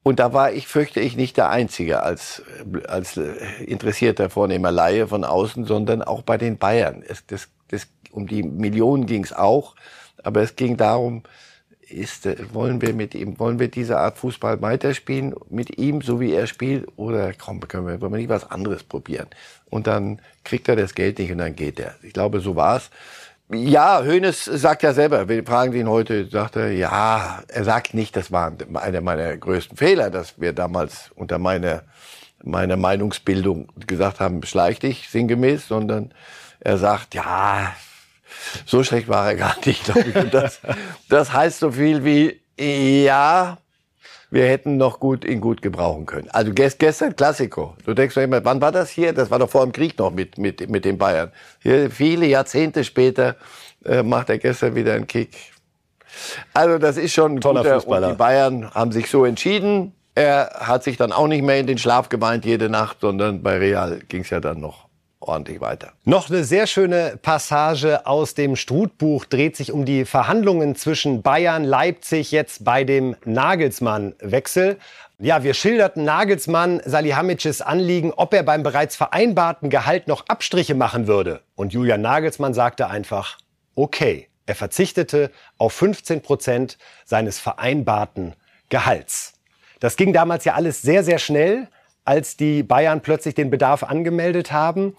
Und 0.03 0.19
da 0.19 0.33
war 0.33 0.53
ich, 0.53 0.67
fürchte 0.67 1.01
ich, 1.01 1.17
nicht 1.17 1.37
der 1.37 1.51
Einzige 1.51 2.03
als, 2.03 2.43
als 2.89 3.17
interessierter 3.17 4.29
Vornehmer 4.31 4.73
Laie 4.73 5.07
von 5.07 5.25
außen, 5.25 5.67
sondern 5.67 6.03
auch 6.03 6.23
bei 6.23 6.37
den 6.37 6.59
Bayern. 6.59 7.05
Es, 7.07 7.27
das 7.27 7.49
um 8.13 8.27
die 8.27 8.43
Millionen 8.43 9.07
ging 9.07 9.25
es 9.25 9.33
auch, 9.33 9.75
aber 10.23 10.43
es 10.43 10.57
ging 10.57 10.77
darum, 10.77 11.23
ist, 11.89 12.27
äh, 12.27 12.37
wollen 12.53 12.83
wir 12.83 12.93
mit 12.95 13.15
ihm, 13.15 13.39
wollen 13.39 13.59
wir 13.59 13.69
diese 13.69 13.99
Art 13.99 14.19
Fußball 14.19 14.61
weiterspielen 14.63 15.35
mit 15.51 15.79
ihm, 15.79 16.03
so 16.03 16.21
wie 16.21 16.33
er 16.33 16.47
spielt, 16.47 16.87
oder 16.97 17.33
komm, 17.33 17.61
können 17.61 17.87
wir, 17.87 18.01
wollen 18.01 18.13
wir 18.13 18.19
nicht 18.19 18.29
was 18.29 18.51
anderes 18.51 18.83
probieren? 18.83 19.29
Und 19.71 19.87
dann 19.87 20.21
kriegt 20.45 20.69
er 20.69 20.77
das 20.77 20.95
Geld 20.95 21.19
nicht 21.19 21.33
und 21.33 21.39
dann 21.39 21.55
geht 21.55 21.79
er. 21.79 21.95
Ich 22.03 22.13
glaube, 22.13 22.41
so 22.41 22.57
war's. 22.57 22.91
Ja, 23.49 24.03
Hoeneß 24.05 24.45
sagt 24.45 24.83
ja 24.83 24.93
selber, 24.93 25.29
wir 25.29 25.45
fragen 25.45 25.73
ihn 25.73 25.89
heute, 25.89 26.27
sagt 26.29 26.57
er, 26.57 26.73
ja, 26.73 27.43
er 27.47 27.65
sagt 27.65 27.95
nicht, 27.95 28.17
das 28.17 28.33
war 28.33 28.53
einer 28.75 29.01
meiner 29.01 29.37
größten 29.37 29.77
Fehler, 29.77 30.11
dass 30.11 30.41
wir 30.41 30.53
damals 30.53 31.13
unter 31.15 31.39
meiner, 31.39 31.85
meiner 32.43 32.77
Meinungsbildung 32.77 33.69
gesagt 33.87 34.19
haben, 34.19 34.43
schleich 34.43 34.81
dich, 34.81 35.09
sinngemäß, 35.11 35.69
sondern 35.69 36.13
er 36.59 36.79
sagt, 36.79 37.15
ja, 37.15 37.73
so 38.65 38.83
schlecht 38.85 39.09
war 39.09 39.29
er 39.29 39.37
gar 39.37 39.57
nicht, 39.65 39.85
glaube 39.85 40.05
ich. 40.09 40.17
Und 40.17 40.35
das, 40.35 40.61
das 41.09 41.33
heißt 41.33 41.61
so 41.61 41.73
viel 41.73 42.05
wie, 42.05 42.41
ja, 43.05 43.59
wir 44.31 44.47
hätten 44.47 44.77
noch 44.77 44.99
gut 44.99 45.25
ihn 45.25 45.41
gut 45.41 45.63
gebrauchen 45.63 46.07
können. 46.07 46.29
Also 46.31 46.53
gestern 46.53 47.15
Klassiko. 47.15 47.77
Du 47.85 47.95
denkst 47.95 48.15
doch 48.15 48.23
immer, 48.23 48.45
wann 48.45 48.61
war 48.61 48.73
das 48.73 48.91
hier? 48.91 49.13
Das 49.13 49.31
war 49.31 49.39
doch 49.39 49.49
vor 49.49 49.65
dem 49.65 49.73
Krieg 49.73 49.99
noch 49.99 50.11
mit, 50.11 50.37
mit, 50.39 50.69
mit 50.69 50.85
den 50.85 50.99
Bayern. 50.99 51.33
Hier, 51.63 51.91
viele 51.91 52.27
Jahrzehnte 52.27 52.85
später 52.85 53.37
äh, 53.85 54.03
macht 54.03 54.29
er 54.29 54.39
gestern 54.39 54.75
wieder 54.75 54.95
einen 54.95 55.07
Kick. 55.07 55.37
Also 56.55 56.79
das 56.79 56.97
ist 56.97 57.13
schon 57.13 57.37
ein 57.37 57.41
Toller 57.41 57.63
guter. 57.63 57.75
Fußballer. 57.77 58.09
Und 58.09 58.13
die 58.15 58.19
Bayern 58.19 58.75
haben 58.75 58.93
sich 58.93 59.09
so 59.11 59.25
entschieden. 59.25 59.93
Er 60.15 60.51
hat 60.61 60.83
sich 60.83 60.97
dann 60.97 61.13
auch 61.13 61.29
nicht 61.29 61.43
mehr 61.43 61.59
in 61.59 61.67
den 61.67 61.79
Schlaf 61.79 62.09
geweint 62.09 62.45
jede 62.45 62.69
Nacht, 62.69 62.99
sondern 63.01 63.43
bei 63.43 63.59
Real 63.59 64.01
ging 64.09 64.23
es 64.23 64.31
ja 64.31 64.41
dann 64.41 64.61
noch 64.61 64.86
ordentlich 65.27 65.61
weiter. 65.61 65.93
Noch 66.05 66.31
eine 66.31 66.45
sehr 66.45 66.67
schöne 66.67 67.19
Passage 67.21 68.07
aus 68.07 68.35
dem 68.35 68.57
Strutbuch 68.57 69.25
dreht 69.25 69.57
sich 69.57 69.73
um 69.73 69.85
die 69.85 70.05
Verhandlungen 70.05 70.75
zwischen 70.77 71.23
Bayern, 71.23 71.65
Leipzig 71.65 72.31
jetzt 72.33 72.65
bei 72.65 72.85
dem 72.85 73.17
Nagelsmann-Wechsel. 73.25 74.79
Ja, 75.19 75.43
wir 75.43 75.55
schilderten 75.55 76.05
Nagelsmann 76.05 76.83
Salihamidzics 76.85 77.63
Anliegen, 77.63 78.13
ob 78.13 78.35
er 78.35 78.43
beim 78.43 78.63
bereits 78.63 78.97
vereinbarten 78.97 79.71
Gehalt 79.71 80.09
noch 80.09 80.27
Abstriche 80.29 80.75
machen 80.75 81.07
würde. 81.07 81.41
Und 81.55 81.73
Julian 81.73 82.03
Nagelsmann 82.03 82.55
sagte 82.55 82.89
einfach, 82.89 83.39
okay. 83.75 84.29
Er 84.47 84.55
verzichtete 84.55 85.33
auf 85.59 85.73
15 85.73 86.23
Prozent 86.23 86.79
seines 87.05 87.41
vereinbarten 87.41 88.35
Gehalts. 88.69 89.35
Das 89.81 89.97
ging 89.97 90.13
damals 90.13 90.45
ja 90.45 90.55
alles 90.55 90.83
sehr, 90.83 91.05
sehr 91.05 91.19
schnell, 91.19 91.69
als 92.07 92.37
die 92.37 92.63
Bayern 92.63 93.03
plötzlich 93.03 93.35
den 93.35 93.51
Bedarf 93.51 93.83
angemeldet 93.83 94.53
haben. 94.53 94.97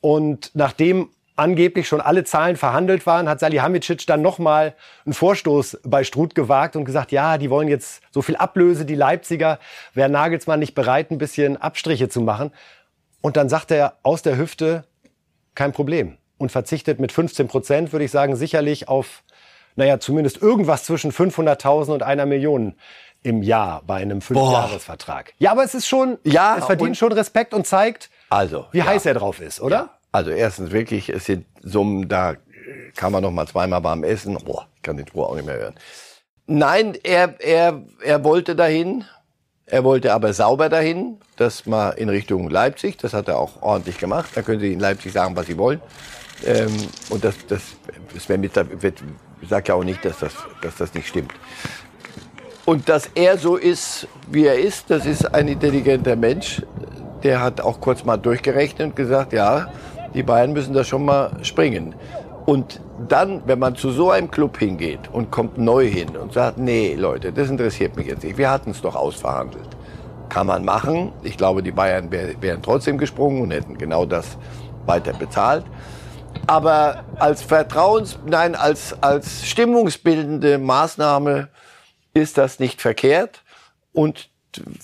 Und 0.00 0.50
nachdem 0.54 1.08
angeblich 1.38 1.86
schon 1.86 2.00
alle 2.00 2.24
Zahlen 2.24 2.56
verhandelt 2.56 3.06
waren, 3.06 3.28
hat 3.28 3.40
Salihamidzic 3.40 4.06
dann 4.06 4.22
nochmal 4.22 4.74
einen 5.06 5.14
Vorstoß 5.14 5.78
bei 5.84 6.02
Struth 6.02 6.34
gewagt 6.34 6.74
und 6.74 6.84
gesagt, 6.84 7.12
ja, 7.12 7.38
die 7.38 7.48
wollen 7.48 7.68
jetzt 7.68 8.02
so 8.10 8.22
viel 8.22 8.36
Ablöse, 8.36 8.84
die 8.84 8.96
Leipziger, 8.96 9.60
wäre 9.94 10.10
Nagelsmann 10.10 10.58
nicht 10.58 10.74
bereit, 10.74 11.10
ein 11.10 11.18
bisschen 11.18 11.56
Abstriche 11.56 12.08
zu 12.08 12.20
machen. 12.20 12.52
Und 13.20 13.36
dann 13.36 13.48
sagt 13.48 13.70
er 13.70 13.98
aus 14.02 14.22
der 14.22 14.36
Hüfte, 14.36 14.84
kein 15.54 15.72
Problem. 15.72 16.18
Und 16.38 16.52
verzichtet 16.52 17.00
mit 17.00 17.12
15 17.12 17.48
Prozent, 17.48 17.92
würde 17.92 18.04
ich 18.04 18.10
sagen, 18.10 18.36
sicherlich 18.36 18.88
auf, 18.88 19.22
naja, 19.76 20.00
zumindest 20.00 20.42
irgendwas 20.42 20.84
zwischen 20.84 21.12
500.000 21.12 21.92
und 21.92 22.02
einer 22.02 22.26
Million 22.26 22.74
im 23.22 23.42
Jahr 23.42 23.82
bei 23.86 23.96
einem 23.96 24.20
Fünfjahresvertrag. 24.20 25.34
Ja, 25.38 25.52
aber 25.52 25.64
es 25.64 25.74
ist 25.74 25.86
schon, 25.86 26.18
Ja, 26.24 26.56
es 26.58 26.64
verdient 26.64 26.96
schon 26.96 27.12
Respekt 27.12 27.52
und 27.54 27.66
zeigt, 27.66 28.10
Also, 28.30 28.66
wie 28.72 28.78
ja. 28.78 28.86
heiß 28.86 29.06
er 29.06 29.14
drauf 29.14 29.40
ist, 29.40 29.60
oder? 29.60 29.90
Also 30.12 30.30
erstens 30.30 30.70
wirklich, 30.70 31.08
es 31.08 31.26
sind 31.26 31.46
Summen, 31.62 32.08
da 32.08 32.36
kann 32.96 33.12
man 33.12 33.22
noch 33.22 33.30
mal 33.30 33.46
zweimal 33.46 33.82
warm 33.84 34.04
essen. 34.04 34.36
Boah, 34.44 34.66
ich 34.76 34.82
kann 34.82 34.96
den 34.96 35.06
Spruch 35.06 35.28
auch 35.28 35.34
nicht 35.34 35.46
mehr 35.46 35.58
hören. 35.58 35.74
Nein, 36.46 36.96
er, 37.02 37.34
er, 37.40 37.82
er 38.02 38.24
wollte 38.24 38.56
dahin. 38.56 39.04
Er 39.66 39.84
wollte 39.84 40.14
aber 40.14 40.32
sauber 40.32 40.70
dahin, 40.70 41.20
das 41.36 41.66
mal 41.66 41.90
in 41.90 42.08
Richtung 42.08 42.48
Leipzig. 42.48 42.96
Das 42.96 43.12
hat 43.12 43.28
er 43.28 43.38
auch 43.38 43.60
ordentlich 43.60 43.98
gemacht. 43.98 44.30
Da 44.34 44.40
können 44.40 44.60
Sie 44.60 44.72
in 44.72 44.80
Leipzig 44.80 45.12
sagen, 45.12 45.36
was 45.36 45.46
Sie 45.46 45.58
wollen. 45.58 45.82
Ähm, 46.46 46.74
und 47.10 47.22
das, 47.22 47.34
das, 47.48 47.60
das 48.14 48.28
wäre 48.30 48.38
mit, 48.38 48.54
wird, 48.82 49.02
ich 49.42 49.48
sag 49.50 49.68
ja 49.68 49.74
auch 49.74 49.84
nicht, 49.84 50.02
dass 50.06 50.20
das, 50.20 50.32
dass 50.62 50.76
das 50.76 50.94
nicht 50.94 51.08
stimmt. 51.08 51.32
Und 52.68 52.86
dass 52.90 53.08
er 53.14 53.38
so 53.38 53.56
ist, 53.56 54.06
wie 54.30 54.44
er 54.44 54.58
ist, 54.58 54.90
das 54.90 55.06
ist 55.06 55.34
ein 55.34 55.48
intelligenter 55.48 56.16
Mensch. 56.16 56.60
Der 57.22 57.40
hat 57.40 57.62
auch 57.62 57.80
kurz 57.80 58.04
mal 58.04 58.18
durchgerechnet 58.18 58.88
und 58.88 58.94
gesagt, 58.94 59.32
ja, 59.32 59.68
die 60.12 60.22
Bayern 60.22 60.52
müssen 60.52 60.74
da 60.74 60.84
schon 60.84 61.06
mal 61.06 61.30
springen. 61.40 61.94
Und 62.44 62.82
dann, 63.08 63.40
wenn 63.46 63.58
man 63.58 63.74
zu 63.74 63.90
so 63.90 64.10
einem 64.10 64.30
Club 64.30 64.58
hingeht 64.58 65.00
und 65.10 65.30
kommt 65.30 65.56
neu 65.56 65.86
hin 65.86 66.14
und 66.14 66.34
sagt, 66.34 66.58
nee, 66.58 66.94
Leute, 66.94 67.32
das 67.32 67.48
interessiert 67.48 67.96
mich 67.96 68.06
jetzt 68.06 68.22
nicht, 68.22 68.36
wir 68.36 68.50
hatten 68.50 68.72
es 68.72 68.82
doch 68.82 68.96
ausverhandelt. 68.96 69.70
Kann 70.28 70.46
man 70.46 70.62
machen. 70.62 71.12
Ich 71.22 71.38
glaube, 71.38 71.62
die 71.62 71.72
Bayern 71.72 72.12
wär, 72.12 72.34
wären 72.42 72.60
trotzdem 72.60 72.98
gesprungen 72.98 73.40
und 73.40 73.50
hätten 73.50 73.78
genau 73.78 74.04
das 74.04 74.36
weiter 74.84 75.14
bezahlt. 75.14 75.64
Aber 76.46 77.02
als 77.18 77.40
Vertrauens, 77.40 78.18
nein, 78.26 78.54
als, 78.54 78.94
als 79.02 79.46
stimmungsbildende 79.46 80.58
Maßnahme 80.58 81.48
ist 82.18 82.38
das 82.38 82.58
nicht 82.58 82.80
verkehrt. 82.80 83.42
Und 83.92 84.30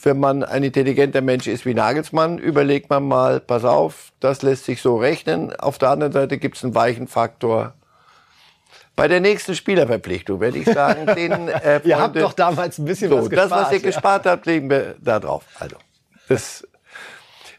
wenn 0.02 0.18
man 0.18 0.42
ein 0.42 0.62
intelligenter 0.62 1.20
Mensch 1.20 1.46
ist 1.46 1.64
wie 1.64 1.74
Nagelsmann, 1.74 2.38
überlegt 2.38 2.90
man 2.90 3.06
mal, 3.06 3.40
pass 3.40 3.64
auf, 3.64 4.12
das 4.20 4.42
lässt 4.42 4.64
sich 4.64 4.82
so 4.82 4.96
rechnen. 4.96 5.54
Auf 5.56 5.78
der 5.78 5.90
anderen 5.90 6.12
Seite 6.12 6.38
gibt 6.38 6.56
es 6.56 6.64
einen 6.64 6.74
weichen 6.74 7.08
Faktor. 7.08 7.74
Bei 8.96 9.08
der 9.08 9.20
nächsten 9.20 9.54
Spielerverpflichtung 9.54 10.40
werde 10.40 10.58
ich 10.58 10.66
sagen, 10.66 11.06
den 11.16 11.48
äh, 11.48 11.80
Ihr 11.84 11.98
habt 11.98 12.16
doch 12.16 12.32
damals 12.32 12.78
ein 12.78 12.84
bisschen 12.84 13.10
so, 13.10 13.18
was 13.18 13.30
gespart. 13.30 13.50
das, 13.50 13.58
was 13.58 13.72
ihr 13.72 13.78
ja. 13.78 13.84
gespart 13.84 14.26
habt, 14.26 14.46
legen 14.46 14.70
wir 14.70 14.94
da 15.00 15.18
drauf. 15.18 15.44
Also, 15.58 15.76
das, 16.28 16.66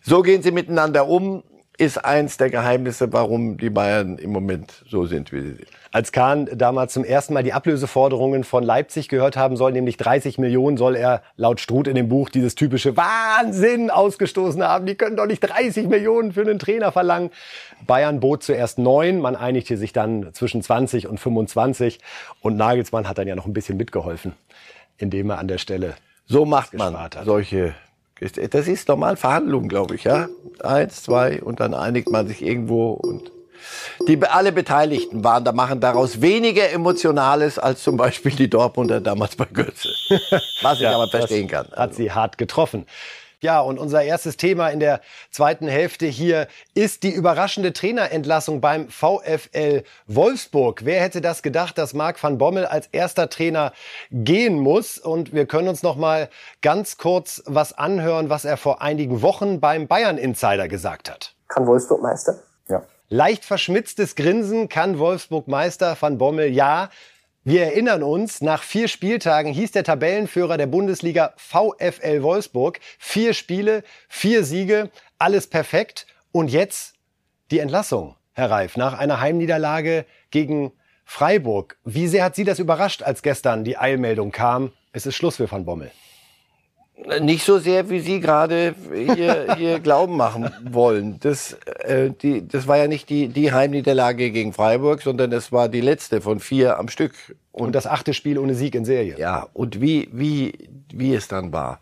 so 0.01 0.21
gehen 0.21 0.41
sie 0.41 0.51
miteinander 0.51 1.07
um, 1.07 1.43
ist 1.77 2.03
eins 2.03 2.37
der 2.37 2.49
Geheimnisse, 2.49 3.11
warum 3.11 3.57
die 3.57 3.69
Bayern 3.69 4.17
im 4.17 4.31
Moment 4.31 4.83
so 4.89 5.05
sind, 5.05 5.31
wie 5.31 5.41
sie 5.41 5.53
sind. 5.53 5.67
Als 5.91 6.11
Kahn 6.11 6.49
damals 6.53 6.91
zum 6.91 7.05
ersten 7.05 7.33
Mal 7.33 7.43
die 7.43 7.53
Ablöseforderungen 7.53 8.43
von 8.43 8.63
Leipzig 8.63 9.07
gehört 9.07 9.37
haben 9.37 9.55
soll, 9.55 9.71
nämlich 9.71 9.95
30 9.95 10.37
Millionen, 10.37 10.75
soll 10.75 10.97
er 10.97 11.21
laut 11.37 11.61
Struth 11.61 11.87
in 11.87 11.95
dem 11.95 12.09
Buch 12.09 12.29
dieses 12.29 12.55
typische 12.55 12.97
Wahnsinn 12.97 13.89
ausgestoßen 13.89 14.61
haben. 14.61 14.85
Die 14.85 14.95
können 14.95 15.15
doch 15.15 15.25
nicht 15.25 15.39
30 15.39 15.87
Millionen 15.87 16.33
für 16.33 16.41
einen 16.41 16.59
Trainer 16.59 16.91
verlangen. 16.91 17.29
Bayern 17.87 18.19
bot 18.19 18.43
zuerst 18.43 18.77
neun, 18.77 19.21
man 19.21 19.37
einigte 19.37 19.77
sich 19.77 19.93
dann 19.93 20.33
zwischen 20.33 20.61
20 20.61 21.07
und 21.07 21.17
25 21.17 21.99
und 22.41 22.57
Nagelsmann 22.57 23.07
hat 23.07 23.17
dann 23.17 23.27
ja 23.29 23.35
noch 23.35 23.45
ein 23.45 23.53
bisschen 23.53 23.77
mitgeholfen, 23.77 24.33
indem 24.97 25.29
er 25.29 25.39
an 25.39 25.47
der 25.47 25.59
Stelle 25.59 25.93
So 26.25 26.45
macht 26.45 26.73
man 26.73 27.09
solche. 27.23 27.73
Das 28.19 28.67
ist 28.67 28.87
normal 28.87 29.17
Verhandlungen, 29.17 29.67
glaube 29.67 29.95
ich, 29.95 30.05
ja. 30.05 30.29
Eins, 30.63 31.03
zwei 31.03 31.41
und 31.41 31.59
dann 31.59 31.73
einigt 31.73 32.09
man 32.09 32.27
sich 32.27 32.41
irgendwo 32.41 32.91
und 32.91 33.31
die 34.07 34.21
alle 34.23 34.51
Beteiligten 34.51 35.23
waren 35.23 35.43
da 35.43 35.51
machen 35.51 35.79
daraus 35.79 36.21
weniger 36.21 36.69
Emotionales 36.69 37.57
als 37.57 37.83
zum 37.83 37.97
Beispiel 37.97 38.31
die 38.31 38.49
Dortmunder 38.49 39.01
damals 39.01 39.35
bei 39.35 39.45
Götze. 39.45 39.89
Was 40.61 40.79
ich 40.79 40.87
aber 40.87 41.07
verstehen 41.07 41.47
kann. 41.47 41.67
Hat 41.75 41.95
sie 41.95 42.11
hart 42.11 42.37
getroffen. 42.37 42.85
Ja, 43.45 43.59
und 43.59 43.77
unser 43.77 44.01
erstes 44.01 44.37
Thema 44.37 44.69
in 44.69 44.79
der 44.79 45.01
zweiten 45.29 45.67
Hälfte 45.67 46.07
hier 46.07 46.47
ist 46.73 47.03
die 47.03 47.11
überraschende 47.11 47.73
Trainerentlassung 47.73 48.59
beim 48.59 48.89
VfL 48.89 49.83
Wolfsburg. 50.07 50.83
Wer 50.83 50.99
hätte 50.99 51.21
das 51.21 51.43
gedacht, 51.43 51.77
dass 51.77 51.93
Marc 51.93 52.23
van 52.23 52.39
Bommel 52.39 52.65
als 52.65 52.87
erster 52.91 53.29
Trainer 53.29 53.71
gehen 54.09 54.55
muss? 54.55 54.97
Und 54.97 55.31
wir 55.31 55.45
können 55.45 55.67
uns 55.67 55.83
noch 55.83 55.95
mal 55.95 56.29
ganz 56.63 56.97
kurz 56.97 57.43
was 57.45 57.73
anhören, 57.77 58.31
was 58.31 58.45
er 58.45 58.57
vor 58.57 58.81
einigen 58.81 59.21
Wochen 59.21 59.59
beim 59.59 59.85
Bayern 59.85 60.17
Insider 60.17 60.67
gesagt 60.67 61.11
hat. 61.11 61.35
Kann 61.47 61.67
Wolfsburg 61.67 62.01
Meister? 62.01 62.39
Ja. 62.67 62.81
Leicht 63.09 63.45
verschmitztes 63.45 64.15
Grinsen 64.15 64.69
kann 64.69 64.97
Wolfsburg 64.97 65.47
Meister 65.47 65.95
van 65.99 66.17
Bommel. 66.17 66.47
Ja, 66.47 66.89
wir 67.47 67.61
erinnern 67.61 68.01
uns, 68.01 68.41
nach 68.41 68.63
vier 68.63 68.87
Spieltagen 68.87 69.53
hieß 69.53 69.71
der 69.71 69.83
Tabellenführer 69.83 70.57
der 70.57 70.65
Bundesliga 70.65 71.35
VfL 71.37 72.23
Wolfsburg. 72.23 72.79
Vier 72.97 73.35
Spiele, 73.35 73.83
vier 74.09 74.43
Siege, 74.43 74.89
alles 75.19 75.45
perfekt. 75.45 76.07
Und 76.31 76.49
jetzt 76.49 76.95
die 77.51 77.59
Entlassung, 77.59 78.15
Herr 78.33 78.49
Reif, 78.49 78.77
nach 78.77 78.97
einer 78.97 79.21
Heimniederlage 79.21 80.07
gegen 80.31 80.71
Freiburg. 81.03 81.77
Wie 81.85 82.07
sehr 82.07 82.23
hat 82.23 82.35
Sie 82.35 82.45
das 82.45 82.57
überrascht, 82.57 83.03
als 83.03 83.21
gestern 83.21 83.63
die 83.63 83.77
Eilmeldung 83.77 84.31
kam? 84.31 84.73
Es 84.91 85.05
ist 85.05 85.13
Schluss 85.15 85.35
für 85.35 85.49
Van 85.51 85.65
Bommel. 85.65 85.91
Nicht 87.21 87.43
so 87.43 87.59
sehr, 87.59 87.89
wie 87.89 87.99
Sie 87.99 88.19
gerade 88.21 88.73
hier, 88.93 89.55
hier 89.57 89.79
Glauben 89.83 90.15
machen 90.15 90.49
wollen. 90.63 91.19
Das, 91.19 91.53
äh, 91.79 92.11
die, 92.11 92.47
das 92.47 92.67
war 92.67 92.77
ja 92.77 92.87
nicht 92.87 93.09
die, 93.09 93.27
die 93.27 93.51
Heimniederlage 93.51 94.31
gegen 94.31 94.53
Freiburg, 94.53 95.01
sondern 95.01 95.31
es 95.33 95.51
war 95.51 95.67
die 95.67 95.81
letzte 95.81 96.21
von 96.21 96.39
vier 96.39 96.79
am 96.79 96.87
Stück. 96.87 97.13
Und 97.51 97.73
das 97.73 97.85
achte 97.85 98.13
Spiel 98.13 98.37
ohne 98.39 98.55
Sieg 98.55 98.75
in 98.75 98.85
Serie. 98.85 99.17
Ja, 99.17 99.47
und 99.53 99.81
wie, 99.81 100.09
wie, 100.13 100.69
wie 100.93 101.13
es 101.13 101.27
dann 101.27 101.51
war. 101.51 101.79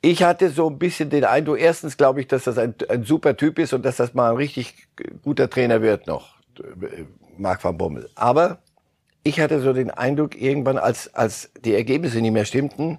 Ich 0.00 0.22
hatte 0.22 0.50
so 0.50 0.68
ein 0.68 0.78
bisschen 0.78 1.10
den 1.10 1.24
Eindruck, 1.24 1.58
erstens 1.58 1.96
glaube 1.96 2.20
ich, 2.20 2.28
dass 2.28 2.44
das 2.44 2.56
ein, 2.56 2.74
ein 2.88 3.04
super 3.04 3.36
Typ 3.36 3.58
ist 3.58 3.72
und 3.72 3.84
dass 3.84 3.96
das 3.96 4.14
mal 4.14 4.30
ein 4.30 4.36
richtig 4.36 4.86
guter 5.22 5.50
Trainer 5.50 5.82
wird 5.82 6.06
noch, 6.06 6.36
Marc 7.36 7.64
van 7.64 7.76
Bommel. 7.76 8.08
Aber 8.14 8.58
ich 9.22 9.40
hatte 9.40 9.60
so 9.60 9.72
den 9.72 9.90
Eindruck, 9.90 10.40
irgendwann, 10.40 10.78
als, 10.78 11.12
als 11.14 11.50
die 11.64 11.74
Ergebnisse 11.74 12.20
nicht 12.20 12.32
mehr 12.32 12.44
stimmten, 12.44 12.98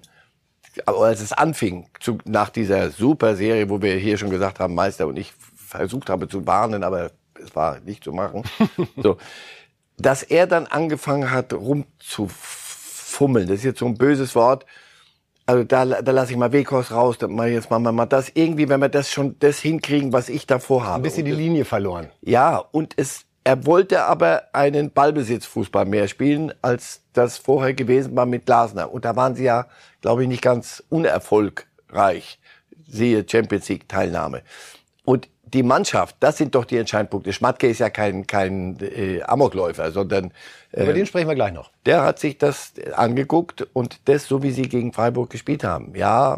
als 0.84 1.20
es 1.20 1.32
anfing, 1.32 1.88
zu, 2.00 2.18
nach 2.24 2.50
dieser 2.50 2.90
super 2.90 3.36
Serie, 3.36 3.70
wo 3.70 3.80
wir 3.80 3.94
hier 3.96 4.18
schon 4.18 4.30
gesagt 4.30 4.60
haben, 4.60 4.74
Meister 4.74 5.06
und 5.06 5.16
ich 5.16 5.32
versucht 5.56 6.10
habe 6.10 6.28
zu 6.28 6.46
warnen, 6.46 6.84
aber 6.84 7.10
es 7.42 7.54
war 7.54 7.80
nicht 7.80 8.04
zu 8.04 8.12
machen, 8.12 8.44
so, 8.96 9.16
dass 9.98 10.22
er 10.22 10.46
dann 10.46 10.66
angefangen 10.66 11.30
hat, 11.30 11.52
rumzufummeln. 11.52 13.48
Das 13.48 13.58
ist 13.58 13.64
jetzt 13.64 13.78
so 13.78 13.86
ein 13.86 13.96
böses 13.96 14.34
Wort. 14.34 14.66
Also 15.46 15.62
da, 15.62 15.84
da 15.84 16.12
lasse 16.12 16.32
ich 16.32 16.38
mal 16.38 16.52
Wekos 16.52 16.90
raus, 16.90 17.18
dann 17.18 17.32
mal 17.32 17.48
jetzt 17.48 17.70
machen 17.70 17.84
wir 17.84 17.92
mal 17.92 18.06
das. 18.06 18.30
Irgendwie, 18.34 18.68
wenn 18.68 18.80
wir 18.80 18.88
das 18.88 19.12
schon 19.12 19.36
das 19.38 19.60
hinkriegen, 19.60 20.12
was 20.12 20.28
ich 20.28 20.46
davor 20.46 20.84
habe. 20.84 20.96
Ein 20.96 21.02
bisschen 21.02 21.24
die 21.24 21.32
Linie 21.32 21.64
verloren. 21.64 22.10
ja, 22.20 22.58
und 22.58 22.94
es, 22.96 23.24
er 23.46 23.64
wollte 23.64 24.02
aber 24.02 24.42
einen 24.52 24.90
Ballbesitzfußball 24.90 25.84
mehr 25.84 26.08
spielen, 26.08 26.52
als 26.62 27.02
das 27.12 27.38
vorher 27.38 27.74
gewesen 27.74 28.16
war 28.16 28.26
mit 28.26 28.44
Glasner. 28.44 28.92
Und 28.92 29.04
da 29.04 29.14
waren 29.14 29.36
sie 29.36 29.44
ja, 29.44 29.66
glaube 30.00 30.22
ich, 30.22 30.28
nicht 30.28 30.42
ganz 30.42 30.82
unerfolgreich. 30.88 32.40
Siehe 32.88 33.24
Champions 33.24 33.68
League 33.68 33.88
Teilnahme. 33.88 34.42
Und 35.04 35.28
die 35.44 35.62
Mannschaft, 35.62 36.16
das 36.18 36.38
sind 36.38 36.56
doch 36.56 36.64
die 36.64 36.76
entscheidenden 36.76 37.10
Punkte. 37.10 37.32
Schmatke 37.32 37.68
ist 37.68 37.78
ja 37.78 37.88
kein, 37.88 38.26
kein 38.26 38.80
äh, 38.80 39.22
Amokläufer, 39.22 39.92
sondern 39.92 40.32
Über 40.72 40.92
den 40.92 41.06
sprechen 41.06 41.28
wir 41.28 41.36
gleich 41.36 41.52
noch. 41.52 41.70
der 41.86 42.02
hat 42.02 42.18
sich 42.18 42.38
das 42.38 42.72
angeguckt 42.96 43.64
und 43.74 44.00
das, 44.06 44.26
so 44.26 44.42
wie 44.42 44.50
sie 44.50 44.62
gegen 44.62 44.92
Freiburg 44.92 45.30
gespielt 45.30 45.62
haben. 45.62 45.94
Ja, 45.94 46.36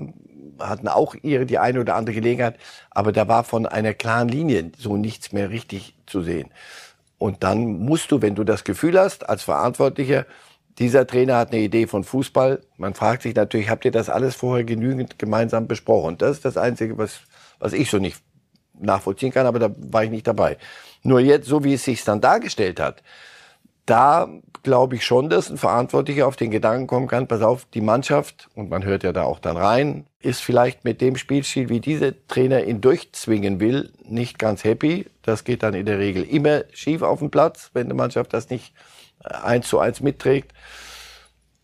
hatten 0.58 0.88
auch 0.88 1.14
ihre, 1.22 1.46
die 1.46 1.58
eine 1.58 1.80
oder 1.80 1.94
andere 1.94 2.14
Gelegenheit, 2.14 2.56
aber 2.90 3.12
da 3.12 3.28
war 3.28 3.44
von 3.44 3.64
einer 3.64 3.94
klaren 3.94 4.28
Linie 4.28 4.72
so 4.76 4.98
nichts 4.98 5.32
mehr 5.32 5.48
richtig 5.48 5.94
zu 6.04 6.20
sehen. 6.20 6.50
Und 7.18 7.42
dann 7.42 7.80
musst 7.80 8.12
du, 8.12 8.22
wenn 8.22 8.34
du 8.34 8.44
das 8.44 8.64
Gefühl 8.64 8.98
hast, 8.98 9.28
als 9.28 9.42
Verantwortlicher, 9.42 10.24
dieser 10.78 11.06
Trainer 11.06 11.36
hat 11.36 11.52
eine 11.52 11.60
Idee 11.60 11.88
von 11.88 12.04
Fußball. 12.04 12.60
Man 12.76 12.94
fragt 12.94 13.22
sich 13.22 13.34
natürlich, 13.34 13.68
habt 13.68 13.84
ihr 13.84 13.90
das 13.90 14.08
alles 14.08 14.36
vorher 14.36 14.64
genügend 14.64 15.18
gemeinsam 15.18 15.66
besprochen? 15.66 16.18
Das 16.18 16.36
ist 16.36 16.44
das 16.44 16.56
Einzige, 16.56 16.96
was, 16.96 17.20
was 17.58 17.72
ich 17.72 17.90
so 17.90 17.98
nicht 17.98 18.22
nachvollziehen 18.78 19.32
kann, 19.32 19.46
aber 19.46 19.58
da 19.58 19.70
war 19.76 20.04
ich 20.04 20.10
nicht 20.10 20.26
dabei. 20.28 20.56
Nur 21.02 21.18
jetzt, 21.18 21.48
so 21.48 21.64
wie 21.64 21.74
es 21.74 21.84
sich 21.84 22.04
dann 22.04 22.20
dargestellt 22.20 22.78
hat, 22.78 23.02
da 23.88 24.28
glaube 24.62 24.96
ich 24.96 25.04
schon, 25.04 25.30
dass 25.30 25.50
ein 25.50 25.56
Verantwortlicher 25.56 26.26
auf 26.26 26.36
den 26.36 26.50
Gedanken 26.50 26.86
kommen 26.86 27.06
kann, 27.06 27.26
pass 27.26 27.42
auf, 27.42 27.66
die 27.72 27.80
Mannschaft, 27.80 28.48
und 28.54 28.68
man 28.68 28.84
hört 28.84 29.02
ja 29.02 29.12
da 29.12 29.22
auch 29.22 29.38
dann 29.38 29.56
rein, 29.56 30.06
ist 30.20 30.42
vielleicht 30.42 30.84
mit 30.84 31.00
dem 31.00 31.16
Spielstil, 31.16 31.68
wie 31.68 31.80
dieser 31.80 32.12
Trainer 32.26 32.64
ihn 32.64 32.80
durchzwingen 32.80 33.60
will, 33.60 33.92
nicht 34.04 34.38
ganz 34.38 34.64
happy. 34.64 35.06
Das 35.22 35.44
geht 35.44 35.62
dann 35.62 35.74
in 35.74 35.86
der 35.86 35.98
Regel 35.98 36.24
immer 36.24 36.64
schief 36.72 37.02
auf 37.02 37.20
dem 37.20 37.30
Platz, 37.30 37.70
wenn 37.72 37.86
eine 37.86 37.94
Mannschaft 37.94 38.34
das 38.34 38.50
nicht 38.50 38.74
äh, 39.24 39.32
eins 39.34 39.68
zu 39.68 39.78
eins 39.78 40.00
mitträgt. 40.00 40.52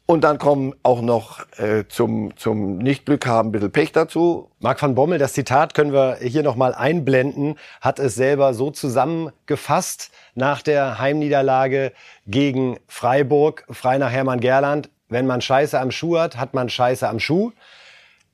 Und 0.06 0.22
dann 0.22 0.36
kommen 0.38 0.74
auch 0.82 1.00
noch 1.00 1.46
äh, 1.56 1.84
zum, 1.88 2.36
zum 2.36 2.76
Nichtglück 2.76 3.26
haben 3.26 3.48
ein 3.48 3.52
bisschen 3.52 3.72
Pech 3.72 3.92
dazu. 3.92 4.50
Marc 4.60 4.82
van 4.82 4.94
Bommel, 4.94 5.18
das 5.18 5.32
Zitat 5.32 5.72
können 5.74 5.94
wir 5.94 6.16
hier 6.16 6.42
nochmal 6.42 6.74
einblenden, 6.74 7.56
hat 7.80 7.98
es 7.98 8.14
selber 8.14 8.52
so 8.52 8.70
zusammengefasst 8.70 10.10
nach 10.34 10.62
der 10.62 10.98
Heimniederlage 10.98 11.92
gegen 12.26 12.78
Freiburg, 12.88 13.64
frei 13.70 13.98
nach 13.98 14.10
Hermann 14.10 14.40
Gerland. 14.40 14.90
Wenn 15.08 15.26
man 15.26 15.40
Scheiße 15.40 15.78
am 15.78 15.90
Schuh 15.90 16.18
hat, 16.18 16.36
hat 16.36 16.54
man 16.54 16.68
Scheiße 16.68 17.08
am 17.08 17.20
Schuh. 17.20 17.52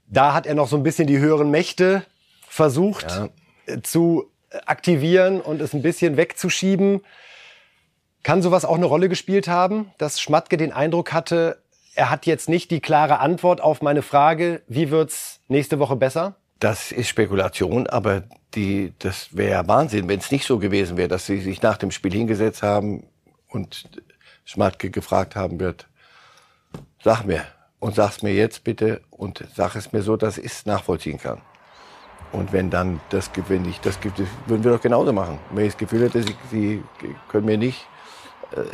Da 0.06 0.34
hat 0.34 0.46
er 0.46 0.54
noch 0.54 0.68
so 0.68 0.76
ein 0.76 0.82
bisschen 0.82 1.06
die 1.06 1.18
höheren 1.18 1.50
Mächte 1.50 2.04
versucht 2.48 3.10
ja. 3.10 3.28
Äh, 3.66 3.82
zu 3.82 4.30
aktivieren 4.66 5.40
und 5.40 5.60
es 5.60 5.72
ein 5.72 5.82
bisschen 5.82 6.16
wegzuschieben. 6.16 7.02
Kann 8.22 8.42
sowas 8.42 8.64
auch 8.64 8.74
eine 8.74 8.86
Rolle 8.86 9.08
gespielt 9.08 9.48
haben, 9.48 9.92
dass 9.98 10.20
Schmatke 10.20 10.56
den 10.56 10.72
Eindruck 10.72 11.12
hatte, 11.12 11.62
er 11.94 12.10
hat 12.10 12.26
jetzt 12.26 12.48
nicht 12.48 12.70
die 12.70 12.80
klare 12.80 13.20
Antwort 13.20 13.60
auf 13.60 13.82
meine 13.82 14.02
Frage, 14.02 14.62
wie 14.68 14.90
wird's 14.90 15.40
nächste 15.48 15.78
Woche 15.78 15.96
besser? 15.96 16.36
Das 16.58 16.92
ist 16.92 17.08
Spekulation, 17.08 17.86
aber 17.86 18.24
die, 18.54 18.92
das 18.98 19.36
wäre 19.36 19.50
ja 19.50 19.68
Wahnsinn, 19.68 20.08
wenn 20.08 20.20
es 20.20 20.30
nicht 20.30 20.46
so 20.46 20.58
gewesen 20.58 20.96
wäre, 20.96 21.08
dass 21.08 21.26
sie 21.26 21.40
sich 21.40 21.62
nach 21.62 21.76
dem 21.76 21.90
Spiel 21.90 22.12
hingesetzt 22.12 22.62
haben 22.62 23.04
und 23.48 23.88
Schmatke 24.44 24.90
gefragt 24.90 25.36
haben 25.36 25.60
wird, 25.60 25.88
sag 27.02 27.24
mir 27.24 27.44
und 27.78 27.94
sag's 27.94 28.22
mir 28.22 28.34
jetzt 28.34 28.64
bitte 28.64 29.00
und 29.10 29.44
sag 29.54 29.76
es 29.76 29.92
mir 29.92 30.02
so, 30.02 30.16
dass 30.16 30.38
ich 30.38 30.46
es 30.46 30.66
nachvollziehen 30.66 31.18
kann. 31.18 31.40
Und 32.32 32.52
wenn 32.52 32.70
dann 32.70 33.00
das, 33.10 33.30
wenn 33.48 33.64
ich 33.68 33.80
das 33.80 34.00
gibt, 34.00 34.20
würden 34.46 34.62
wir 34.62 34.72
doch 34.72 34.80
genauso 34.80 35.12
machen. 35.12 35.38
Wenn 35.52 35.66
ich 35.66 35.72
das 35.72 35.78
Gefühl 35.78 36.02
hätte, 36.04 36.22
sie, 36.22 36.36
sie 36.50 36.82
können 37.28 37.46
mir 37.46 37.58
nicht 37.58 37.86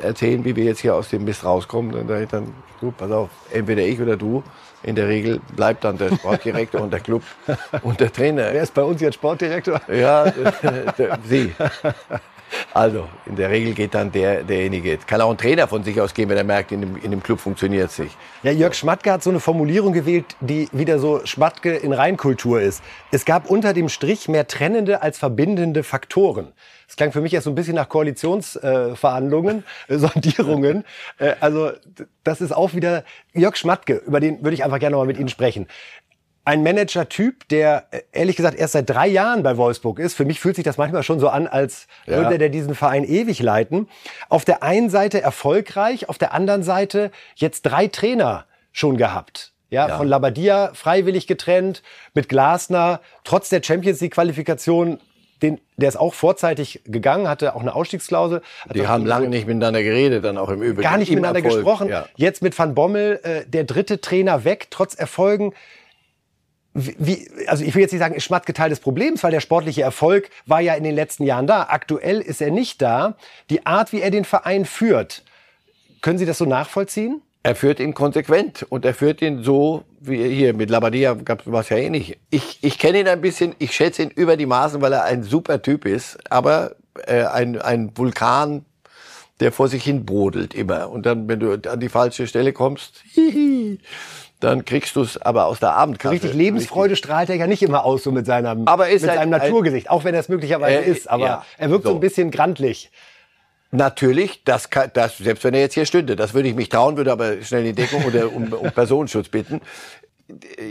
erzählen, 0.02 0.44
wie 0.44 0.56
wir 0.56 0.64
jetzt 0.64 0.80
hier 0.80 0.94
aus 0.94 1.10
dem 1.10 1.24
Mist 1.24 1.44
rauskommen, 1.44 1.92
dann 1.92 2.08
sage 2.08 2.24
ich 2.24 2.28
dann, 2.30 2.52
du, 2.80 2.92
pass 2.92 3.10
auf, 3.10 3.30
entweder 3.52 3.82
ich 3.82 4.00
oder 4.00 4.16
du. 4.16 4.42
In 4.82 4.94
der 4.94 5.08
Regel 5.08 5.40
bleibt 5.56 5.84
dann 5.84 5.98
der 5.98 6.14
Sportdirektor 6.14 6.80
und 6.80 6.92
der 6.92 7.00
Club 7.00 7.22
und 7.82 7.98
der 7.98 8.12
Trainer. 8.12 8.52
Wer 8.52 8.62
ist 8.62 8.74
bei 8.74 8.82
uns 8.82 9.00
jetzt 9.00 9.14
Sportdirektor? 9.14 9.80
Ja, 9.88 10.32
Sie. 11.24 11.52
Also, 12.72 13.08
in 13.26 13.36
der 13.36 13.50
Regel 13.50 13.74
geht 13.74 13.94
dann 13.94 14.12
der, 14.12 14.42
derjenige, 14.42 14.98
kann 14.98 15.20
auch 15.20 15.30
ein 15.30 15.38
Trainer 15.38 15.66
von 15.66 15.82
sich 15.82 16.00
ausgehen, 16.00 16.28
wenn 16.28 16.36
er 16.36 16.44
merkt, 16.44 16.72
in 16.72 16.80
dem, 16.80 16.96
in 16.96 17.10
dem 17.10 17.22
Club 17.22 17.40
funktioniert 17.40 17.90
es 17.90 17.98
nicht. 17.98 18.16
Ja, 18.42 18.52
Jörg 18.52 18.74
Schmatke 18.74 19.12
hat 19.12 19.22
so 19.22 19.30
eine 19.30 19.40
Formulierung 19.40 19.92
gewählt, 19.92 20.36
die 20.40 20.68
wieder 20.72 20.98
so 20.98 21.24
Schmatke 21.24 21.74
in 21.74 21.92
Reinkultur 21.92 22.60
ist. 22.60 22.82
Es 23.10 23.24
gab 23.24 23.50
unter 23.50 23.72
dem 23.72 23.88
Strich 23.88 24.28
mehr 24.28 24.46
trennende 24.46 25.02
als 25.02 25.18
verbindende 25.18 25.82
Faktoren. 25.82 26.52
Das 26.86 26.96
klang 26.96 27.12
für 27.12 27.20
mich 27.20 27.34
erst 27.34 27.44
so 27.44 27.50
ein 27.50 27.56
bisschen 27.56 27.74
nach 27.74 27.88
Koalitionsverhandlungen, 27.88 29.64
äh, 29.88 29.96
Sondierungen. 29.98 30.84
Äh, 31.18 31.34
also 31.40 31.72
das 32.22 32.40
ist 32.40 32.54
auch 32.54 32.74
wieder 32.74 33.04
Jörg 33.32 33.56
Schmatke, 33.56 34.02
über 34.06 34.20
den 34.20 34.42
würde 34.42 34.54
ich 34.54 34.64
einfach 34.64 34.78
gerne 34.78 34.96
mal 34.96 35.06
mit 35.06 35.18
Ihnen 35.18 35.28
sprechen 35.28 35.66
ein 36.46 36.62
Manager-Typ, 36.62 37.48
der 37.48 37.88
äh, 37.90 38.02
ehrlich 38.12 38.36
gesagt 38.36 38.56
erst 38.56 38.72
seit 38.72 38.88
drei 38.88 39.08
Jahren 39.08 39.42
bei 39.42 39.56
Wolfsburg 39.56 39.98
ist. 39.98 40.14
Für 40.14 40.24
mich 40.24 40.40
fühlt 40.40 40.54
sich 40.54 40.64
das 40.64 40.78
manchmal 40.78 41.02
schon 41.02 41.18
so 41.18 41.28
an, 41.28 41.46
als 41.46 41.88
ja. 42.06 42.18
würde 42.18 42.38
der 42.38 42.48
diesen 42.48 42.74
Verein 42.74 43.04
ewig 43.04 43.40
leiten. 43.42 43.88
Auf 44.28 44.44
der 44.44 44.62
einen 44.62 44.88
Seite 44.88 45.20
erfolgreich, 45.20 46.08
auf 46.08 46.18
der 46.18 46.32
anderen 46.32 46.62
Seite 46.62 47.10
jetzt 47.34 47.62
drei 47.62 47.88
Trainer 47.88 48.46
schon 48.72 48.96
gehabt. 48.96 49.52
Ja, 49.70 49.88
ja. 49.88 49.96
von 49.96 50.06
Labadia 50.06 50.70
freiwillig 50.72 51.26
getrennt, 51.26 51.82
mit 52.14 52.28
Glasner, 52.28 53.00
trotz 53.24 53.48
der 53.48 53.60
Champions 53.62 54.00
League 54.00 54.14
Qualifikation 54.14 55.00
den, 55.42 55.60
der 55.76 55.90
ist 55.90 55.96
auch 55.96 56.14
vorzeitig 56.14 56.80
gegangen, 56.86 57.28
hatte 57.28 57.54
auch 57.54 57.60
eine 57.60 57.74
Ausstiegsklausel. 57.74 58.40
Die 58.72 58.86
haben 58.86 59.04
lange 59.04 59.28
nicht 59.28 59.46
miteinander 59.46 59.82
geredet, 59.82 60.24
dann 60.24 60.38
auch 60.38 60.48
im 60.48 60.62
Übrigen. 60.62 60.80
Gar 60.80 60.96
nicht 60.96 61.10
miteinander 61.10 61.40
Erfolg. 61.40 61.56
gesprochen. 61.56 61.88
Ja. 61.90 62.06
Jetzt 62.16 62.40
mit 62.40 62.58
Van 62.58 62.74
Bommel, 62.74 63.20
äh, 63.22 63.44
der 63.46 63.64
dritte 63.64 64.00
Trainer 64.00 64.44
weg, 64.44 64.68
trotz 64.70 64.94
Erfolgen 64.94 65.52
wie, 66.76 67.28
also 67.46 67.64
ich 67.64 67.74
will 67.74 67.82
jetzt 67.82 67.92
nicht 67.92 68.00
sagen, 68.00 68.14
ist 68.14 68.24
Schmatke 68.24 68.52
Teil 68.52 68.68
des 68.68 68.80
Problems, 68.80 69.22
weil 69.22 69.30
der 69.30 69.40
sportliche 69.40 69.82
Erfolg 69.82 70.28
war 70.44 70.60
ja 70.60 70.74
in 70.74 70.84
den 70.84 70.94
letzten 70.94 71.24
Jahren 71.24 71.46
da. 71.46 71.68
Aktuell 71.70 72.20
ist 72.20 72.42
er 72.42 72.50
nicht 72.50 72.82
da. 72.82 73.16
Die 73.48 73.64
Art, 73.64 73.92
wie 73.92 74.02
er 74.02 74.10
den 74.10 74.24
Verein 74.24 74.66
führt, 74.66 75.22
können 76.02 76.18
Sie 76.18 76.26
das 76.26 76.38
so 76.38 76.44
nachvollziehen? 76.44 77.22
Er 77.42 77.54
führt 77.54 77.80
ihn 77.80 77.94
konsequent 77.94 78.66
und 78.68 78.84
er 78.84 78.92
führt 78.92 79.22
ihn 79.22 79.42
so, 79.42 79.84
wie 80.00 80.22
hier 80.28 80.52
mit 80.52 80.68
Labadia 80.68 81.14
gab 81.14 81.46
es 81.46 81.68
ja 81.68 81.76
ähnlich. 81.76 82.10
Eh 82.10 82.16
ich, 82.30 82.58
ich 82.60 82.78
kenne 82.78 83.00
ihn 83.00 83.08
ein 83.08 83.20
bisschen, 83.20 83.54
ich 83.58 83.72
schätze 83.72 84.02
ihn 84.02 84.10
über 84.10 84.36
die 84.36 84.46
Maßen, 84.46 84.82
weil 84.82 84.92
er 84.92 85.04
ein 85.04 85.22
super 85.22 85.62
Typ 85.62 85.86
ist, 85.86 86.18
aber 86.30 86.76
äh, 87.06 87.24
ein, 87.24 87.60
ein 87.60 87.96
Vulkan, 87.96 88.64
der 89.40 89.52
vor 89.52 89.68
sich 89.68 89.84
hin 89.84 90.04
brodelt 90.04 90.54
immer. 90.54 90.90
Und 90.90 91.06
dann, 91.06 91.28
wenn 91.28 91.40
du 91.40 91.52
an 91.52 91.80
die 91.80 91.88
falsche 91.88 92.26
Stelle 92.26 92.52
kommst, 92.52 93.02
hihi, 93.12 93.78
dann 94.40 94.64
kriegst 94.64 94.96
du 94.96 95.02
es 95.02 95.20
aber 95.20 95.46
aus 95.46 95.60
der 95.60 95.72
Abendkasse. 95.72 96.14
Richtig 96.14 96.34
Lebensfreude 96.34 96.92
Richtig. 96.92 97.06
strahlt 97.06 97.30
er 97.30 97.36
ja 97.36 97.46
nicht 97.46 97.62
immer 97.62 97.84
aus, 97.84 98.02
so 98.02 98.12
mit 98.12 98.26
seinem, 98.26 98.68
aber 98.68 98.88
ist 98.88 99.02
mit 99.02 99.10
seinem 99.10 99.32
ein, 99.32 99.40
Naturgesicht, 99.40 99.90
auch 99.90 100.04
wenn 100.04 100.14
er 100.14 100.20
es 100.20 100.28
möglicherweise 100.28 100.78
äh, 100.78 100.90
ist. 100.90 101.08
Aber 101.08 101.26
ja, 101.26 101.46
er 101.56 101.70
wirkt 101.70 101.84
so. 101.84 101.90
so 101.90 101.96
ein 101.96 102.00
bisschen 102.00 102.30
grantlich. 102.30 102.90
Natürlich, 103.72 104.44
das, 104.44 104.70
kann, 104.70 104.90
das 104.94 105.18
selbst 105.18 105.42
wenn 105.44 105.54
er 105.54 105.60
jetzt 105.60 105.74
hier 105.74 105.86
stünde, 105.86 106.16
das 106.16 106.34
würde 106.34 106.48
ich 106.48 106.54
mich 106.54 106.68
trauen, 106.68 106.96
würde 106.96 107.12
aber 107.12 107.42
schnell 107.42 107.66
in 107.66 107.74
Deckung 107.74 108.04
oder 108.04 108.32
um, 108.32 108.52
um 108.52 108.70
Personenschutz 108.70 109.28
bitten. 109.28 109.60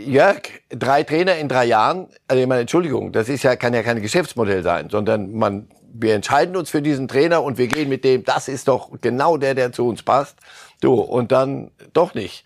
Jörg, 0.06 0.42
drei 0.70 1.04
Trainer 1.04 1.36
in 1.36 1.48
drei 1.48 1.66
Jahren, 1.66 2.08
also 2.28 2.42
ich 2.42 2.48
meine, 2.48 2.62
Entschuldigung, 2.62 3.12
das 3.12 3.30
ist 3.30 3.44
ja, 3.44 3.56
kann 3.56 3.74
ja 3.74 3.84
kein 3.84 4.02
Geschäftsmodell 4.02 4.64
sein, 4.64 4.90
sondern 4.90 5.34
man, 5.34 5.70
wir 5.94 6.14
entscheiden 6.14 6.56
uns 6.56 6.70
für 6.70 6.82
diesen 6.82 7.08
Trainer 7.08 7.42
und 7.44 7.58
wir 7.58 7.68
gehen 7.68 7.90
mit 7.90 8.04
dem, 8.04 8.24
das 8.24 8.48
ist 8.48 8.68
doch 8.68 8.90
genau 9.02 9.38
der, 9.38 9.56
der 9.56 9.72
zu 9.72 9.88
uns 9.88 10.04
passt. 10.04 10.38
Du, 10.82 10.94
und 10.94 11.32
dann 11.32 11.72
doch 11.94 12.14
nicht 12.16 12.44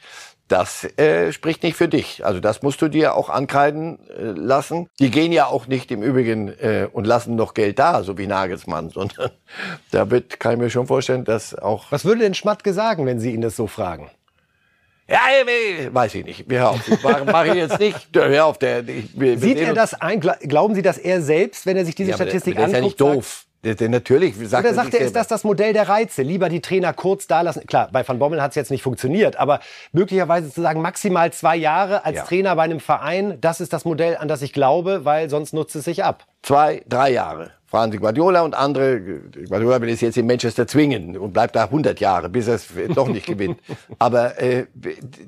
das 0.49 0.83
äh, 0.97 1.31
spricht 1.31 1.63
nicht 1.63 1.77
für 1.77 1.87
dich. 1.87 2.25
Also 2.25 2.39
das 2.39 2.61
musst 2.61 2.81
du 2.81 2.89
dir 2.89 3.15
auch 3.15 3.29
ankreiden 3.29 3.99
äh, 4.09 4.23
lassen. 4.23 4.87
Die 4.99 5.11
gehen 5.11 5.31
ja 5.31 5.45
auch 5.45 5.67
nicht 5.67 5.91
im 5.91 6.03
Übrigen 6.03 6.49
äh, 6.49 6.87
und 6.91 7.05
lassen 7.05 7.35
noch 7.35 7.53
Geld 7.53 7.79
da, 7.79 8.03
so 8.03 8.17
wie 8.17 8.27
Nagelsmann, 8.27 8.89
sondern 8.93 9.31
da 9.91 10.09
wird, 10.09 10.39
kann 10.39 10.53
ich 10.53 10.59
mir 10.59 10.69
schon 10.69 10.87
vorstellen, 10.87 11.23
dass 11.23 11.55
auch... 11.55 11.91
Was 11.91 12.03
würde 12.03 12.21
denn 12.21 12.33
Schmatke 12.33 12.73
sagen, 12.73 13.05
wenn 13.05 13.19
Sie 13.19 13.33
ihn 13.33 13.41
das 13.41 13.55
so 13.55 13.67
fragen? 13.67 14.09
Ja, 15.07 15.19
weiß 15.91 16.15
ich 16.15 16.25
nicht. 16.25 16.45
Hör 16.49 16.69
auf. 16.69 16.81
Mach 17.25 17.45
ich 17.45 17.55
jetzt 17.55 17.79
nicht. 17.79 18.09
Hör 18.13 18.45
auf. 18.45 18.59
Der, 18.59 18.87
ich, 18.87 19.09
Sieht 19.39 19.57
er 19.57 19.73
das 19.73 19.95
ein? 19.95 20.19
Glauben 20.19 20.75
Sie, 20.75 20.83
dass 20.83 20.99
er 20.99 21.23
selbst, 21.23 21.65
wenn 21.65 21.77
er 21.77 21.85
sich 21.85 21.95
diese 21.95 22.11
ja, 22.11 22.15
Statistik 22.15 22.55
der, 22.55 22.67
der 22.67 22.77
anguckt, 22.77 22.93
ist 22.93 22.99
ja 22.99 23.05
nicht 23.07 23.17
doof. 23.17 23.45
Natürlich 23.61 24.35
sagt 24.49 24.65
Oder 24.65 24.73
sagt 24.73 24.93
er, 24.93 25.01
ist 25.01 25.15
das 25.15 25.27
das 25.27 25.43
Modell 25.43 25.73
der 25.73 25.89
Reize? 25.89 26.21
Lieber 26.21 26.47
die 26.47 26.61
Trainer 26.61 26.93
kurz 26.93 27.27
da 27.27 27.41
lassen. 27.41 27.65
Klar, 27.67 27.89
bei 27.91 28.07
Van 28.07 28.17
Bommel 28.17 28.41
hat 28.41 28.51
es 28.51 28.55
jetzt 28.55 28.71
nicht 28.71 28.83
funktioniert, 28.83 29.35
aber 29.35 29.59
möglicherweise 29.91 30.49
zu 30.49 30.61
sagen, 30.61 30.81
maximal 30.81 31.33
zwei 31.33 31.57
Jahre 31.57 32.05
als 32.05 32.17
ja. 32.17 32.23
Trainer 32.23 32.55
bei 32.55 32.63
einem 32.63 32.79
Verein, 32.79 33.37
das 33.41 33.59
ist 33.59 33.73
das 33.73 33.83
Modell, 33.83 34.15
an 34.15 34.29
das 34.29 34.41
ich 34.41 34.53
glaube, 34.53 35.03
weil 35.03 35.29
sonst 35.29 35.53
nutzt 35.53 35.75
es 35.75 35.83
sich 35.83 36.05
ab. 36.05 36.25
Zwei, 36.41 36.83
drei 36.87 37.11
Jahre. 37.11 37.51
Fragen 37.69 37.91
Sie 37.91 37.99
Guardiola 37.99 38.41
und 38.41 38.55
andere. 38.55 38.99
Guardiola 39.47 39.79
will 39.79 39.89
es 39.89 40.01
jetzt 40.01 40.17
in 40.17 40.25
Manchester 40.25 40.65
zwingen 40.65 41.15
und 41.15 41.33
bleibt 41.33 41.55
da 41.55 41.65
100 41.65 41.99
Jahre, 41.99 42.27
bis 42.27 42.47
er 42.47 42.55
es 42.55 42.67
doch 42.95 43.07
nicht 43.07 43.27
gewinnt. 43.27 43.59
Aber 43.99 44.41
äh, 44.41 44.65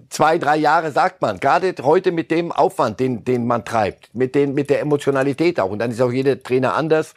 zwei, 0.09 0.39
drei 0.39 0.57
Jahre 0.57 0.91
sagt 0.91 1.21
man. 1.21 1.39
Gerade 1.39 1.75
heute 1.83 2.11
mit 2.11 2.31
dem 2.31 2.51
Aufwand, 2.51 2.99
den, 2.99 3.23
den 3.23 3.45
man 3.45 3.63
treibt, 3.63 4.09
mit, 4.15 4.33
den, 4.33 4.55
mit 4.55 4.71
der 4.71 4.79
Emotionalität 4.79 5.59
auch. 5.59 5.69
Und 5.69 5.79
dann 5.79 5.91
ist 5.91 6.01
auch 6.01 6.11
jeder 6.11 6.41
Trainer 6.41 6.73
anders. 6.73 7.13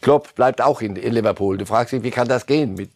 Klopp 0.00 0.34
bleibt 0.34 0.60
auch 0.60 0.80
in, 0.80 0.96
in 0.96 1.12
Liverpool. 1.12 1.58
Du 1.58 1.66
fragst 1.66 1.92
dich, 1.92 2.02
wie 2.02 2.10
kann 2.10 2.28
das 2.28 2.46
gehen? 2.46 2.74
Mit, 2.74 2.90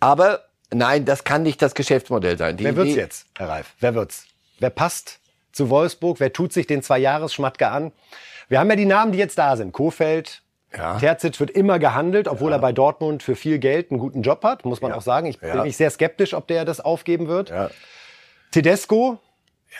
aber 0.00 0.44
nein, 0.72 1.04
das 1.04 1.24
kann 1.24 1.42
nicht 1.42 1.60
das 1.62 1.74
Geschäftsmodell 1.74 2.38
sein. 2.38 2.56
Die 2.56 2.64
Wer 2.64 2.76
wird's 2.76 2.94
jetzt, 2.94 3.26
Herr 3.36 3.48
Reif? 3.48 3.74
Wer 3.80 3.94
wird's? 3.94 4.26
Wer 4.58 4.70
passt 4.70 5.20
zu 5.52 5.70
Wolfsburg? 5.70 6.20
Wer 6.20 6.32
tut 6.32 6.52
sich 6.52 6.66
den 6.66 6.82
Zwei-Jahres-Schmatke 6.82 7.68
an? 7.68 7.92
Wir 8.48 8.60
haben 8.60 8.70
ja 8.70 8.76
die 8.76 8.86
Namen, 8.86 9.12
die 9.12 9.18
jetzt 9.18 9.38
da 9.38 9.56
sind. 9.56 9.72
Kofeld, 9.72 10.42
ja. 10.76 10.98
Terzic 10.98 11.38
wird 11.40 11.50
immer 11.50 11.78
gehandelt, 11.78 12.28
obwohl 12.28 12.50
ja. 12.50 12.56
er 12.56 12.60
bei 12.60 12.72
Dortmund 12.72 13.22
für 13.22 13.36
viel 13.36 13.58
Geld 13.58 13.90
einen 13.90 14.00
guten 14.00 14.22
Job 14.22 14.42
hat, 14.44 14.64
muss 14.64 14.80
man 14.80 14.90
ja. 14.90 14.96
auch 14.96 15.02
sagen. 15.02 15.26
Ich 15.26 15.38
bin 15.38 15.62
nicht 15.62 15.76
sehr 15.76 15.90
skeptisch, 15.90 16.34
ob 16.34 16.46
der 16.46 16.64
das 16.64 16.80
aufgeben 16.80 17.28
wird. 17.28 17.50
Ja. 17.50 17.70
Tedesco 18.50 19.18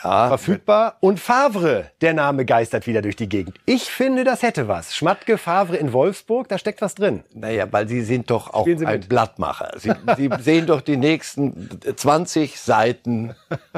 Ja, 0.03 0.29
verfügbar. 0.29 0.97
Und 1.01 1.19
Favre, 1.19 1.91
der 2.01 2.15
Name 2.15 2.45
geistert 2.45 2.87
wieder 2.87 3.03
durch 3.03 3.17
die 3.17 3.29
Gegend. 3.29 3.59
Ich 3.67 3.85
finde, 3.85 4.23
das 4.23 4.43
hätte 4.43 4.69
was. 4.69 4.95
Schmatke, 4.95 5.39
Favre 5.39 5.77
in 5.77 5.93
Wolfsburg, 5.93 6.49
da 6.49 6.59
steckt 6.59 6.81
was 6.83 6.95
drin. 6.95 7.25
Naja, 7.35 7.67
weil 7.71 7.89
Sie 7.89 8.03
sind 8.03 8.31
doch 8.31 8.53
auch 8.55 8.67
ein 8.67 8.79
mit. 8.79 9.09
Blattmacher. 9.09 9.73
Sie, 9.79 9.93
Sie 10.17 10.31
sehen 10.41 10.67
doch 10.67 10.83
die 10.83 10.97
nächsten 10.97 11.69
20 11.97 12.61
Seiten, 12.61 13.35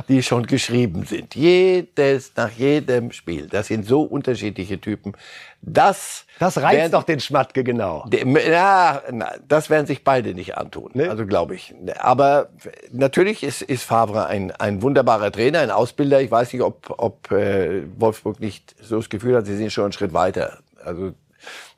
die 0.08 0.22
schon 0.22 0.46
geschrieben 0.46 1.04
sind. 1.06 1.34
Jedes, 1.34 2.32
nach 2.36 2.50
jedem 2.50 3.12
Spiel. 3.12 3.46
Das 3.46 3.68
sind 3.68 3.86
so 3.86 4.02
unterschiedliche 4.02 4.80
Typen. 4.80 5.14
Das, 5.62 6.24
Das 6.38 6.56
reizt 6.58 6.76
werden- 6.76 6.92
doch 6.92 7.02
den 7.02 7.20
Schmatke 7.20 7.62
genau. 7.64 8.06
Ja, 8.10 9.02
na, 9.10 9.32
das 9.46 9.68
werden 9.68 9.86
sich 9.86 10.04
beide 10.04 10.32
nicht 10.34 10.56
antun. 10.56 10.90
Nee? 10.94 11.06
Also 11.06 11.26
glaube 11.26 11.54
ich. 11.54 11.74
Aber 11.98 12.48
natürlich 12.90 13.42
ist, 13.42 13.60
ist 13.62 13.82
Favre 13.82 14.26
ein, 14.26 14.50
ein 14.52 14.80
wunderbarer 14.82 15.30
Trainer, 15.30 15.60
ein 15.60 15.70
Ausbilder. 15.70 16.20
Ich 16.22 16.30
weiß 16.30 16.52
nicht, 16.54 16.62
ob, 16.62 16.94
ob 16.96 17.30
äh, 17.30 17.82
Wolfsburg 17.98 18.40
nicht 18.40 18.74
so 18.80 18.96
das 18.96 19.10
Gefühl 19.10 19.36
hat, 19.36 19.46
sie 19.46 19.56
sind 19.56 19.70
schon 19.70 19.84
einen 19.84 19.92
Schritt 19.92 20.14
weiter. 20.14 20.58
Also 20.82 21.12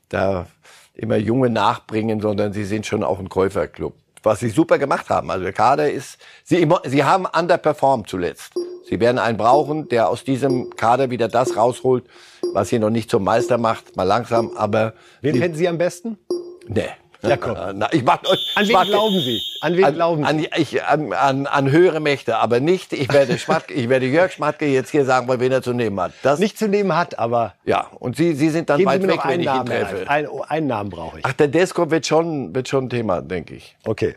da 0.09 0.47
immer 0.93 1.17
Junge 1.17 1.49
nachbringen, 1.49 2.21
sondern 2.21 2.53
sie 2.53 2.63
sind 2.65 2.85
schon 2.85 3.03
auch 3.03 3.19
ein 3.19 3.27
Käuferclub. 3.29 3.93
Was 4.21 4.39
sie 4.39 4.49
super 4.49 4.77
gemacht 4.77 5.09
haben. 5.09 5.29
Also 5.29 5.43
der 5.43 5.51
Kader 5.51 5.91
ist, 5.91 6.17
sie, 6.45 6.65
sie 6.85 7.03
haben 7.03 7.25
underperformed 7.25 8.07
zuletzt. 8.07 8.53
Sie 8.87 8.99
werden 9.01 9.19
einen 9.19 9.37
brauchen, 9.37 9.89
der 9.89 10.07
aus 10.07 10.23
diesem 10.23 10.69
Kader 10.77 11.09
wieder 11.09 11.27
das 11.27 11.57
rausholt, 11.57 12.05
was 12.53 12.69
sie 12.69 12.79
noch 12.79 12.89
nicht 12.89 13.09
zum 13.09 13.23
Meister 13.23 13.57
macht. 13.57 13.95
Mal 13.95 14.03
langsam, 14.03 14.51
aber 14.55 14.93
Wen 15.21 15.35
fänden 15.37 15.57
Sie 15.57 15.67
am 15.67 15.77
besten? 15.77 16.17
Nee. 16.67 16.89
Ja, 17.21 17.37
komm. 17.37 17.55
Na, 17.75 17.87
ich 17.91 18.03
mach, 18.03 18.19
An 18.55 18.67
wen 18.67 18.81
glauben 18.85 19.19
Sie? 19.19 19.41
An 19.61 19.77
wen 19.77 19.85
an, 19.85 19.93
glauben 19.93 20.23
Sie? 20.23 20.27
an, 20.29 20.45
ich, 20.57 20.83
an, 20.83 21.13
an, 21.13 21.47
an 21.47 21.71
höhere 21.71 21.99
Mächte, 22.01 22.37
aber 22.37 22.59
nicht, 22.59 22.91
ich 22.91 23.11
werde 23.13 23.37
Schmatke, 23.37 23.73
ich 23.73 23.87
werde 23.87 24.05
Jörg 24.07 24.31
Schmatke 24.31 24.65
jetzt 24.65 24.89
hier 24.91 25.05
sagen, 25.05 25.27
weil 25.27 25.39
wen 25.39 25.51
er 25.51 25.61
zu 25.61 25.73
nehmen 25.73 25.99
hat. 26.01 26.11
Das, 26.21 26.39
Nicht 26.39 26.57
zu 26.57 26.67
nehmen 26.67 26.95
hat, 26.95 27.17
aber 27.19 27.53
ja, 27.63 27.87
und 27.99 28.17
Sie, 28.17 28.33
Sie 28.33 28.49
sind 28.49 28.69
dann 28.69 28.77
geben 28.77 28.91
weit 28.91 29.07
weg, 29.07 29.19
wenn 29.23 29.39
ich 29.39 29.45
ihn 29.47 29.53
Namen. 29.53 29.65
Treffe. 29.67 30.09
Ein, 30.09 30.27
einen 30.47 30.67
Namen 30.67 30.89
brauche 30.89 31.19
ich. 31.19 31.25
Ach, 31.25 31.33
der 31.33 31.47
Desko 31.47 31.89
wird 31.89 32.05
schon, 32.05 32.53
wird 32.53 32.67
schon 32.67 32.85
ein 32.85 32.89
Thema, 32.89 33.21
denke 33.21 33.55
ich. 33.55 33.77
Okay. 33.85 34.15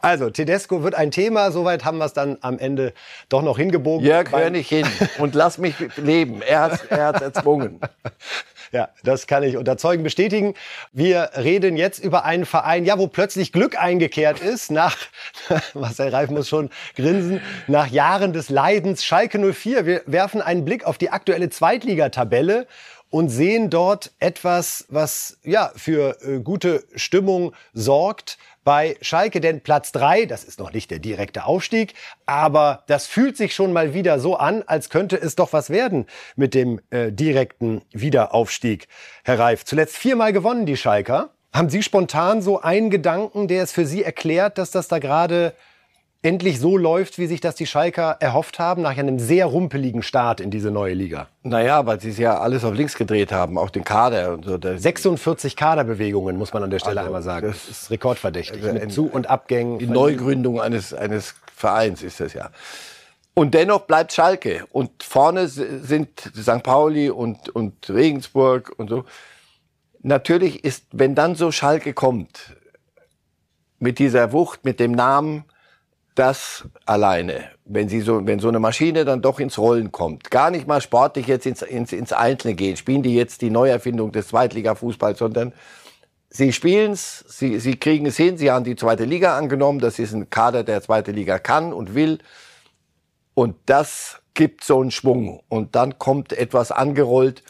Also, 0.00 0.30
Tedesco 0.30 0.82
wird 0.82 0.94
ein 0.94 1.10
Thema. 1.10 1.50
Soweit 1.50 1.84
haben 1.84 1.98
wir 1.98 2.06
es 2.06 2.12
dann 2.12 2.38
am 2.40 2.58
Ende 2.58 2.92
doch 3.28 3.42
noch 3.42 3.58
hingebogen. 3.58 4.06
Jörg, 4.06 4.30
hör 4.32 4.50
nicht 4.50 4.68
hin 4.68 4.86
und 5.18 5.34
lass 5.34 5.58
mich 5.58 5.74
leben. 5.96 6.42
Er 6.42 6.60
hat 6.60 6.80
er 6.90 7.06
hat's 7.06 7.22
erzwungen. 7.22 7.80
Ja, 8.72 8.88
das 9.04 9.26
kann 9.26 9.42
ich 9.42 9.58
unter 9.58 9.76
Zeugen 9.76 10.02
bestätigen. 10.02 10.54
Wir 10.92 11.32
reden 11.36 11.76
jetzt 11.76 12.02
über 12.02 12.24
einen 12.24 12.46
Verein, 12.46 12.86
ja, 12.86 12.98
wo 12.98 13.06
plötzlich 13.06 13.52
Glück 13.52 13.78
eingekehrt 13.78 14.40
ist, 14.40 14.70
nach, 14.70 14.96
Marcel 15.74 16.08
Reif 16.08 16.30
muss 16.30 16.48
schon 16.48 16.70
grinsen, 16.96 17.42
nach 17.66 17.88
Jahren 17.88 18.32
des 18.32 18.48
Leidens. 18.48 19.04
Schalke 19.04 19.38
04. 19.38 19.84
Wir 19.84 20.02
werfen 20.06 20.40
einen 20.40 20.64
Blick 20.64 20.84
auf 20.84 20.96
die 20.96 21.10
aktuelle 21.10 21.50
Zweitligatabelle 21.50 22.66
und 23.10 23.28
sehen 23.28 23.68
dort 23.68 24.10
etwas, 24.20 24.86
was, 24.88 25.36
ja, 25.44 25.70
für 25.76 26.16
äh, 26.22 26.38
gute 26.40 26.82
Stimmung 26.96 27.52
sorgt 27.74 28.38
bei 28.64 28.96
Schalke, 29.00 29.40
denn 29.40 29.60
Platz 29.60 29.92
drei, 29.92 30.24
das 30.24 30.44
ist 30.44 30.58
noch 30.58 30.72
nicht 30.72 30.90
der 30.90 30.98
direkte 30.98 31.44
Aufstieg, 31.44 31.94
aber 32.26 32.84
das 32.86 33.06
fühlt 33.06 33.36
sich 33.36 33.54
schon 33.54 33.72
mal 33.72 33.94
wieder 33.94 34.20
so 34.20 34.36
an, 34.36 34.62
als 34.66 34.88
könnte 34.88 35.16
es 35.16 35.34
doch 35.34 35.52
was 35.52 35.70
werden 35.70 36.06
mit 36.36 36.54
dem 36.54 36.80
äh, 36.90 37.10
direkten 37.10 37.82
Wiederaufstieg. 37.92 38.88
Herr 39.24 39.38
Reif, 39.38 39.64
zuletzt 39.64 39.96
viermal 39.96 40.32
gewonnen, 40.32 40.66
die 40.66 40.76
Schalker. 40.76 41.30
Haben 41.52 41.68
Sie 41.68 41.82
spontan 41.82 42.40
so 42.40 42.60
einen 42.62 42.88
Gedanken, 42.88 43.46
der 43.46 43.62
es 43.62 43.72
für 43.72 43.84
Sie 43.84 44.02
erklärt, 44.02 44.56
dass 44.56 44.70
das 44.70 44.88
da 44.88 44.98
gerade 44.98 45.54
endlich 46.22 46.60
so 46.60 46.76
läuft, 46.76 47.18
wie 47.18 47.26
sich 47.26 47.40
das 47.40 47.56
die 47.56 47.66
Schalker 47.66 48.16
erhofft 48.20 48.58
haben, 48.60 48.82
nach 48.82 48.96
einem 48.96 49.18
sehr 49.18 49.46
rumpeligen 49.46 50.02
Start 50.02 50.40
in 50.40 50.50
diese 50.50 50.70
neue 50.70 50.94
Liga? 50.94 51.26
Naja, 51.42 51.84
weil 51.84 52.00
Sie 52.00 52.10
es 52.10 52.18
ja 52.18 52.38
alles 52.38 52.64
auf 52.64 52.74
links 52.74 52.94
gedreht 52.96 53.32
haben, 53.32 53.58
auch 53.58 53.70
den 53.70 53.82
Kader 53.84 54.32
und 54.32 54.44
so. 54.44 54.56
Das- 54.56 54.82
46 54.82 55.56
Kaderbewegungen, 55.56 56.36
muss 56.36 56.52
man 56.52 56.62
an 56.62 56.70
der 56.70 56.78
Stelle 56.78 57.00
Also, 57.00 57.08
einmal 57.08 57.22
sagen. 57.22 57.48
das 57.48 57.68
ist 57.68 57.90
rekordverdächtig. 57.90 58.62
Also 58.62 58.72
mit 58.78 58.92
Zu- 58.92 59.06
und 59.08 59.28
Abgängen. 59.28 59.78
Die 59.80 59.86
Neugründung 59.88 60.60
eines, 60.60 60.94
eines 60.94 61.34
Vereins 61.54 62.02
ist 62.02 62.20
das 62.20 62.34
ja. 62.34 62.50
Und 63.34 63.54
dennoch 63.54 63.82
bleibt 63.82 64.12
Schalke. 64.12 64.64
Und 64.70 65.02
vorne 65.02 65.48
sind 65.48 66.20
St. 66.36 66.62
Pauli 66.62 67.10
und, 67.10 67.48
und 67.48 67.88
Regensburg 67.90 68.72
und 68.76 68.90
so. 68.90 69.04
Natürlich 70.02 70.64
ist, 70.64 70.84
wenn 70.92 71.14
dann 71.14 71.34
so 71.34 71.50
Schalke 71.50 71.94
kommt, 71.94 72.56
mit 73.78 73.98
dieser 73.98 74.32
Wucht, 74.32 74.64
mit 74.64 74.78
dem 74.80 74.92
Namen, 74.92 75.44
das 76.14 76.64
alleine, 76.86 77.44
wenn 77.64 77.88
sie 77.88 78.00
so, 78.00 78.26
wenn 78.26 78.38
so 78.38 78.48
eine 78.48 78.58
Maschine 78.58 79.04
dann 79.04 79.22
doch 79.22 79.40
ins 79.40 79.58
Rollen 79.58 79.92
kommt, 79.92 80.30
gar 80.30 80.50
nicht 80.50 80.66
mal 80.66 80.80
sportlich 80.80 81.26
jetzt 81.26 81.46
ins, 81.46 81.62
ins, 81.62 81.92
ins 81.92 82.12
Einzelne 82.12 82.54
gehen, 82.54 82.76
spielen 82.76 83.02
die 83.02 83.14
jetzt 83.14 83.42
die 83.42 83.50
Neuerfindung 83.50 84.12
des 84.12 84.28
Zweitligafußballs, 84.28 85.18
sondern 85.18 85.52
Sie 86.34 86.50
spielen's, 86.54 87.26
sie, 87.28 87.60
sie 87.60 87.76
kriegen 87.76 88.06
es 88.06 88.16
hin, 88.16 88.38
sie 88.38 88.50
haben 88.50 88.64
die 88.64 88.74
zweite 88.74 89.04
Liga 89.04 89.36
angenommen, 89.36 89.80
das 89.80 89.98
ist 89.98 90.14
ein 90.14 90.30
Kader, 90.30 90.64
der 90.64 90.80
zweite 90.80 91.12
Liga 91.12 91.38
kann 91.38 91.74
und 91.74 91.94
will. 91.94 92.20
Und 93.34 93.56
das 93.66 94.22
gibt 94.32 94.64
so 94.64 94.80
einen 94.80 94.90
Schwung. 94.90 95.42
Und 95.50 95.76
dann 95.76 95.98
kommt 95.98 96.32
etwas 96.32 96.72
angerollt, 96.72 97.42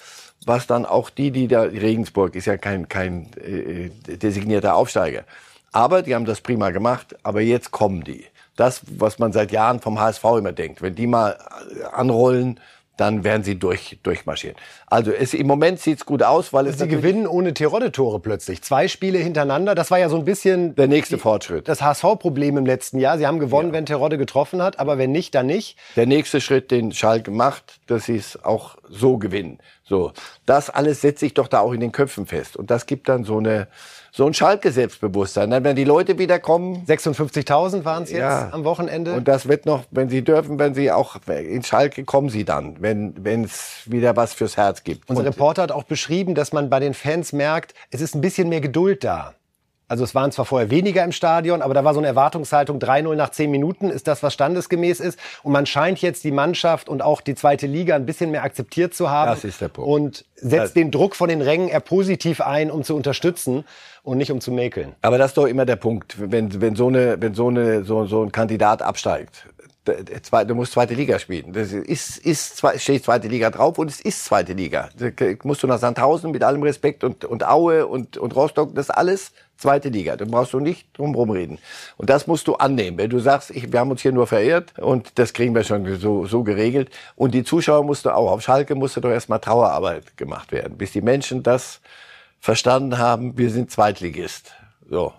was 0.47 0.67
dann 0.67 0.85
auch 0.85 1.11
die, 1.11 1.31
die 1.31 1.47
da, 1.47 1.63
Regensburg 1.63 2.35
ist 2.35 2.47
ja 2.47 2.57
kein, 2.57 2.89
kein 2.89 3.33
äh, 3.35 3.91
designierter 4.17 4.75
Aufsteiger. 4.75 5.27
Aber 5.71 6.03
die 6.03 6.17
haben 6.17 6.25
das 6.25 6.41
prima 6.41 6.71
gemacht, 6.71 7.15
aber 7.23 7.41
jetzt 7.41 7.71
kommen 7.71 8.03
die. 8.03 8.27
Das, 8.57 8.83
was 8.87 9.19
man 9.19 9.33
seit 9.33 9.53
Jahren 9.53 9.81
vom 9.81 9.99
HSV 9.99 10.25
immer 10.39 10.53
denkt. 10.53 10.83
Wenn 10.83 10.95
die 10.95 11.07
mal 11.07 11.39
anrollen, 11.93 12.61
dann 12.97 13.25
werden 13.25 13.43
sie 13.43 13.59
durch, 13.59 13.99
durchmarschieren. 14.03 14.57
Also 14.87 15.13
es, 15.13 15.33
im 15.33 15.47
Moment 15.47 15.81
sieht's 15.81 16.05
gut 16.05 16.23
aus, 16.23 16.53
weil 16.53 16.67
es 16.67 16.79
Sie 16.79 16.89
gewinnen 16.89 17.27
ohne 17.27 17.55
Terodde-Tore 17.55 18.21
plötzlich. 18.21 18.63
Zwei 18.63 18.87
Spiele 18.87 19.19
hintereinander. 19.19 19.75
Das 19.75 19.91
war 19.91 19.99
ja 19.99 20.09
so 20.09 20.17
ein 20.17 20.25
bisschen 20.25 20.75
der 20.75 20.89
nächste 20.89 21.17
Fortschritt. 21.19 21.69
das 21.69 21.81
HSV-Problem 21.81 22.59
im 22.59 22.67
letzten 22.67 22.99
Jahr. 22.99 23.17
Sie 23.19 23.27
haben 23.27 23.39
gewonnen, 23.39 23.73
wenn 23.73 23.87
Terodde 23.87 24.19
getroffen 24.19 24.63
hat, 24.63 24.79
aber 24.79 24.99
wenn 24.99 25.11
nicht, 25.11 25.35
dann 25.35 25.47
nicht. 25.47 25.79
der 25.97 26.07
nächste 26.07 26.41
Schritt, 26.41 26.71
den 26.71 26.93
Schalke 26.93 27.31
macht, 27.31 27.81
dass 27.87 28.05
sie 28.05 28.17
es 28.17 28.45
auch 28.45 28.77
so 28.89 29.17
gewinnen. 29.17 29.59
So, 29.85 30.13
das 30.47 30.71
alles 30.71 31.01
setzt 31.01 31.21
sich 31.21 31.35
doch 31.35 31.49
da 31.49 31.61
auch 31.61 31.73
in 31.73 31.81
den 31.81 31.93
Köpfen 31.93 32.27
fest 32.27 32.57
und 32.57 32.71
das 32.71 32.87
gibt 32.87 33.09
dann 33.09 33.25
so 33.25 33.39
eine 33.39 33.69
so 34.15 34.27
ein 34.27 34.35
Schalke-Selbstbewusstsein. 34.35 35.51
Dann, 35.51 35.65
wenn 35.65 35.75
die 35.75 35.85
Leute 35.85 36.19
wieder 36.19 36.39
kommen 36.39 36.85
56.000 36.87 37.85
waren 37.85 38.03
es 38.03 38.11
jetzt 38.11 38.19
Ja. 38.21 38.51
am 38.53 38.65
Wochenende. 38.65 39.15
und 39.15 39.27
das 39.27 39.49
wird 39.49 39.65
noch, 39.65 39.85
wenn 39.91 40.11
sie 40.11 40.23
dürfen, 40.23 40.59
wenn 40.59 40.75
sie 40.75 40.93
auch 40.93 41.17
in 41.27 41.63
Schalke 41.63 42.05
kommen 42.05 42.29
sie 42.29 42.45
dann, 42.45 42.77
wenn 42.81 43.15
wenn 43.25 43.45
es 43.45 43.83
wieder 43.87 44.15
was 44.15 44.35
fürs 44.35 44.57
Herz 44.59 44.85
gibt. 44.85 45.09
Unser 45.09 45.21
Und 45.23 45.27
Reporter 45.29 45.63
hat 45.63 45.73
auch 45.73 45.85
beschrieben, 45.85 46.35
dass 46.35 46.53
man 46.53 46.69
bei 46.69 46.79
den 46.79 46.93
Fans 46.95 47.33
merkt, 47.33 47.75
es 47.91 48.01
ist 48.03 48.15
ein 48.15 48.21
bisschen 48.21 48.49
mehr 48.51 48.61
Geduld 48.61 49.03
da. 49.03 49.35
Also 49.89 50.05
es 50.05 50.15
waren 50.15 50.33
zwar 50.33 50.47
vorher 50.47 50.71
weniger 50.71 51.05
im 51.05 51.13
Stadion, 51.13 51.61
aber 51.61 51.75
da 51.75 51.85
war 51.85 51.93
so 51.93 52.01
eine 52.01 52.07
Erwartungshaltung 52.07 52.79
3-0 52.79 53.15
nach 53.15 53.29
10 53.31 53.51
Minuten, 53.51 53.91
ist 53.91 54.09
das, 54.09 54.23
was 54.23 54.33
standesgemäß 54.33 55.01
ist. 55.01 55.19
Und 55.43 55.53
man 55.53 55.67
scheint 55.67 56.01
jetzt 56.01 56.25
die 56.25 56.31
Mannschaft 56.31 56.89
und 56.89 57.03
auch 57.03 57.21
die 57.21 57.35
zweite 57.35 57.67
Liga 57.67 57.95
ein 57.95 58.07
bisschen 58.07 58.31
mehr 58.31 58.43
akzeptiert 58.43 58.95
zu 58.95 59.11
haben. 59.11 59.31
Das 59.31 59.45
ist 59.45 59.61
der 59.61 59.69
Punkt. 59.69 59.91
Und 59.91 60.25
setzt 60.37 60.65
Das- 60.65 60.73
den 60.73 60.91
Druck 60.91 61.15
von 61.15 61.29
den 61.29 61.43
Rängen 61.43 61.69
eher 61.69 61.81
positiv 61.81 62.41
ein, 62.41 62.71
um 62.71 62.85
zu 62.85 62.97
unterstützen 62.97 63.65
und 64.03 64.17
nicht 64.17 64.33
um 64.33 64.41
zu 64.41 64.51
mäkeln. 64.51 64.95
Aber 65.03 65.19
das 65.19 65.33
ist 65.33 65.37
doch 65.37 65.47
immer 65.47 65.67
der 65.67 65.77
Punkt, 65.77 66.17
wenn, 66.19 66.61
wenn 66.63 66.75
so 66.75 66.89
eine, 66.89 67.21
wenn 67.21 67.35
so 67.35 67.49
eine, 67.49 67.85
so, 67.85 68.07
so 68.07 68.23
ein 68.23 68.33
Kandidat 68.33 68.81
absteigt. 68.81 69.47
Du 69.85 70.55
musst 70.55 70.73
zweite 70.73 70.95
Liga 70.95 71.19
spielen. 71.19 71.53
Das 71.53 71.73
ist, 71.73 72.19
ist, 72.19 72.63
steht 72.77 73.05
zweite 73.05 73.27
Liga 73.27 73.51
drauf 73.51 73.79
und 73.79 73.91
es 73.91 74.01
ist 74.01 74.25
zweite 74.25 74.53
Liga. 74.53 74.91
Da 74.97 75.11
musst 75.43 75.63
du 75.65 75.67
nach 75.67 75.79
Sandhausen 75.79 76.31
mit 76.31 76.45
allem 76.45 76.63
Respekt 76.63 77.03
und, 77.03 77.25
und 77.25 77.45
Aue 77.45 77.87
und, 77.89 78.17
und 78.17 78.37
Rostock, 78.37 78.75
das 78.75 78.87
ist 78.87 78.91
alles 78.91 79.33
zweite 79.57 79.89
Liga. 79.89 80.17
Da 80.17 80.25
brauchst 80.25 80.53
du 80.53 80.61
nicht 80.61 80.87
drum 80.97 81.15
rumreden. 81.17 81.59
Und 81.97 82.11
das 82.11 82.29
musst 82.29 82.47
du 82.47 82.55
annehmen. 82.55 82.97
Wenn 82.99 83.11
du 83.11 83.19
sagst, 83.19 83.51
ich, 83.51 83.73
wir 83.73 83.81
haben 83.81 83.91
uns 83.91 84.03
hier 84.03 84.13
nur 84.13 84.29
verirrt 84.29 84.79
und 84.79 85.19
das 85.19 85.33
kriegen 85.33 85.55
wir 85.55 85.65
schon 85.65 85.99
so, 85.99 86.27
so 86.27 86.45
geregelt. 86.45 86.91
Und 87.17 87.35
die 87.35 87.43
Zuschauer 87.43 87.83
musst 87.83 88.05
du 88.05 88.11
auch. 88.11 88.31
Auf 88.31 88.43
Schalke 88.43 88.77
musste 88.77 89.01
doch 89.01 89.11
erstmal 89.11 89.41
Trauerarbeit 89.41 90.17
gemacht 90.17 90.53
werden, 90.53 90.79
bis 90.79 90.93
die 90.93 91.03
Menschen 91.03 91.43
das 91.43 91.81
verstanden 92.39 92.99
haben, 92.99 93.39
wir 93.39 93.51
sind 93.51 93.71
Zweitligist. 93.71 94.53
So. 94.89 95.13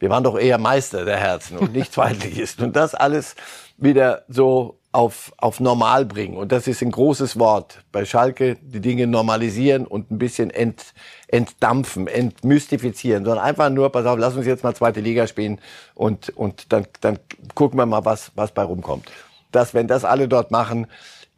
Wir 0.00 0.10
waren 0.10 0.22
doch 0.22 0.38
eher 0.38 0.58
Meister 0.58 1.04
der 1.04 1.16
Herzen 1.16 1.58
und 1.58 1.72
nicht 1.72 1.92
Zweitligist. 1.92 2.60
Und 2.62 2.76
das 2.76 2.94
alles 2.94 3.34
wieder 3.78 4.24
so 4.28 4.78
auf, 4.92 5.32
auf 5.36 5.60
normal 5.60 6.06
bringen. 6.06 6.36
Und 6.36 6.50
das 6.50 6.66
ist 6.66 6.82
ein 6.82 6.90
großes 6.90 7.38
Wort. 7.38 7.84
Bei 7.92 8.04
Schalke 8.04 8.56
die 8.60 8.80
Dinge 8.80 9.06
normalisieren 9.06 9.86
und 9.86 10.10
ein 10.10 10.18
bisschen 10.18 10.50
ent, 10.50 10.92
entdampfen, 11.28 12.08
entmystifizieren, 12.08 13.24
sondern 13.24 13.44
einfach 13.44 13.70
nur, 13.70 13.90
pass 13.90 14.06
auf, 14.06 14.18
lass 14.18 14.36
uns 14.36 14.46
jetzt 14.46 14.64
mal 14.64 14.74
zweite 14.74 15.00
Liga 15.00 15.26
spielen 15.26 15.60
und, 15.94 16.30
und 16.30 16.72
dann, 16.72 16.86
dann 17.00 17.18
gucken 17.54 17.78
wir 17.78 17.86
mal, 17.86 18.04
was, 18.04 18.32
was 18.34 18.52
bei 18.52 18.62
rumkommt. 18.62 19.10
Das, 19.52 19.74
wenn 19.74 19.86
das 19.86 20.04
alle 20.04 20.26
dort 20.26 20.50
machen, 20.50 20.86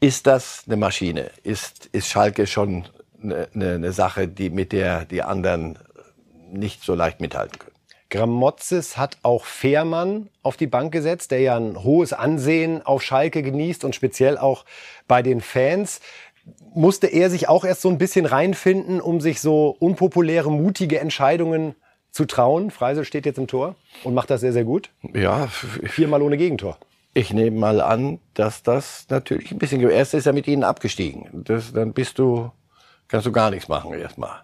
ist 0.00 0.26
das 0.26 0.62
eine 0.66 0.76
Maschine. 0.76 1.30
Ist, 1.42 1.86
ist 1.92 2.08
Schalke 2.08 2.46
schon 2.46 2.86
eine, 3.22 3.48
eine, 3.54 3.92
Sache, 3.92 4.28
die, 4.28 4.50
mit 4.50 4.72
der 4.72 5.04
die 5.04 5.22
anderen 5.22 5.78
nicht 6.50 6.82
so 6.82 6.94
leicht 6.94 7.20
mithalten 7.20 7.58
können. 7.58 7.76
Gramozis 8.10 8.96
hat 8.96 9.18
auch 9.22 9.44
Fährmann 9.44 10.28
auf 10.42 10.56
die 10.56 10.66
Bank 10.66 10.92
gesetzt, 10.92 11.30
der 11.30 11.40
ja 11.40 11.56
ein 11.56 11.82
hohes 11.82 12.12
Ansehen 12.12 12.84
auf 12.84 13.02
Schalke 13.02 13.42
genießt 13.42 13.84
und 13.84 13.94
speziell 13.94 14.36
auch 14.36 14.64
bei 15.08 15.22
den 15.22 15.40
Fans. 15.40 16.00
Musste 16.74 17.06
er 17.06 17.30
sich 17.30 17.48
auch 17.48 17.64
erst 17.64 17.82
so 17.82 17.88
ein 17.88 17.98
bisschen 17.98 18.26
reinfinden, 18.26 19.00
um 19.00 19.20
sich 19.20 19.40
so 19.40 19.76
unpopuläre, 19.78 20.50
mutige 20.50 20.98
Entscheidungen 20.98 21.74
zu 22.10 22.24
trauen? 22.24 22.70
Freisel 22.70 23.04
steht 23.04 23.26
jetzt 23.26 23.38
im 23.38 23.46
Tor 23.46 23.76
und 24.02 24.14
macht 24.14 24.30
das 24.30 24.40
sehr, 24.40 24.52
sehr 24.52 24.64
gut. 24.64 24.90
Ja, 25.14 25.46
Viermal 25.46 26.22
ohne 26.22 26.36
Gegentor. 26.36 26.78
Ich 27.12 27.32
nehme 27.32 27.58
mal 27.58 27.80
an, 27.80 28.20
dass 28.34 28.62
das 28.62 29.06
natürlich 29.08 29.50
ein 29.50 29.58
bisschen. 29.58 29.80
Erst 29.88 30.14
ist 30.14 30.26
er 30.26 30.32
mit 30.32 30.46
ihnen 30.46 30.62
abgestiegen. 30.62 31.28
Das, 31.44 31.72
dann 31.72 31.92
bist 31.92 32.18
du, 32.18 32.50
kannst 33.08 33.26
du 33.26 33.32
gar 33.32 33.50
nichts 33.50 33.68
machen 33.68 33.92
erstmal. 33.94 34.42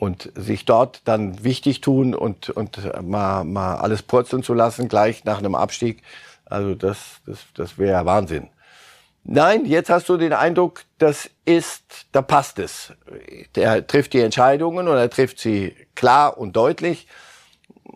Und 0.00 0.30
sich 0.36 0.64
dort 0.64 1.00
dann 1.06 1.42
wichtig 1.42 1.80
tun 1.80 2.14
und, 2.14 2.50
und 2.50 2.78
mal, 3.02 3.42
mal 3.42 3.76
alles 3.76 4.02
purzeln 4.02 4.44
zu 4.44 4.54
lassen, 4.54 4.86
gleich 4.86 5.24
nach 5.24 5.38
einem 5.38 5.56
Abstieg, 5.56 6.02
also 6.44 6.76
das, 6.76 7.20
das, 7.26 7.40
das 7.54 7.78
wäre 7.78 8.06
Wahnsinn. 8.06 8.48
Nein, 9.24 9.66
jetzt 9.66 9.90
hast 9.90 10.08
du 10.08 10.16
den 10.16 10.32
Eindruck, 10.32 10.84
das 10.98 11.28
ist, 11.44 12.06
da 12.12 12.22
passt 12.22 12.60
es. 12.60 12.92
Er 13.56 13.84
trifft 13.84 14.12
die 14.12 14.20
Entscheidungen 14.20 14.86
und 14.86 14.96
er 14.96 15.10
trifft 15.10 15.40
sie 15.40 15.74
klar 15.96 16.38
und 16.38 16.54
deutlich. 16.54 17.08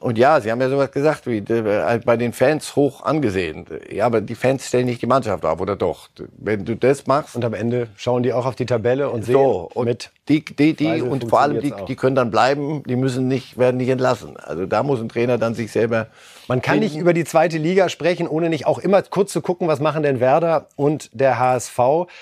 Und 0.00 0.18
ja, 0.18 0.40
Sie 0.40 0.50
haben 0.50 0.60
ja 0.60 0.68
sowas 0.68 0.90
gesagt, 0.90 1.26
wie 1.26 1.38
äh, 1.38 2.00
bei 2.04 2.16
den 2.16 2.32
Fans 2.32 2.74
hoch 2.74 3.02
angesehen. 3.02 3.66
Ja, 3.90 4.06
aber 4.06 4.20
die 4.20 4.34
Fans 4.34 4.66
stellen 4.66 4.86
nicht 4.86 5.02
die 5.02 5.06
Mannschaft 5.06 5.44
auf, 5.44 5.60
oder 5.60 5.76
doch? 5.76 6.08
Wenn 6.36 6.64
du 6.64 6.76
das 6.76 7.06
machst. 7.06 7.36
Und 7.36 7.44
am 7.44 7.54
Ende 7.54 7.88
schauen 7.96 8.22
die 8.22 8.32
auch 8.32 8.46
auf 8.46 8.56
die 8.56 8.66
Tabelle 8.66 9.10
und 9.10 9.24
sehen 9.24 9.34
so, 9.34 9.70
und 9.74 9.84
mit. 9.84 10.10
Die, 10.28 10.44
die, 10.44 10.74
die, 10.74 10.86
Weise 10.86 11.04
und 11.04 11.28
vor 11.28 11.40
allem 11.40 11.60
die, 11.60 11.72
die 11.88 11.96
können 11.96 12.16
dann 12.16 12.30
bleiben, 12.30 12.82
die 12.84 12.96
müssen 12.96 13.28
nicht, 13.28 13.58
werden 13.58 13.76
nicht 13.76 13.88
entlassen. 13.88 14.36
Also 14.36 14.66
da 14.66 14.82
muss 14.82 15.00
ein 15.00 15.08
Trainer 15.08 15.36
dann 15.36 15.54
sich 15.54 15.72
selber. 15.72 16.08
Man 16.48 16.62
kann 16.62 16.78
nicht 16.78 16.96
über 16.96 17.12
die 17.12 17.24
zweite 17.24 17.58
Liga 17.58 17.88
sprechen, 17.88 18.28
ohne 18.28 18.48
nicht 18.48 18.66
auch 18.66 18.78
immer 18.78 19.02
kurz 19.02 19.32
zu 19.32 19.40
gucken, 19.40 19.68
was 19.68 19.80
machen 19.80 20.02
denn 20.02 20.20
Werder 20.20 20.68
und 20.76 21.10
der 21.12 21.38
HSV. 21.38 21.78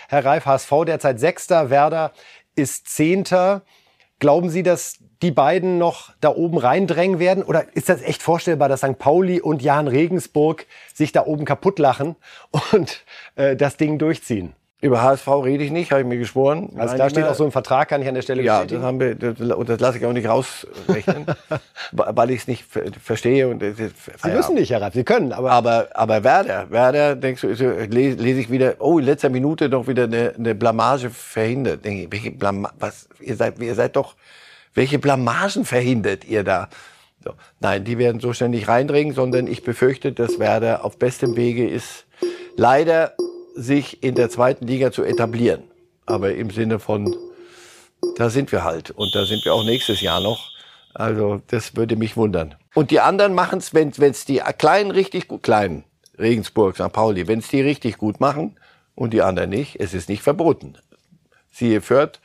Herr 0.09 0.25
Reif, 0.25 0.47
HSV 0.47 0.73
derzeit 0.87 1.21
Sechster, 1.21 1.71
Werder 1.71 2.13
ist 2.57 2.89
Zehnter. 2.89 3.63
Glauben 4.19 4.51
Sie, 4.51 4.63
dass 4.63 4.99
die 5.23 5.31
beiden 5.31 5.79
noch 5.79 6.11
da 6.21 6.31
oben 6.31 6.59
reindrängen 6.59 7.19
werden? 7.19 7.43
Oder 7.43 7.65
ist 7.75 7.89
das 7.89 8.03
echt 8.03 8.23
vorstellbar, 8.23 8.69
dass 8.69 8.81
St. 8.81 8.99
Pauli 8.99 9.41
und 9.41 9.63
Jan 9.63 9.89
Regensburg 9.89 10.67
sich 10.95 11.13
da 11.13 11.27
oben 11.27 11.45
kaputt 11.45 11.79
lachen 11.79 12.17
und 12.73 13.05
äh, 13.37 13.57
das 13.57 13.77
Ding 13.77 13.99
durchziehen? 13.99 14.55
Über 14.83 15.03
HSV 15.03 15.29
rede 15.45 15.63
ich 15.63 15.71
nicht, 15.71 15.91
habe 15.93 16.01
ich 16.01 16.07
mir 16.07 16.17
geschworen. 16.17 16.71
Also 16.79 16.93
Nein, 16.93 16.99
da 16.99 17.11
steht 17.11 17.25
auch 17.27 17.35
so 17.35 17.45
im 17.45 17.53
Vertrag, 17.53 17.89
kann 17.91 18.01
ich 18.01 18.09
an 18.09 18.15
der 18.15 18.23
Stelle 18.23 18.41
Ja, 18.43 18.65
das 18.65 18.81
haben 18.81 18.99
wir, 18.99 19.15
das, 19.15 19.39
und 19.39 19.69
das 19.69 19.79
lasse 19.79 19.99
ich 19.99 20.07
auch 20.07 20.15
nicht 20.15 20.27
rausrechnen, 20.27 21.27
weil 21.93 22.31
ich 22.31 22.41
es 22.41 22.49
nicht 22.49 22.65
ver- 22.65 22.85
verstehe 22.99 23.47
und 23.49 23.63
es 23.63 23.79
ist 23.79 23.95
Sie 24.25 24.31
müssen 24.31 24.55
nicht, 24.55 24.71
Herr 24.71 24.81
Reif, 24.81 24.95
Sie 24.95 25.05
können, 25.05 25.35
aber 25.35 25.51
Aber, 25.51 25.89
aber 25.93 26.25
Werder, 26.25 26.71
Werder, 26.71 27.15
denkst 27.15 27.43
du, 27.43 27.49
lese, 27.49 28.17
lese 28.17 28.41
ich 28.41 28.51
wieder, 28.51 28.77
oh, 28.79 28.99
in 28.99 29.05
letzter 29.05 29.29
Minute 29.29 29.69
noch 29.69 29.87
wieder 29.87 30.05
eine, 30.05 30.33
eine 30.39 30.55
Blamage 30.55 31.11
verhindert. 31.11 31.85
Denke 31.85 32.05
ich, 32.05 32.13
welche 32.13 32.31
Blama 32.31 32.73
was, 32.79 33.07
ihr 33.21 33.37
seid, 33.37 33.59
ihr 33.59 33.75
seid 33.75 33.97
doch, 33.97 34.15
welche 34.75 34.99
Blamagen 34.99 35.65
verhindert 35.65 36.25
ihr 36.25 36.45
da? 36.45 36.69
So. 37.25 37.33
Nein, 37.61 37.85
die 37.85 37.99
werden 37.99 38.21
so 38.21 38.33
schnell 38.33 38.49
nicht 38.49 38.69
reindringen, 38.69 39.15
sondern 39.15 39.47
ich 39.47 39.63
befürchte, 39.63 40.13
dass 40.13 40.39
Werder 40.39 40.85
auf 40.85 40.99
bestem 40.99 41.37
Wege 41.37 41.69
ist, 41.69 42.07
leider 42.57 43.15
sich 43.55 44.03
in 44.03 44.15
der 44.15 44.31
zweiten 44.31 44.67
Liga 44.67 44.91
zu 44.91 45.05
etablieren. 45.05 45.65
Aber 46.07 46.35
im 46.35 46.51
Sinne 46.51 46.79
von, 46.79 47.15
da 48.17 48.31
sind 48.31 48.53
wir 48.53 48.65
halt. 48.65 48.91
Und 48.91 49.15
da 49.15 49.25
sind 49.27 49.45
wir 49.45 49.55
auch 49.55 49.65
nächstes 49.65 50.01
Jahr 50.01 50.21
noch. 50.21 50.51
Also 50.95 51.43
das 51.49 51.77
würde 51.77 51.97
mich 51.97 52.17
wundern. 52.17 52.55
Und 52.75 52.91
die 52.91 53.01
anderen 53.01 53.35
machen 53.35 53.59
es, 53.59 53.75
wenn 53.75 53.91
es 53.91 54.25
die 54.25 54.41
Kleinen 54.59 54.91
richtig 54.91 55.29
gut, 55.29 55.43
Kleinen, 55.43 55.85
Regensburg, 56.19 56.77
St. 56.77 56.93
Pauli, 56.93 57.29
wenn 57.29 57.41
es 57.41 57.49
die 57.49 57.61
richtig 57.61 57.99
gut 57.99 58.21
machen 58.21 58.59
und 58.95 59.13
die 59.13 59.23
anderen 59.23 59.51
nicht, 59.51 59.79
es 59.81 59.95
ist 59.95 60.09
nicht 60.09 60.23
verboten. 60.23 60.75
Siehe 61.51 61.81
Fürth, 61.81 62.21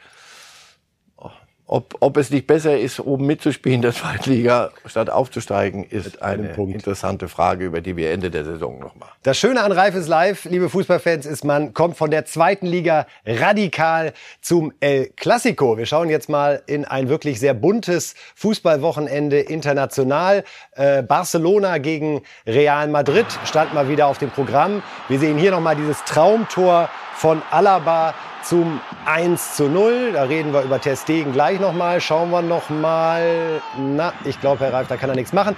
ob, 1.67 1.95
ob 1.99 2.17
es 2.17 2.29
nicht 2.29 2.45
besser 2.45 2.77
ist, 2.77 2.99
oben 2.99 3.25
mitzuspielen 3.25 3.77
in 3.77 3.81
der 3.81 3.93
zweiten 3.93 4.29
Liga, 4.29 4.71
statt 4.85 5.09
aufzusteigen, 5.09 5.83
ist 5.83 6.21
eine 6.21 6.49
Punkt. 6.49 6.75
interessante 6.75 7.27
Frage, 7.27 7.65
über 7.65 7.81
die 7.81 7.97
wir 7.97 8.11
Ende 8.11 8.29
der 8.29 8.45
Saison 8.45 8.77
noch 8.79 8.95
machen. 8.95 9.11
Das 9.23 9.37
Schöne 9.37 9.63
an 9.63 9.71
Reif 9.71 9.95
ist 9.95 10.07
live, 10.07 10.45
liebe 10.45 10.69
Fußballfans, 10.69 11.25
ist, 11.25 11.43
man 11.43 11.73
kommt 11.73 11.97
von 11.97 12.11
der 12.11 12.25
zweiten 12.25 12.67
Liga 12.67 13.07
radikal 13.25 14.13
zum 14.41 14.73
El 14.79 15.07
Clasico. 15.15 15.77
Wir 15.77 15.87
schauen 15.87 16.09
jetzt 16.09 16.29
mal 16.29 16.61
in 16.67 16.85
ein 16.85 17.09
wirklich 17.09 17.39
sehr 17.39 17.55
buntes 17.55 18.13
Fußballwochenende 18.35 19.39
international. 19.39 20.43
Äh, 20.73 21.01
Barcelona 21.01 21.79
gegen 21.79 22.21
Real 22.45 22.87
Madrid 22.87 23.25
stand 23.43 23.73
mal 23.73 23.89
wieder 23.89 24.05
auf 24.05 24.19
dem 24.19 24.29
Programm. 24.29 24.83
Wir 25.07 25.17
sehen 25.17 25.39
hier 25.39 25.49
nochmal 25.49 25.75
dieses 25.75 26.03
Traumtor 26.03 26.89
von 27.15 27.41
Alaba 27.49 28.13
zum 28.43 28.79
1 29.05 29.55
zu 29.55 29.69
0. 29.69 30.13
Da 30.13 30.23
reden 30.23 30.53
wir 30.53 30.61
über 30.61 30.81
Ter 30.81 30.95
Stegen 30.95 31.33
gleich 31.33 31.59
nochmal. 31.59 32.01
Schauen 32.01 32.31
wir 32.31 32.41
nochmal. 32.41 33.61
Na, 33.77 34.13
ich 34.23 34.39
glaube, 34.41 34.65
Herr 34.65 34.73
Reif, 34.73 34.87
da 34.87 34.97
kann 34.97 35.09
er 35.09 35.15
nichts 35.15 35.33
machen. 35.33 35.55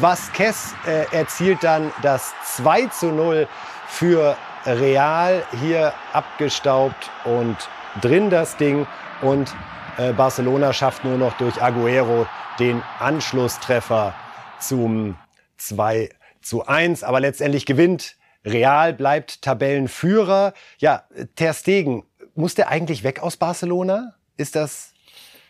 Vasquez 0.00 0.74
äh, 0.86 1.04
erzielt 1.14 1.62
dann 1.62 1.92
das 2.02 2.32
2 2.56 2.86
zu 2.86 3.06
0 3.06 3.48
für 3.86 4.36
Real. 4.66 5.42
Hier 5.60 5.92
abgestaubt 6.12 7.10
und 7.24 7.56
drin 8.00 8.30
das 8.30 8.56
Ding. 8.56 8.86
Und 9.22 9.54
äh, 9.98 10.12
Barcelona 10.12 10.72
schafft 10.72 11.04
nur 11.04 11.18
noch 11.18 11.32
durch 11.34 11.60
Aguero 11.62 12.26
den 12.58 12.82
Anschlusstreffer 12.98 14.14
zum 14.58 15.16
2 15.56 16.10
zu 16.42 16.66
1. 16.66 17.02
Aber 17.02 17.20
letztendlich 17.20 17.66
gewinnt 17.66 18.16
Real, 18.44 18.92
bleibt 18.94 19.42
Tabellenführer. 19.42 20.54
Ja, 20.78 21.04
Ter 21.36 21.52
Stegen, 21.52 22.04
muss 22.40 22.54
der 22.54 22.68
eigentlich 22.68 23.04
weg 23.04 23.22
aus 23.22 23.36
Barcelona? 23.36 24.14
Ist 24.36 24.56
das 24.56 24.92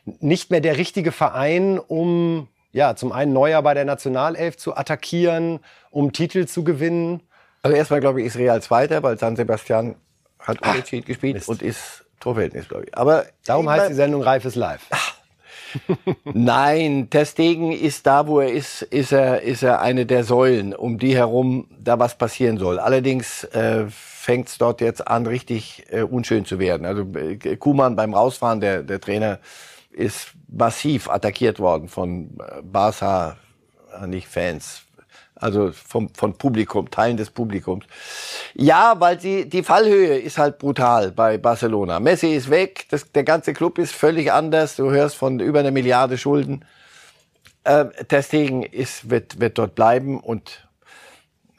nicht 0.05 0.51
mehr 0.51 0.61
der 0.61 0.77
richtige 0.77 1.13
Verein, 1.13 1.79
um 1.79 2.49
ja, 2.73 2.95
zum 2.95 3.13
einen 3.13 3.33
Neuer 3.33 3.63
bei 3.63 3.75
der 3.75 3.85
Nationalelf 3.85 4.57
zu 4.57 4.77
attackieren, 4.77 5.61
um 5.91 6.13
Titel 6.13 6.47
zu 6.47 6.65
gewinnen? 6.65 7.23
Also 7.63 7.77
erstmal 7.77 8.01
glaube 8.01 8.21
ich, 8.21 8.27
ist 8.27 8.37
Real 8.37 8.63
Zweiter, 8.63 9.03
weil 9.03 9.19
San 9.19 9.37
Sebastian 9.37 9.97
hat 10.39 10.63
Unentschieden 10.63 11.05
gespielt 11.05 11.35
Mist. 11.35 11.49
und 11.49 11.63
ist 11.63 12.05
Torverhältnis, 12.21 12.69
glaube 12.69 12.85
ich. 12.85 12.97
Aber 12.97 13.27
Darum 13.45 13.69
heißt 13.69 13.91
die 13.91 13.95
Sendung 13.95 14.23
Reifes 14.23 14.55
Live. 14.55 14.87
Nein, 16.25 17.09
Ter 17.11 17.25
Stegen 17.27 17.73
ist 17.73 18.07
da, 18.07 18.27
wo 18.27 18.41
er 18.41 18.53
ist, 18.53 18.83
ist 18.83 19.13
er, 19.13 19.43
ist 19.43 19.63
er 19.63 19.81
eine 19.81 20.07
der 20.07 20.25
Säulen, 20.25 20.75
um 20.75 20.99
die 20.99 21.17
herum 21.17 21.67
da 21.79 21.99
was 21.99 22.17
passieren 22.17 22.59
soll. 22.59 22.79
Allerdings 22.79 23.45
äh, 23.45 23.87
fängt 23.89 24.49
es 24.49 24.59
dort 24.59 24.81
jetzt 24.81 25.07
an, 25.07 25.27
richtig 25.27 25.85
äh, 25.91 26.03
unschön 26.03 26.45
zu 26.45 26.59
werden. 26.59 26.87
Also 26.87 27.03
äh, 27.19 27.57
Kuman 27.57 27.97
beim 27.97 28.15
Rausfahren, 28.15 28.61
der, 28.61 28.83
der 28.83 29.01
Trainer, 29.01 29.39
ist 29.91 30.33
massiv 30.49 31.09
attackiert 31.09 31.59
worden 31.59 31.89
von 31.89 32.39
äh, 32.39 32.63
Barca, 32.63 33.37
nicht 34.07 34.29
Fans, 34.29 34.83
also 35.41 35.73
vom, 35.73 36.09
von 36.15 36.35
Publikum, 36.35 36.91
Teilen 36.91 37.17
des 37.17 37.31
Publikums. 37.31 37.85
Ja, 38.55 38.95
weil 38.99 39.21
sie, 39.21 39.49
die 39.49 39.63
Fallhöhe 39.63 40.19
ist 40.19 40.39
halt 40.39 40.59
brutal 40.59 41.11
bei 41.11 41.39
Barcelona. 41.39 42.01
Messi 42.01 42.35
ist 42.35 42.51
weg, 42.51 42.87
das, 42.91 43.11
der 43.13 43.25
ganze 43.25 43.53
Club 43.53 43.79
ist 43.79 43.95
völlig 43.95 44.33
anders. 44.33 44.77
Du 44.77 44.91
hörst 44.91 45.17
von 45.17 45.41
über 45.41 45.61
einer 45.61 45.71
Milliarde 45.71 46.19
Schulden. 46.19 46.65
Äh, 47.65 47.87
Ter 48.09 48.25
ist, 48.73 49.11
wird, 49.11 49.41
wird 49.41 49.59
dort 49.59 49.75
bleiben 49.75 50.21
und 50.21 50.69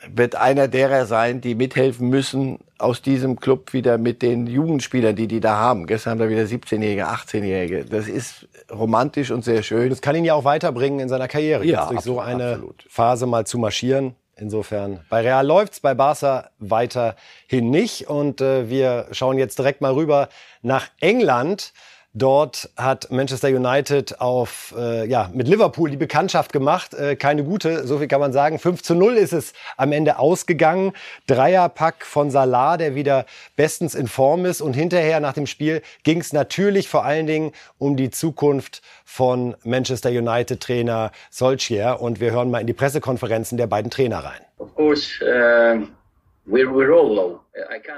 wird 0.07 0.35
einer 0.35 0.67
derer 0.67 1.05
sein, 1.05 1.41
die 1.41 1.55
mithelfen 1.55 2.09
müssen, 2.09 2.59
aus 2.77 3.01
diesem 3.01 3.39
Club 3.39 3.73
wieder 3.73 3.97
mit 3.97 4.21
den 4.21 4.47
Jugendspielern, 4.47 5.15
die 5.15 5.27
die 5.27 5.39
da 5.39 5.57
haben. 5.57 5.85
Gestern 5.85 6.11
haben 6.11 6.19
wir 6.19 6.29
wieder 6.29 6.43
17-Jährige, 6.43 7.07
18-Jährige. 7.07 7.85
Das 7.85 8.07
ist 8.07 8.47
romantisch 8.71 9.31
und 9.31 9.43
sehr 9.43 9.61
schön. 9.63 9.89
Das 9.89 10.01
kann 10.01 10.15
ihn 10.15 10.25
ja 10.25 10.33
auch 10.33 10.43
weiterbringen 10.43 10.99
in 10.99 11.09
seiner 11.09 11.27
Karriere, 11.27 11.63
Ja, 11.65 11.87
durch 11.87 12.01
so 12.01 12.19
absolut, 12.19 12.41
eine 12.41 12.51
absolut. 12.53 12.85
Phase 12.89 13.27
mal 13.27 13.45
zu 13.45 13.57
marschieren. 13.59 14.15
Insofern, 14.37 15.01
bei 15.09 15.21
Real 15.21 15.45
läuft's, 15.45 15.81
bei 15.81 15.93
Barca 15.93 16.49
weiterhin 16.57 17.69
nicht. 17.69 18.09
Und 18.09 18.41
äh, 18.41 18.69
wir 18.69 19.07
schauen 19.11 19.37
jetzt 19.37 19.59
direkt 19.59 19.81
mal 19.81 19.93
rüber 19.93 20.29
nach 20.63 20.87
England. 20.99 21.73
Dort 22.13 22.69
hat 22.75 23.09
Manchester 23.09 23.47
United 23.47 24.19
auf, 24.19 24.75
äh, 24.77 25.07
ja, 25.07 25.29
mit 25.33 25.47
Liverpool 25.47 25.89
die 25.89 25.95
Bekanntschaft 25.97 26.51
gemacht. 26.51 26.93
Äh, 26.93 27.15
keine 27.15 27.45
gute, 27.45 27.87
so 27.87 27.99
viel 27.99 28.09
kann 28.09 28.19
man 28.19 28.33
sagen. 28.33 28.59
5 28.59 28.83
zu 28.83 28.95
0 28.95 29.13
ist 29.13 29.31
es 29.31 29.53
am 29.77 29.93
Ende 29.93 30.19
ausgegangen. 30.19 30.91
Dreierpack 31.27 32.05
von 32.05 32.29
Salah, 32.29 32.75
der 32.75 32.95
wieder 32.95 33.25
bestens 33.55 33.95
in 33.95 34.07
Form 34.07 34.43
ist. 34.45 34.59
Und 34.59 34.73
hinterher 34.73 35.21
nach 35.21 35.31
dem 35.31 35.47
Spiel 35.47 35.81
ging 36.03 36.19
es 36.19 36.33
natürlich 36.33 36.89
vor 36.89 37.05
allen 37.05 37.27
Dingen 37.27 37.53
um 37.77 37.95
die 37.95 38.09
Zukunft 38.09 38.81
von 39.05 39.55
Manchester 39.63 40.09
United-Trainer 40.09 41.13
Solskjaer. 41.29 42.01
Und 42.01 42.19
wir 42.19 42.31
hören 42.31 42.51
mal 42.51 42.59
in 42.59 42.67
die 42.67 42.73
Pressekonferenzen 42.73 43.57
der 43.57 43.67
beiden 43.67 43.89
Trainer 43.89 44.19
rein. 44.19 44.41
Of 44.57 44.75
course, 44.75 45.23
um, 45.23 45.87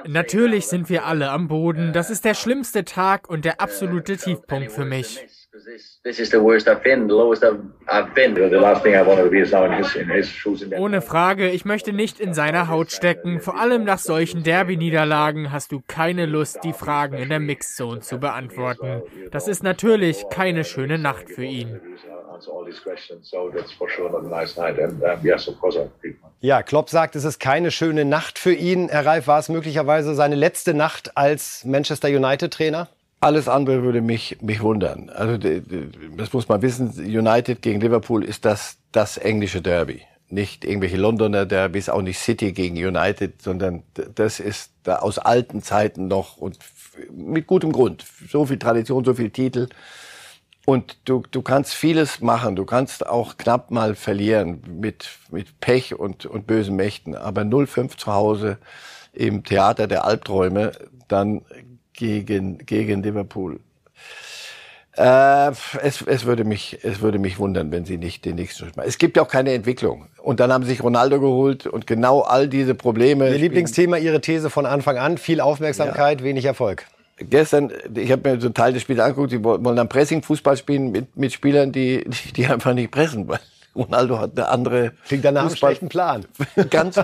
Natürlich 0.07 0.67
sind 0.67 0.89
wir 0.89 1.05
alle 1.05 1.29
am 1.29 1.47
Boden. 1.47 1.93
Das 1.93 2.09
ist 2.09 2.25
der 2.25 2.33
schlimmste 2.33 2.83
Tag 2.83 3.29
und 3.29 3.45
der 3.45 3.61
absolute 3.61 4.17
Tiefpunkt 4.17 4.71
für 4.71 4.85
mich. 4.85 5.25
Ohne 10.77 11.01
Frage, 11.01 11.49
ich 11.51 11.65
möchte 11.65 11.93
nicht 11.93 12.19
in 12.19 12.33
seiner 12.33 12.67
Haut 12.67 12.91
stecken. 12.91 13.39
Vor 13.39 13.59
allem 13.59 13.83
nach 13.83 13.99
solchen 13.99 14.43
Derby-Niederlagen 14.43 15.51
hast 15.51 15.71
du 15.71 15.81
keine 15.87 16.25
Lust, 16.25 16.63
die 16.63 16.73
Fragen 16.73 17.17
in 17.17 17.29
der 17.29 17.39
Mixzone 17.39 18.01
zu 18.01 18.17
beantworten. 18.19 19.03
Das 19.31 19.47
ist 19.47 19.63
natürlich 19.63 20.25
keine 20.29 20.63
schöne 20.63 20.97
Nacht 20.97 21.29
für 21.29 21.45
ihn. 21.45 21.79
Ja, 26.39 26.63
Klopp 26.63 26.89
sagt, 26.89 27.15
es 27.15 27.23
ist 27.23 27.39
keine 27.39 27.71
schöne 27.71 28.05
Nacht 28.05 28.39
für 28.39 28.53
ihn. 28.53 28.89
Herr 28.89 29.05
Reif, 29.05 29.27
war 29.27 29.39
es 29.39 29.49
möglicherweise 29.49 30.15
seine 30.15 30.35
letzte 30.35 30.73
Nacht 30.73 31.15
als 31.17 31.63
Manchester 31.65 32.09
United-Trainer? 32.09 32.89
Alles 33.21 33.47
andere 33.47 33.83
würde 33.83 34.01
mich, 34.01 34.37
mich 34.41 34.61
wundern. 34.61 35.09
Also 35.09 35.37
das 36.17 36.33
muss 36.33 36.49
man 36.49 36.61
wissen, 36.61 36.91
United 36.97 37.61
gegen 37.61 37.79
Liverpool 37.79 38.23
ist 38.23 38.43
das, 38.43 38.77
das 38.91 39.17
englische 39.17 39.61
Derby. 39.61 40.01
Nicht 40.29 40.65
irgendwelche 40.65 40.97
Londoner 40.97 41.45
Derbys, 41.45 41.87
auch 41.87 42.01
nicht 42.01 42.19
City 42.19 42.51
gegen 42.51 42.75
United, 42.75 43.41
sondern 43.41 43.83
das 44.15 44.41
ist 44.41 44.71
da 44.83 44.97
aus 44.97 45.19
alten 45.19 45.61
Zeiten 45.61 46.07
noch 46.07 46.37
und 46.37 46.57
mit 47.11 47.47
gutem 47.47 47.71
Grund. 47.71 48.03
So 48.27 48.45
viel 48.45 48.59
Tradition, 48.59 49.05
so 49.05 49.13
viel 49.13 49.29
Titel. 49.29 49.69
Und 50.65 50.97
du, 51.05 51.23
du 51.29 51.41
kannst 51.41 51.73
vieles 51.73 52.21
machen. 52.21 52.55
Du 52.55 52.65
kannst 52.65 53.05
auch 53.05 53.37
knapp 53.37 53.69
mal 53.69 53.95
verlieren 53.95 54.61
mit, 54.79 55.09
mit 55.29 55.59
Pech 55.59 55.99
und, 55.99 56.25
und 56.25 56.47
bösen 56.47 56.75
Mächten. 56.75 57.15
Aber 57.15 57.41
0-5 57.41 57.97
zu 57.97 58.13
Hause 58.13 58.57
im 59.11 59.43
Theater 59.43 59.87
der 59.87 60.05
Albträume, 60.05 60.71
dann 61.07 61.41
gegen, 61.91 62.59
gegen 62.59 63.03
Liverpool. 63.03 63.59
Äh, 64.95 65.49
es, 65.81 66.01
es, 66.01 66.25
würde 66.25 66.43
mich, 66.43 66.79
es 66.83 67.01
würde 67.01 67.17
mich 67.17 67.39
wundern, 67.39 67.71
wenn 67.71 67.83
sie 67.83 67.97
nicht 67.97 68.25
den 68.25 68.35
nächsten 68.35 68.65
Schritt 68.65 68.77
machen. 68.77 68.87
Es 68.87 68.99
gibt 68.99 69.17
ja 69.17 69.23
auch 69.23 69.27
keine 69.27 69.51
Entwicklung. 69.53 70.07
Und 70.21 70.39
dann 70.39 70.53
haben 70.53 70.63
sie 70.63 70.69
sich 70.69 70.83
Ronaldo 70.83 71.19
geholt 71.19 71.65
und 71.65 71.87
genau 71.87 72.21
all 72.21 72.47
diese 72.47 72.75
Probleme. 72.75 73.29
Ihr 73.29 73.39
Lieblingsthema, 73.39 73.97
Ihre 73.97 74.21
These 74.21 74.49
von 74.49 74.65
Anfang 74.65 74.97
an, 74.97 75.17
viel 75.17 75.41
Aufmerksamkeit, 75.41 76.21
ja. 76.21 76.25
wenig 76.25 76.45
Erfolg. 76.45 76.85
Gestern, 77.29 77.71
ich 77.95 78.11
habe 78.11 78.29
mir 78.29 78.39
so 78.39 78.47
einen 78.47 78.53
Teil 78.53 78.73
des 78.73 78.81
Spiels 78.81 78.99
angeguckt, 78.99 79.31
die 79.31 79.43
wollen 79.43 79.75
dann 79.75 79.89
Pressing-Fußball 79.89 80.57
spielen 80.57 80.91
mit, 80.91 81.15
mit 81.15 81.33
Spielern, 81.33 81.71
die, 81.71 82.05
die 82.35 82.45
einfach 82.45 82.73
nicht 82.73 82.91
pressen, 82.91 83.27
weil 83.27 83.39
Ronaldo 83.75 84.19
hat 84.19 84.31
eine 84.37 84.49
andere. 84.49 84.91
Klingt 85.07 85.25
danach 85.25 85.47
einen 85.47 85.55
schlechten 85.55 85.89
Plan. 85.89 86.25
Ganz, 86.69 86.99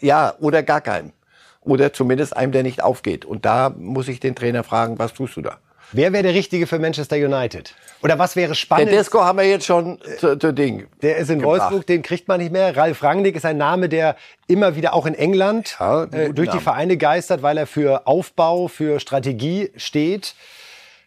ja, 0.00 0.34
oder 0.40 0.62
gar 0.62 0.80
keinen. 0.80 1.12
Oder 1.60 1.92
zumindest 1.92 2.36
einem, 2.36 2.52
der 2.52 2.62
nicht 2.62 2.82
aufgeht. 2.82 3.24
Und 3.24 3.44
da 3.44 3.70
muss 3.76 4.08
ich 4.08 4.20
den 4.20 4.34
Trainer 4.34 4.62
fragen, 4.62 4.98
was 4.98 5.12
tust 5.14 5.36
du 5.36 5.42
da? 5.42 5.58
Wer 5.92 6.12
wäre 6.12 6.24
der 6.24 6.34
Richtige 6.34 6.66
für 6.66 6.78
Manchester 6.78 7.16
United? 7.16 7.74
Oder 8.02 8.18
was 8.18 8.36
wäre 8.36 8.54
spannend? 8.54 8.90
Der 8.90 8.98
Disco 8.98 9.22
haben 9.22 9.38
wir 9.38 9.48
jetzt 9.48 9.66
schon 9.66 9.98
zu, 10.18 10.38
zu 10.38 10.52
Ding. 10.52 10.86
Der 11.02 11.16
ist 11.16 11.30
in 11.30 11.38
gebracht. 11.38 11.60
Wolfsburg, 11.60 11.86
den 11.86 12.02
kriegt 12.02 12.28
man 12.28 12.40
nicht 12.40 12.52
mehr. 12.52 12.76
Ralf 12.76 13.02
Rangnick 13.02 13.36
ist 13.36 13.44
ein 13.44 13.56
Name, 13.56 13.88
der 13.88 14.16
immer 14.46 14.76
wieder 14.76 14.94
auch 14.94 15.06
in 15.06 15.14
England 15.14 15.76
ja, 15.78 16.04
äh, 16.04 16.32
durch 16.32 16.48
Name. 16.48 16.58
die 16.58 16.64
Vereine 16.64 16.96
geistert, 16.96 17.42
weil 17.42 17.56
er 17.56 17.66
für 17.66 18.06
Aufbau, 18.06 18.68
für 18.68 19.00
Strategie 19.00 19.70
steht. 19.76 20.34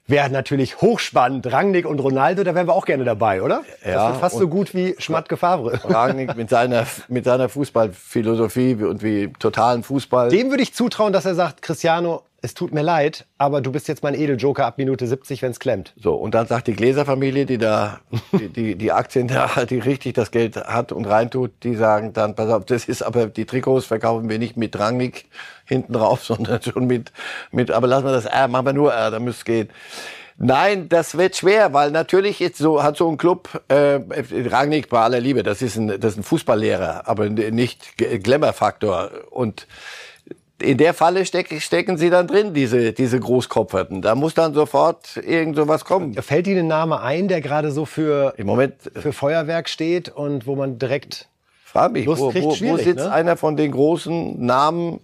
Wäre 0.08 0.32
natürlich 0.32 0.82
hochspannend. 0.82 1.52
Rangnick 1.52 1.86
und 1.86 2.00
Ronaldo, 2.00 2.44
da 2.44 2.56
wären 2.56 2.66
wir 2.66 2.74
auch 2.74 2.86
gerne 2.86 3.04
dabei, 3.04 3.44
oder? 3.44 3.64
Ja, 3.86 3.94
das 3.94 4.08
wird 4.08 4.20
fast 4.22 4.38
so 4.38 4.48
gut 4.48 4.74
wie 4.74 4.96
Schmatke 4.98 5.38
Favre. 5.38 5.80
Rangnick 5.84 6.36
mit 6.36 6.50
seiner, 6.50 6.88
mit 7.10 7.26
seiner 7.26 7.48
Fußballphilosophie 7.48 8.74
und 8.74 9.04
wie 9.04 9.32
totalen 9.38 9.84
Fußball. 9.84 10.30
Dem 10.30 10.50
würde 10.50 10.64
ich 10.64 10.74
zutrauen, 10.74 11.14
dass 11.14 11.26
er 11.26 11.36
sagt, 11.36 11.62
Cristiano, 11.62 12.24
es 12.42 12.54
tut 12.54 12.74
mir 12.74 12.82
leid, 12.82 13.26
aber 13.38 13.62
du 13.62 13.72
bist 13.72 13.88
jetzt 13.88 14.04
mein 14.04 14.14
Edeljoker 14.14 14.66
ab 14.66 14.78
Minute 14.78 15.08
70, 15.08 15.42
wenn 15.42 15.52
es 15.52 15.60
klemmt. 15.60 15.94
So, 16.02 16.16
und 16.16 16.34
dann 16.34 16.48
sagt 16.48 16.68
die 16.68 16.74
Gläserfamilie, 16.74 17.46
die 17.46 17.58
da 17.58 18.00
die, 18.32 18.50
die, 18.50 18.76
die 18.76 18.92
Aktien 18.92 19.28
da, 19.28 19.66
die 19.66 19.80
richtig 19.80 20.14
das 20.14 20.32
Geld 20.32 20.56
hat 20.56 20.92
und 20.92 21.06
reintut, 21.06 21.52
die 21.64 21.76
sagen 21.76 22.14
dann, 22.14 22.36
pass 22.36 22.50
auf, 22.50 22.66
das 22.66 22.86
ist 22.86 23.02
aber, 23.02 23.28
die 23.28 23.46
Trikots 23.46 23.86
verkaufen 23.86 24.30
wir 24.30 24.40
nicht 24.40 24.58
mit 24.58 24.78
Rangnick 24.78 25.26
hinten 25.66 25.94
drauf, 25.94 26.24
sondern 26.26 26.62
schon 26.62 26.88
mit, 26.88 27.12
mit 27.52 27.72
aber 27.72 27.88
lassen 27.88 28.06
wir 28.06 28.14
das 28.14 28.26
R, 28.26 28.48
machen 28.48 28.68
wir 28.68 28.74
nur 28.74 28.94
R, 28.94 29.12
da 29.12 29.20
müsste 29.20 29.40
es 29.40 29.46
gehen. 29.46 29.70
Nein, 30.42 30.88
das 30.88 31.18
wird 31.18 31.36
schwer, 31.36 31.74
weil 31.74 31.92
natürlich 31.92 32.40
ist 32.40 32.56
so, 32.56 32.82
hat 32.82 32.96
so 32.96 33.10
ein 33.10 33.18
Club, 33.18 33.62
äh, 33.68 34.00
Rangnick 34.50 34.88
bei 34.88 35.02
aller 35.02 35.20
Liebe, 35.20 35.44
das 35.44 35.62
ist 35.62 35.76
ein, 35.76 36.00
das 36.00 36.14
ist 36.14 36.18
ein 36.20 36.24
Fußballlehrer, 36.24 37.10
aber 37.10 37.30
nicht 37.30 37.98
Glamour-Faktor 37.98 39.12
und 39.32 39.68
in 40.62 40.78
der 40.78 40.94
Falle 40.94 41.26
steck, 41.26 41.62
stecken 41.62 41.98
sie 41.98 42.10
dann 42.10 42.28
drin, 42.28 42.54
diese, 42.54 42.94
diese 42.94 43.20
Großkopferten. 43.20 44.02
Da 44.02 44.16
muss 44.16 44.34
dann 44.34 44.54
sofort 44.54 45.18
irgend 45.18 45.56
sowas 45.56 45.86
kommen. 45.86 46.14
Fällt 46.16 46.48
Ihnen 46.48 46.60
ein 46.60 46.68
Name 46.68 47.02
ein, 47.02 47.28
der 47.28 47.42
gerade 47.42 47.72
so 47.72 47.86
für, 47.86 48.34
Im 48.38 48.48
Moment, 48.48 48.76
für 48.96 49.14
Feuerwerk 49.14 49.70
steht 49.70 50.10
und 50.10 50.48
wo 50.48 50.56
man 50.56 50.78
direkt 50.80 51.30
Frag 51.64 51.92
mich, 51.92 52.06
Lust 52.06 52.22
wo, 52.22 52.34
wo, 52.34 52.50
wo 52.50 52.78
sitzt 52.78 53.06
ne? 53.06 53.12
einer 53.12 53.38
von 53.38 53.56
den 53.56 53.72
großen 53.72 54.44
Namen, 54.44 55.00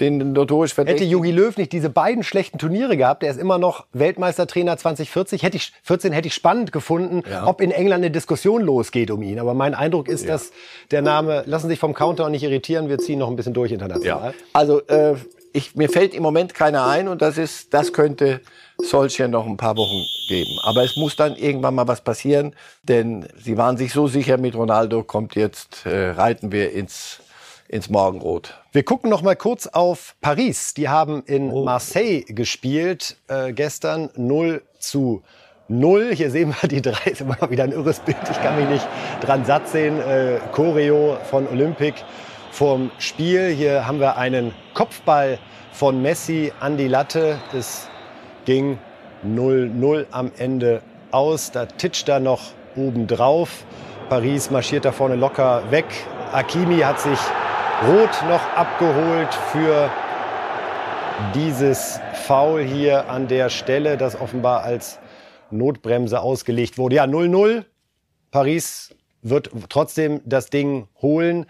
den 0.00 0.32
notorisch 0.32 0.74
verdächtigen. 0.74 1.08
Hätte 1.08 1.12
Jogi 1.12 1.30
Löw 1.30 1.56
nicht 1.56 1.72
diese 1.72 1.90
beiden 1.90 2.22
schlechten 2.22 2.58
Turniere 2.58 2.96
gehabt, 2.96 3.22
er 3.22 3.30
ist 3.30 3.38
immer 3.38 3.58
noch 3.58 3.86
Weltmeistertrainer 3.92 4.76
2040, 4.76 5.42
hätte 5.42 5.56
ich, 5.56 5.72
14 5.82 6.12
hätte 6.12 6.28
ich 6.28 6.34
spannend 6.34 6.72
gefunden, 6.72 7.22
ja. 7.28 7.46
ob 7.46 7.60
in 7.60 7.70
England 7.70 8.04
eine 8.04 8.10
Diskussion 8.10 8.62
losgeht 8.62 9.10
um 9.10 9.22
ihn. 9.22 9.38
Aber 9.38 9.54
mein 9.54 9.74
Eindruck 9.74 10.08
ist, 10.08 10.24
ja. 10.24 10.32
dass 10.32 10.52
der 10.90 11.02
Name, 11.02 11.44
lassen 11.46 11.66
Sie 11.66 11.72
sich 11.72 11.80
vom 11.80 11.94
Countdown 11.94 12.30
nicht 12.30 12.42
irritieren, 12.42 12.88
wir 12.88 12.98
ziehen 12.98 13.18
noch 13.18 13.28
ein 13.28 13.36
bisschen 13.36 13.54
durch 13.54 13.72
international. 13.72 14.32
Ja. 14.32 14.34
Also, 14.52 14.80
äh, 14.86 15.14
ich, 15.52 15.74
mir 15.74 15.88
fällt 15.88 16.14
im 16.14 16.22
Moment 16.22 16.54
keiner 16.54 16.86
ein 16.86 17.08
und 17.08 17.22
das 17.22 17.38
ist, 17.38 17.72
das 17.74 17.92
könnte 17.92 18.40
Solskjaer 18.78 19.28
noch 19.28 19.46
ein 19.46 19.56
paar 19.56 19.76
Wochen 19.76 20.04
geben. 20.28 20.58
Aber 20.62 20.84
es 20.84 20.96
muss 20.96 21.16
dann 21.16 21.36
irgendwann 21.36 21.74
mal 21.74 21.88
was 21.88 22.02
passieren, 22.02 22.54
denn 22.82 23.26
sie 23.36 23.56
waren 23.56 23.76
sich 23.76 23.92
so 23.92 24.06
sicher 24.06 24.38
mit 24.38 24.54
Ronaldo, 24.54 25.02
kommt 25.02 25.34
jetzt, 25.34 25.86
äh, 25.86 26.10
reiten 26.10 26.52
wir 26.52 26.72
ins 26.72 27.20
ins 27.68 27.90
Morgenrot. 27.90 28.54
Wir 28.72 28.82
gucken 28.82 29.10
noch 29.10 29.22
mal 29.22 29.36
kurz 29.36 29.66
auf 29.66 30.16
Paris. 30.20 30.74
Die 30.74 30.88
haben 30.88 31.22
in 31.26 31.50
oh. 31.50 31.64
Marseille 31.64 32.22
gespielt 32.22 33.18
äh, 33.28 33.52
gestern 33.52 34.10
0 34.16 34.62
zu 34.78 35.22
0. 35.68 36.14
Hier 36.14 36.30
sehen 36.30 36.54
wir 36.60 36.68
die 36.68 36.82
drei. 36.82 37.10
Ist 37.10 37.20
immer 37.20 37.36
wieder 37.50 37.64
ein 37.64 37.72
irres 37.72 38.00
Bild. 38.00 38.16
Ich 38.30 38.40
kann 38.42 38.56
mich 38.56 38.68
nicht 38.68 38.88
dran 39.20 39.44
satt 39.44 39.68
sehen. 39.68 40.00
Äh, 40.00 40.40
Choreo 40.52 41.18
von 41.30 41.46
Olympic 41.46 41.94
vorm 42.50 42.90
Spiel. 42.98 43.50
Hier 43.50 43.86
haben 43.86 44.00
wir 44.00 44.16
einen 44.16 44.54
Kopfball 44.74 45.38
von 45.72 46.00
Messi 46.00 46.52
an 46.60 46.76
die 46.78 46.88
Latte. 46.88 47.38
Es 47.56 47.88
ging 48.46 48.78
0-0 49.26 50.06
am 50.10 50.32
Ende 50.38 50.82
aus. 51.10 51.50
Da 51.50 51.66
titscht 51.66 52.08
er 52.08 52.20
noch 52.20 52.52
oben 52.76 53.06
drauf. 53.06 53.64
Paris 54.08 54.50
marschiert 54.50 54.86
da 54.86 54.92
vorne 54.92 55.16
locker 55.16 55.70
weg. 55.70 55.84
Akimi 56.32 56.78
hat 56.78 57.00
sich 57.00 57.18
Rot 57.86 58.10
noch 58.28 58.42
abgeholt 58.56 59.32
für 59.52 59.88
dieses 61.32 62.00
Foul 62.26 62.62
hier 62.62 63.08
an 63.08 63.28
der 63.28 63.50
Stelle, 63.50 63.96
das 63.96 64.20
offenbar 64.20 64.64
als 64.64 64.98
Notbremse 65.52 66.20
ausgelegt 66.20 66.76
wurde. 66.76 66.96
Ja, 66.96 67.04
0-0. 67.04 67.64
Paris 68.32 68.96
wird 69.22 69.50
trotzdem 69.68 70.20
das 70.24 70.50
Ding 70.50 70.88
holen. 71.00 71.46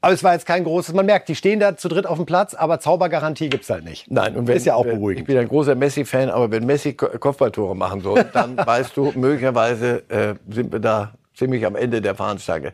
Aber 0.00 0.14
es 0.14 0.24
war 0.24 0.32
jetzt 0.32 0.46
kein 0.46 0.64
großes, 0.64 0.94
man 0.94 1.04
merkt, 1.04 1.28
die 1.28 1.34
stehen 1.34 1.60
da 1.60 1.76
zu 1.76 1.88
dritt 1.88 2.06
auf 2.06 2.16
dem 2.16 2.24
Platz, 2.24 2.54
aber 2.54 2.80
Zaubergarantie 2.80 3.50
gibt's 3.50 3.68
halt 3.68 3.84
nicht. 3.84 4.10
Nein, 4.10 4.36
und 4.36 4.48
wenn, 4.48 4.56
ist 4.56 4.64
ja 4.64 4.76
auch 4.76 4.86
beruhigend. 4.86 5.20
Ich 5.20 5.26
bin 5.26 5.36
ein 5.36 5.48
großer 5.48 5.74
Messi-Fan, 5.74 6.30
aber 6.30 6.50
wenn 6.50 6.64
Messi 6.64 6.94
Kopfballtore 6.94 7.76
machen 7.76 8.00
soll, 8.00 8.24
dann 8.32 8.56
weißt 8.66 8.96
du, 8.96 9.12
möglicherweise 9.14 10.08
äh, 10.08 10.36
sind 10.48 10.72
wir 10.72 10.80
da 10.80 11.12
ziemlich 11.34 11.64
am 11.66 11.76
Ende 11.76 12.00
der 12.00 12.14
Fahnenstange. 12.14 12.72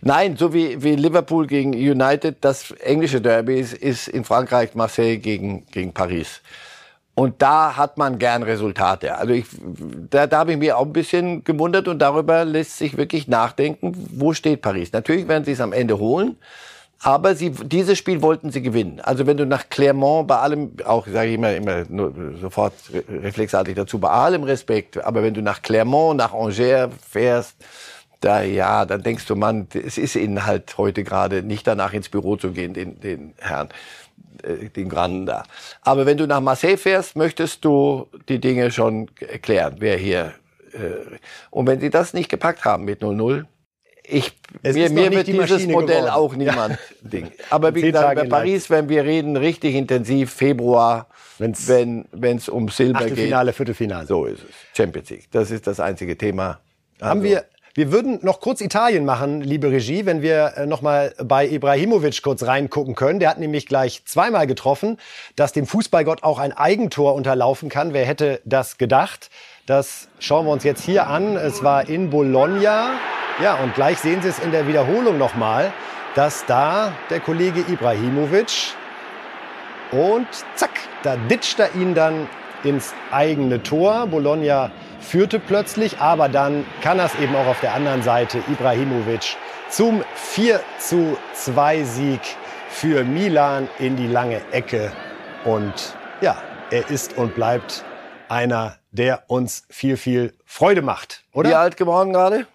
Nein, 0.00 0.36
so 0.36 0.52
wie, 0.52 0.82
wie 0.82 0.96
Liverpool 0.96 1.46
gegen 1.46 1.72
United, 1.72 2.36
das 2.40 2.72
englische 2.72 3.20
Derby 3.20 3.58
ist, 3.60 3.74
ist 3.74 4.08
in 4.08 4.24
Frankreich 4.24 4.74
Marseille 4.74 5.18
gegen, 5.18 5.66
gegen 5.66 5.92
Paris. 5.92 6.40
Und 7.14 7.42
da 7.42 7.76
hat 7.76 7.98
man 7.98 8.20
gern 8.20 8.44
Resultate. 8.44 9.16
Also 9.16 9.34
ich, 9.34 9.46
da, 10.08 10.28
da 10.28 10.38
habe 10.38 10.52
ich 10.52 10.58
mir 10.58 10.78
auch 10.78 10.86
ein 10.86 10.92
bisschen 10.92 11.42
gewundert 11.42 11.88
und 11.88 11.98
darüber 11.98 12.44
lässt 12.44 12.78
sich 12.78 12.96
wirklich 12.96 13.26
nachdenken, 13.26 13.92
wo 14.12 14.32
steht 14.32 14.62
Paris. 14.62 14.92
Natürlich 14.92 15.26
werden 15.26 15.44
sie 15.44 15.50
es 15.50 15.60
am 15.60 15.72
Ende 15.72 15.98
holen, 15.98 16.36
aber 17.00 17.34
sie, 17.34 17.50
dieses 17.50 17.98
Spiel 17.98 18.22
wollten 18.22 18.52
sie 18.52 18.62
gewinnen. 18.62 19.00
Also 19.00 19.26
wenn 19.26 19.36
du 19.36 19.46
nach 19.46 19.68
Clermont 19.68 20.28
bei 20.28 20.36
allem, 20.36 20.72
auch 20.84 21.08
sage 21.08 21.30
ich 21.30 21.34
immer, 21.34 21.56
immer 21.56 21.84
nur 21.88 22.12
sofort 22.40 22.74
reflexartig 23.08 23.74
dazu, 23.74 23.98
bei 23.98 24.10
allem 24.10 24.44
Respekt, 24.44 25.02
aber 25.04 25.24
wenn 25.24 25.34
du 25.34 25.42
nach 25.42 25.60
Clermont, 25.62 26.18
nach 26.18 26.32
Angers 26.32 26.90
fährst, 27.08 27.56
da 28.20 28.42
ja, 28.42 28.84
dann 28.84 29.02
denkst 29.02 29.26
du, 29.26 29.36
Mann, 29.36 29.68
es 29.72 29.96
ist 29.98 30.16
ihnen 30.16 30.44
halt 30.46 30.76
heute 30.78 31.04
gerade 31.04 31.42
nicht 31.42 31.66
danach 31.66 31.92
ins 31.92 32.08
Büro 32.08 32.36
zu 32.36 32.50
gehen, 32.52 32.74
den, 32.74 32.98
den 33.00 33.34
Herrn, 33.38 33.68
äh, 34.42 34.68
den 34.70 34.88
Granen 34.88 35.24
da. 35.26 35.44
Aber 35.82 36.04
wenn 36.06 36.16
du 36.16 36.26
nach 36.26 36.40
Marseille 36.40 36.76
fährst, 36.76 37.16
möchtest 37.16 37.64
du 37.64 38.08
die 38.28 38.40
Dinge 38.40 38.70
schon 38.72 39.08
erklären, 39.20 39.76
wer 39.78 39.96
hier. 39.96 40.32
Äh, 40.72 41.16
und 41.50 41.66
wenn 41.66 41.80
sie 41.80 41.90
das 41.90 42.12
nicht 42.12 42.28
gepackt 42.28 42.64
haben 42.64 42.84
mit 42.84 43.02
0-0, 43.02 43.44
Ich, 44.10 44.32
Es 44.62 44.74
mir 44.74 44.88
mir 44.90 45.10
wird 45.12 45.26
die 45.26 45.32
dieses 45.32 45.50
Maschine 45.50 45.72
Modell 45.74 45.96
geworden. 45.98 46.10
auch 46.14 46.34
niemand 46.34 46.78
Ding. 47.02 47.30
Aber 47.50 47.74
wie 47.74 47.82
gesagt, 47.82 48.16
bei 48.16 48.26
Paris 48.26 48.68
werden 48.70 48.88
wir 48.88 49.04
reden 49.04 49.36
richtig 49.36 49.74
intensiv, 49.74 50.32
Februar, 50.32 51.06
Wenn's- 51.38 51.68
wenn 51.68 52.36
es 52.36 52.48
um 52.48 52.68
Silber 52.68 53.00
geht. 53.00 53.12
Achtelfinale, 53.12 53.52
Viertelfinale. 53.52 54.06
So 54.06 54.24
ist 54.24 54.40
es. 54.42 54.76
Champions 54.76 55.10
League. 55.10 55.28
Das 55.30 55.50
ist 55.50 55.66
das 55.66 55.78
einzige 55.78 56.16
Thema. 56.18 56.58
Haben 57.00 57.20
Also, 57.20 57.22
wir, 57.22 57.44
wir 57.78 57.92
würden 57.92 58.18
noch 58.22 58.40
kurz 58.40 58.60
Italien 58.60 59.04
machen, 59.04 59.40
liebe 59.40 59.70
Regie, 59.70 60.04
wenn 60.04 60.20
wir 60.20 60.54
äh, 60.56 60.66
noch 60.66 60.82
mal 60.82 61.14
bei 61.22 61.46
Ibrahimovic 61.46 62.22
kurz 62.24 62.42
reingucken 62.42 62.96
können. 62.96 63.20
Der 63.20 63.30
hat 63.30 63.38
nämlich 63.38 63.66
gleich 63.66 64.02
zweimal 64.04 64.48
getroffen, 64.48 64.96
dass 65.36 65.52
dem 65.52 65.64
Fußballgott 65.64 66.24
auch 66.24 66.40
ein 66.40 66.52
Eigentor 66.52 67.14
unterlaufen 67.14 67.68
kann. 67.68 67.92
Wer 67.92 68.04
hätte 68.04 68.40
das 68.44 68.78
gedacht? 68.78 69.30
Das 69.66 70.08
schauen 70.18 70.46
wir 70.46 70.50
uns 70.50 70.64
jetzt 70.64 70.82
hier 70.82 71.06
an. 71.06 71.36
Es 71.36 71.62
war 71.62 71.88
in 71.88 72.10
Bologna. 72.10 72.94
Ja, 73.40 73.54
und 73.62 73.76
gleich 73.76 73.98
sehen 73.98 74.22
Sie 74.22 74.28
es 74.28 74.40
in 74.40 74.50
der 74.50 74.66
Wiederholung 74.66 75.16
noch 75.16 75.36
mal, 75.36 75.72
dass 76.16 76.46
da 76.46 76.90
der 77.10 77.20
Kollege 77.20 77.60
Ibrahimovic 77.60 78.74
und 79.92 80.26
zack, 80.56 80.80
da 81.04 81.14
ditcht 81.14 81.60
er 81.60 81.72
ihn 81.76 81.94
dann 81.94 82.28
ins 82.64 82.92
eigene 83.12 83.62
Tor. 83.62 84.08
Bologna 84.08 84.72
führte 85.00 85.38
plötzlich, 85.38 85.98
aber 85.98 86.28
dann 86.28 86.64
kann 86.82 86.98
es 86.98 87.14
eben 87.16 87.34
auch 87.34 87.46
auf 87.46 87.60
der 87.60 87.74
anderen 87.74 88.02
Seite. 88.02 88.38
Ibrahimovic 88.48 89.36
zum 89.70 90.02
4 90.14 90.60
zu 90.78 91.16
2 91.34 91.84
Sieg 91.84 92.20
für 92.68 93.04
Milan 93.04 93.68
in 93.78 93.96
die 93.96 94.06
lange 94.06 94.40
Ecke. 94.52 94.92
Und 95.44 95.94
ja, 96.20 96.36
er 96.70 96.90
ist 96.90 97.16
und 97.16 97.34
bleibt 97.34 97.84
einer, 98.28 98.76
der 98.90 99.24
uns 99.28 99.64
viel, 99.70 99.96
viel 99.96 100.34
Freude 100.44 100.82
macht, 100.82 101.24
Wie 101.32 101.38
oder? 101.38 101.60
alt 101.60 101.76
geworden 101.76 102.12
gerade? 102.12 102.46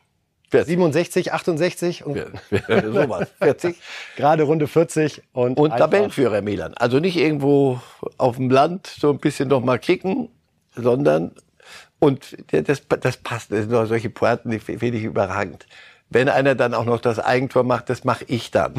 40. 0.51 0.69
67, 0.73 1.33
68 1.33 2.05
und 2.05 2.21
Sowas. 2.67 3.27
40. 3.41 3.75
gerade 4.15 4.43
Runde 4.43 4.67
40 4.67 5.23
und, 5.33 5.57
Und 5.59 5.75
Tabellenführer 5.75 6.43
Milan. 6.43 6.75
Also 6.75 6.99
nicht 6.99 7.17
irgendwo 7.17 7.79
auf 8.19 8.35
dem 8.35 8.51
Land 8.51 8.85
so 8.85 9.09
ein 9.09 9.17
bisschen 9.17 9.49
noch 9.49 9.61
mal 9.61 9.79
kicken, 9.79 10.29
sondern 10.75 11.31
und 12.03 12.35
das, 12.51 12.81
das 12.99 13.17
passt. 13.17 13.51
Das 13.51 13.59
sind 13.59 13.71
doch 13.71 13.85
solche 13.85 14.09
Pointen, 14.09 14.51
die 14.51 14.59
finde 14.59 14.97
ich 14.97 15.03
überragend. 15.03 15.65
Wenn 16.09 16.27
einer 16.27 16.53
dann 16.53 16.73
auch 16.73 16.83
noch 16.83 16.99
das 16.99 17.17
Eigentor 17.17 17.63
macht, 17.63 17.89
das 17.89 18.03
mache 18.03 18.25
ich 18.27 18.51
dann. 18.51 18.73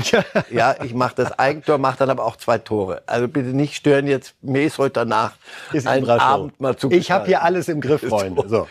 ja, 0.51 0.77
ich 0.85 0.93
mache 0.93 1.14
das 1.16 1.37
Eigentor, 1.39 1.79
mache 1.79 1.97
dann 1.99 2.11
aber 2.11 2.25
auch 2.25 2.37
zwei 2.37 2.59
Tore. 2.59 3.03
Also 3.07 3.27
bitte 3.27 3.49
nicht 3.49 3.77
stören 3.77 4.07
jetzt. 4.07 4.35
Mir 4.43 4.64
ist 4.64 4.77
heute 4.77 4.93
danach 4.93 5.33
ist 5.72 5.87
ein. 5.87 6.09
Abend 6.09 6.61
mal 6.61 6.77
zu 6.77 6.91
Ich 6.93 7.11
habe 7.11 7.27
hier 7.27 7.43
alles 7.43 7.68
im 7.68 7.81
Griff, 7.81 8.07
Freunde. 8.07 8.47
So. 8.47 8.68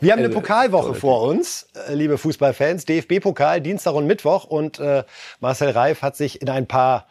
Wir 0.00 0.12
haben 0.12 0.18
eine 0.18 0.28
Also, 0.28 0.40
Pokalwoche 0.40 0.94
vor 0.94 1.22
uns, 1.22 1.68
äh, 1.88 1.94
liebe 1.94 2.18
Fußballfans. 2.18 2.84
DFB-Pokal, 2.86 3.60
Dienstag 3.60 3.94
und 3.94 4.08
Mittwoch. 4.08 4.44
Und 4.44 4.80
äh, 4.80 5.04
Marcel 5.38 5.70
Reif 5.70 6.02
hat 6.02 6.16
sich 6.16 6.42
in 6.42 6.50
ein 6.50 6.66
paar 6.66 7.06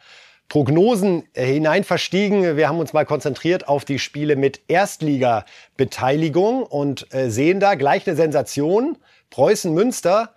Prognosen 0.48 1.24
äh, 1.34 1.46
hinein 1.46 1.84
verstiegen. 1.84 2.56
Wir 2.56 2.68
haben 2.68 2.78
uns 2.78 2.92
mal 2.92 3.06
konzentriert 3.06 3.68
auf 3.68 3.84
die 3.84 3.98
Spiele 3.98 4.36
mit 4.36 4.60
Erstliga-Beteiligung 4.68 6.62
und 6.64 7.12
äh, 7.14 7.30
sehen 7.30 7.60
da 7.60 7.74
gleich 7.74 8.06
eine 8.06 8.16
Sensation. 8.16 8.98
Preußen-Münster 9.30 10.34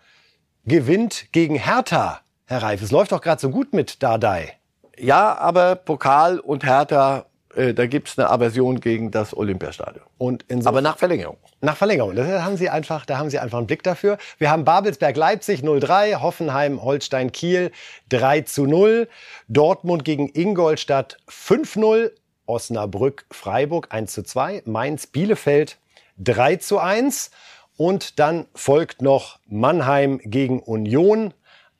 gewinnt 0.65 1.31
gegen 1.31 1.55
Hertha. 1.55 2.21
Herr 2.47 2.63
Reif, 2.63 2.81
es 2.81 2.91
läuft 2.91 3.11
doch 3.11 3.21
gerade 3.21 3.41
so 3.41 3.49
gut 3.49 3.73
mit 3.73 4.01
Dardai. 4.03 4.53
Ja, 4.97 5.37
aber 5.37 5.75
Pokal 5.75 6.39
und 6.39 6.63
Hertha, 6.63 7.25
äh, 7.55 7.73
da 7.73 7.87
gibt's 7.87 8.17
eine 8.17 8.29
Aversion 8.29 8.79
gegen 8.79 9.11
das 9.11 9.35
Olympiastadion. 9.35 10.03
Und 10.17 10.45
Aber 10.65 10.81
nach 10.81 10.97
Verlängerung. 10.97 11.37
Nach 11.61 11.77
Verlängerung. 11.77 12.15
Das 12.15 12.27
haben 12.43 12.57
Sie 12.57 12.69
einfach, 12.69 13.05
da 13.05 13.17
haben 13.17 13.29
Sie 13.29 13.39
einfach 13.39 13.57
einen 13.57 13.67
Blick 13.67 13.83
dafür. 13.83 14.17
Wir 14.37 14.51
haben 14.51 14.65
Babelsberg-Leipzig 14.65 15.61
0-3, 15.61 16.21
Hoffenheim-Holstein-Kiel 16.21 17.71
3 18.09 18.41
zu 18.41 18.65
0, 18.65 19.07
Dortmund 19.47 20.05
gegen 20.05 20.29
Ingolstadt 20.33 21.17
5-0, 21.29 22.11
Osnabrück-Freiburg 22.45 23.87
1 23.89 24.13
zu 24.13 24.23
2, 24.23 24.63
Mainz-Bielefeld 24.65 25.77
3 26.17 26.57
zu 26.57 26.79
1 26.79 27.31
und 27.77 28.19
dann 28.19 28.47
folgt 28.53 29.01
noch 29.01 29.39
Mannheim 29.47 30.19
gegen 30.23 30.61
Union 30.61 31.33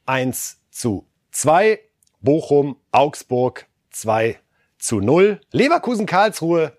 1 0.06 0.62
zu 0.72 1.08
2, 1.32 1.80
Bochum-Augsburg 2.22 3.68
2 3.92 4.40
zu 4.86 5.00
0, 5.00 5.40
Leverkusen-Karlsruhe 5.52 6.74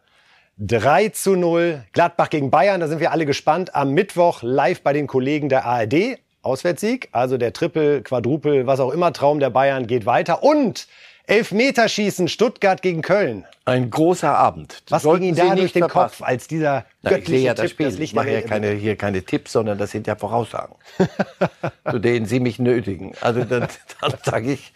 3 0.58 1.08
zu 1.10 1.34
0. 1.34 1.84
Gladbach 1.92 2.30
gegen 2.30 2.50
Bayern, 2.50 2.80
da 2.80 2.88
sind 2.88 3.00
wir 3.00 3.12
alle 3.12 3.26
gespannt. 3.26 3.74
Am 3.74 3.92
Mittwoch 3.92 4.42
live 4.42 4.82
bei 4.82 4.92
den 4.92 5.06
Kollegen 5.06 5.48
der 5.48 5.64
ARD. 5.66 6.18
Auswärtssieg, 6.42 7.08
also 7.10 7.38
der 7.38 7.52
Triple, 7.52 8.02
Quadruple, 8.02 8.68
was 8.68 8.78
auch 8.78 8.92
immer, 8.92 9.12
Traum 9.12 9.40
der 9.40 9.50
Bayern 9.50 9.88
geht 9.88 10.06
weiter. 10.06 10.44
Und 10.44 10.86
Elfmeterschießen 11.26 12.28
Stuttgart 12.28 12.82
gegen 12.82 13.02
Köln. 13.02 13.44
Ein 13.64 13.90
großer 13.90 14.32
Abend. 14.32 14.84
Was 14.88 15.02
Sollten 15.02 15.22
ging 15.22 15.28
Ihnen 15.30 15.36
da 15.36 15.54
nicht 15.54 15.58
durch 15.58 15.72
den 15.72 15.80
verpassen. 15.80 16.18
Kopf, 16.18 16.28
als 16.28 16.46
dieser 16.46 16.84
Na, 17.02 17.10
ich 17.10 17.16
göttliche 17.16 17.46
ja 17.46 17.54
das 17.54 17.64
Tipp, 17.64 17.70
Spiel. 17.72 17.86
das 17.86 17.94
Ich 17.94 18.00
Licht 18.00 18.14
mache 18.14 18.30
ja 18.30 18.42
keine, 18.42 18.70
hier 18.70 18.94
keine 18.94 19.22
Tipps, 19.22 19.50
sondern 19.52 19.76
das 19.76 19.90
sind 19.90 20.06
ja 20.06 20.14
Voraussagen, 20.14 20.76
zu 21.90 21.98
denen 21.98 22.26
Sie 22.26 22.38
mich 22.38 22.60
nötigen. 22.60 23.12
Also 23.20 23.42
dann, 23.42 23.66
dann 24.00 24.14
sage 24.22 24.52
ich, 24.52 24.72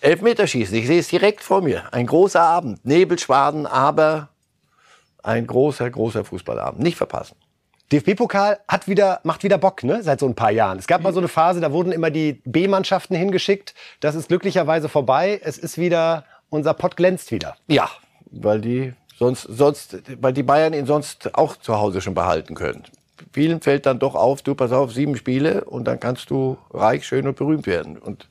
Elfmeterschießen. 0.00 0.76
Ich 0.76 0.86
sehe 0.86 1.00
es 1.00 1.08
direkt 1.08 1.42
vor 1.42 1.62
mir. 1.62 1.92
Ein 1.92 2.06
großer 2.06 2.40
Abend. 2.40 2.84
Nebelschwaden, 2.84 3.66
aber 3.66 4.28
ein 5.22 5.46
großer, 5.46 5.90
großer 5.90 6.24
Fußballabend. 6.24 6.82
Nicht 6.82 6.96
verpassen. 6.96 7.36
DFB-Pokal 7.90 8.58
hat 8.68 8.86
wieder, 8.86 9.20
macht 9.24 9.42
wieder 9.44 9.56
Bock, 9.56 9.82
ne? 9.82 10.02
Seit 10.02 10.20
so 10.20 10.26
ein 10.26 10.34
paar 10.34 10.50
Jahren. 10.50 10.78
Es 10.78 10.86
gab 10.86 11.02
mal 11.02 11.12
so 11.12 11.20
eine 11.20 11.28
Phase, 11.28 11.60
da 11.60 11.72
wurden 11.72 11.90
immer 11.90 12.10
die 12.10 12.42
B-Mannschaften 12.44 13.16
hingeschickt. 13.16 13.74
Das 14.00 14.14
ist 14.14 14.28
glücklicherweise 14.28 14.88
vorbei. 14.90 15.40
Es 15.42 15.56
ist 15.56 15.78
wieder, 15.78 16.24
unser 16.50 16.74
Pott 16.74 16.96
glänzt 16.96 17.32
wieder. 17.32 17.56
Ja, 17.66 17.88
weil 18.30 18.60
die 18.60 18.92
sonst, 19.18 19.42
sonst, 19.42 20.02
weil 20.20 20.34
die 20.34 20.42
Bayern 20.42 20.74
ihn 20.74 20.86
sonst 20.86 21.34
auch 21.34 21.56
zu 21.56 21.78
Hause 21.78 22.02
schon 22.02 22.14
behalten 22.14 22.54
können. 22.54 22.84
Vielen 23.32 23.60
fällt 23.60 23.86
dann 23.86 23.98
doch 23.98 24.14
auf, 24.14 24.42
du 24.42 24.54
pass 24.54 24.72
auf, 24.72 24.92
sieben 24.92 25.16
Spiele 25.16 25.64
und 25.64 25.84
dann 25.84 25.98
kannst 25.98 26.30
du 26.30 26.58
reich, 26.70 27.06
schön 27.06 27.26
und 27.26 27.36
berühmt 27.36 27.66
werden. 27.66 27.98
Und 27.98 28.28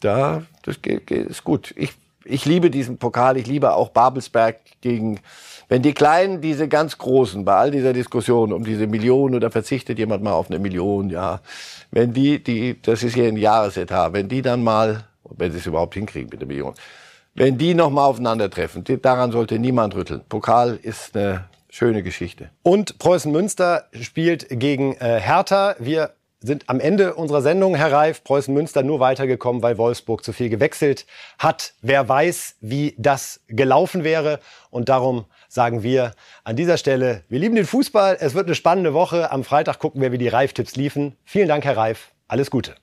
da, 0.00 0.42
das 0.68 0.82
geht, 0.82 1.06
geht, 1.06 1.26
ist 1.26 1.44
gut. 1.44 1.74
Ich, 1.76 1.92
ich 2.24 2.44
liebe 2.44 2.70
diesen 2.70 2.98
Pokal, 2.98 3.36
ich 3.36 3.46
liebe 3.46 3.74
auch 3.74 3.88
Babelsberg 3.88 4.56
gegen, 4.80 5.20
wenn 5.68 5.82
die 5.82 5.94
Kleinen, 5.94 6.40
diese 6.40 6.68
ganz 6.68 6.98
Großen, 6.98 7.44
bei 7.44 7.54
all 7.54 7.70
dieser 7.70 7.92
Diskussion 7.92 8.52
um 8.52 8.64
diese 8.64 8.86
Million 8.86 9.34
oder 9.34 9.50
verzichtet 9.50 9.98
jemand 9.98 10.22
mal 10.22 10.32
auf 10.32 10.50
eine 10.50 10.58
Million, 10.58 11.10
ja, 11.10 11.40
wenn 11.90 12.12
die, 12.12 12.42
die, 12.42 12.80
das 12.80 13.02
ist 13.02 13.14
hier 13.14 13.28
ein 13.28 13.36
Jahresetat, 13.36 14.12
wenn 14.12 14.28
die 14.28 14.42
dann 14.42 14.62
mal, 14.62 15.04
wenn 15.24 15.52
sie 15.52 15.58
es 15.58 15.66
überhaupt 15.66 15.94
hinkriegen 15.94 16.28
mit 16.30 16.40
der 16.40 16.48
Million, 16.48 16.74
wenn 17.34 17.56
die 17.56 17.74
noch 17.74 17.90
mal 17.90 18.04
aufeinandertreffen, 18.04 18.84
daran 19.02 19.32
sollte 19.32 19.58
niemand 19.58 19.94
rütteln. 19.94 20.22
Pokal 20.28 20.78
ist 20.82 21.16
eine 21.16 21.44
schöne 21.70 22.02
Geschichte. 22.02 22.50
Und 22.62 22.98
Preußen 22.98 23.30
Münster 23.30 23.84
spielt 23.92 24.48
gegen 24.50 24.94
äh, 24.94 25.20
Hertha. 25.20 25.76
Wir 25.78 26.10
sind 26.40 26.68
am 26.68 26.80
Ende 26.80 27.14
unserer 27.14 27.42
Sendung, 27.42 27.74
Herr 27.74 27.92
Reif. 27.92 28.22
Preußen 28.22 28.52
Münster 28.54 28.82
nur 28.82 29.00
weitergekommen, 29.00 29.62
weil 29.62 29.78
Wolfsburg 29.78 30.24
zu 30.24 30.32
viel 30.32 30.48
gewechselt 30.48 31.06
hat. 31.38 31.74
Wer 31.82 32.08
weiß, 32.08 32.56
wie 32.60 32.94
das 32.98 33.40
gelaufen 33.48 34.04
wäre. 34.04 34.38
Und 34.70 34.88
darum 34.88 35.24
sagen 35.48 35.82
wir 35.82 36.12
an 36.44 36.56
dieser 36.56 36.76
Stelle, 36.76 37.24
wir 37.28 37.38
lieben 37.38 37.56
den 37.56 37.66
Fußball. 37.66 38.16
Es 38.20 38.34
wird 38.34 38.46
eine 38.46 38.54
spannende 38.54 38.94
Woche. 38.94 39.32
Am 39.32 39.44
Freitag 39.44 39.78
gucken 39.78 40.00
wir, 40.00 40.12
wie 40.12 40.18
die 40.18 40.28
Reif-Tipps 40.28 40.76
liefen. 40.76 41.16
Vielen 41.24 41.48
Dank, 41.48 41.64
Herr 41.64 41.76
Reif. 41.76 42.12
Alles 42.28 42.50
Gute. 42.50 42.74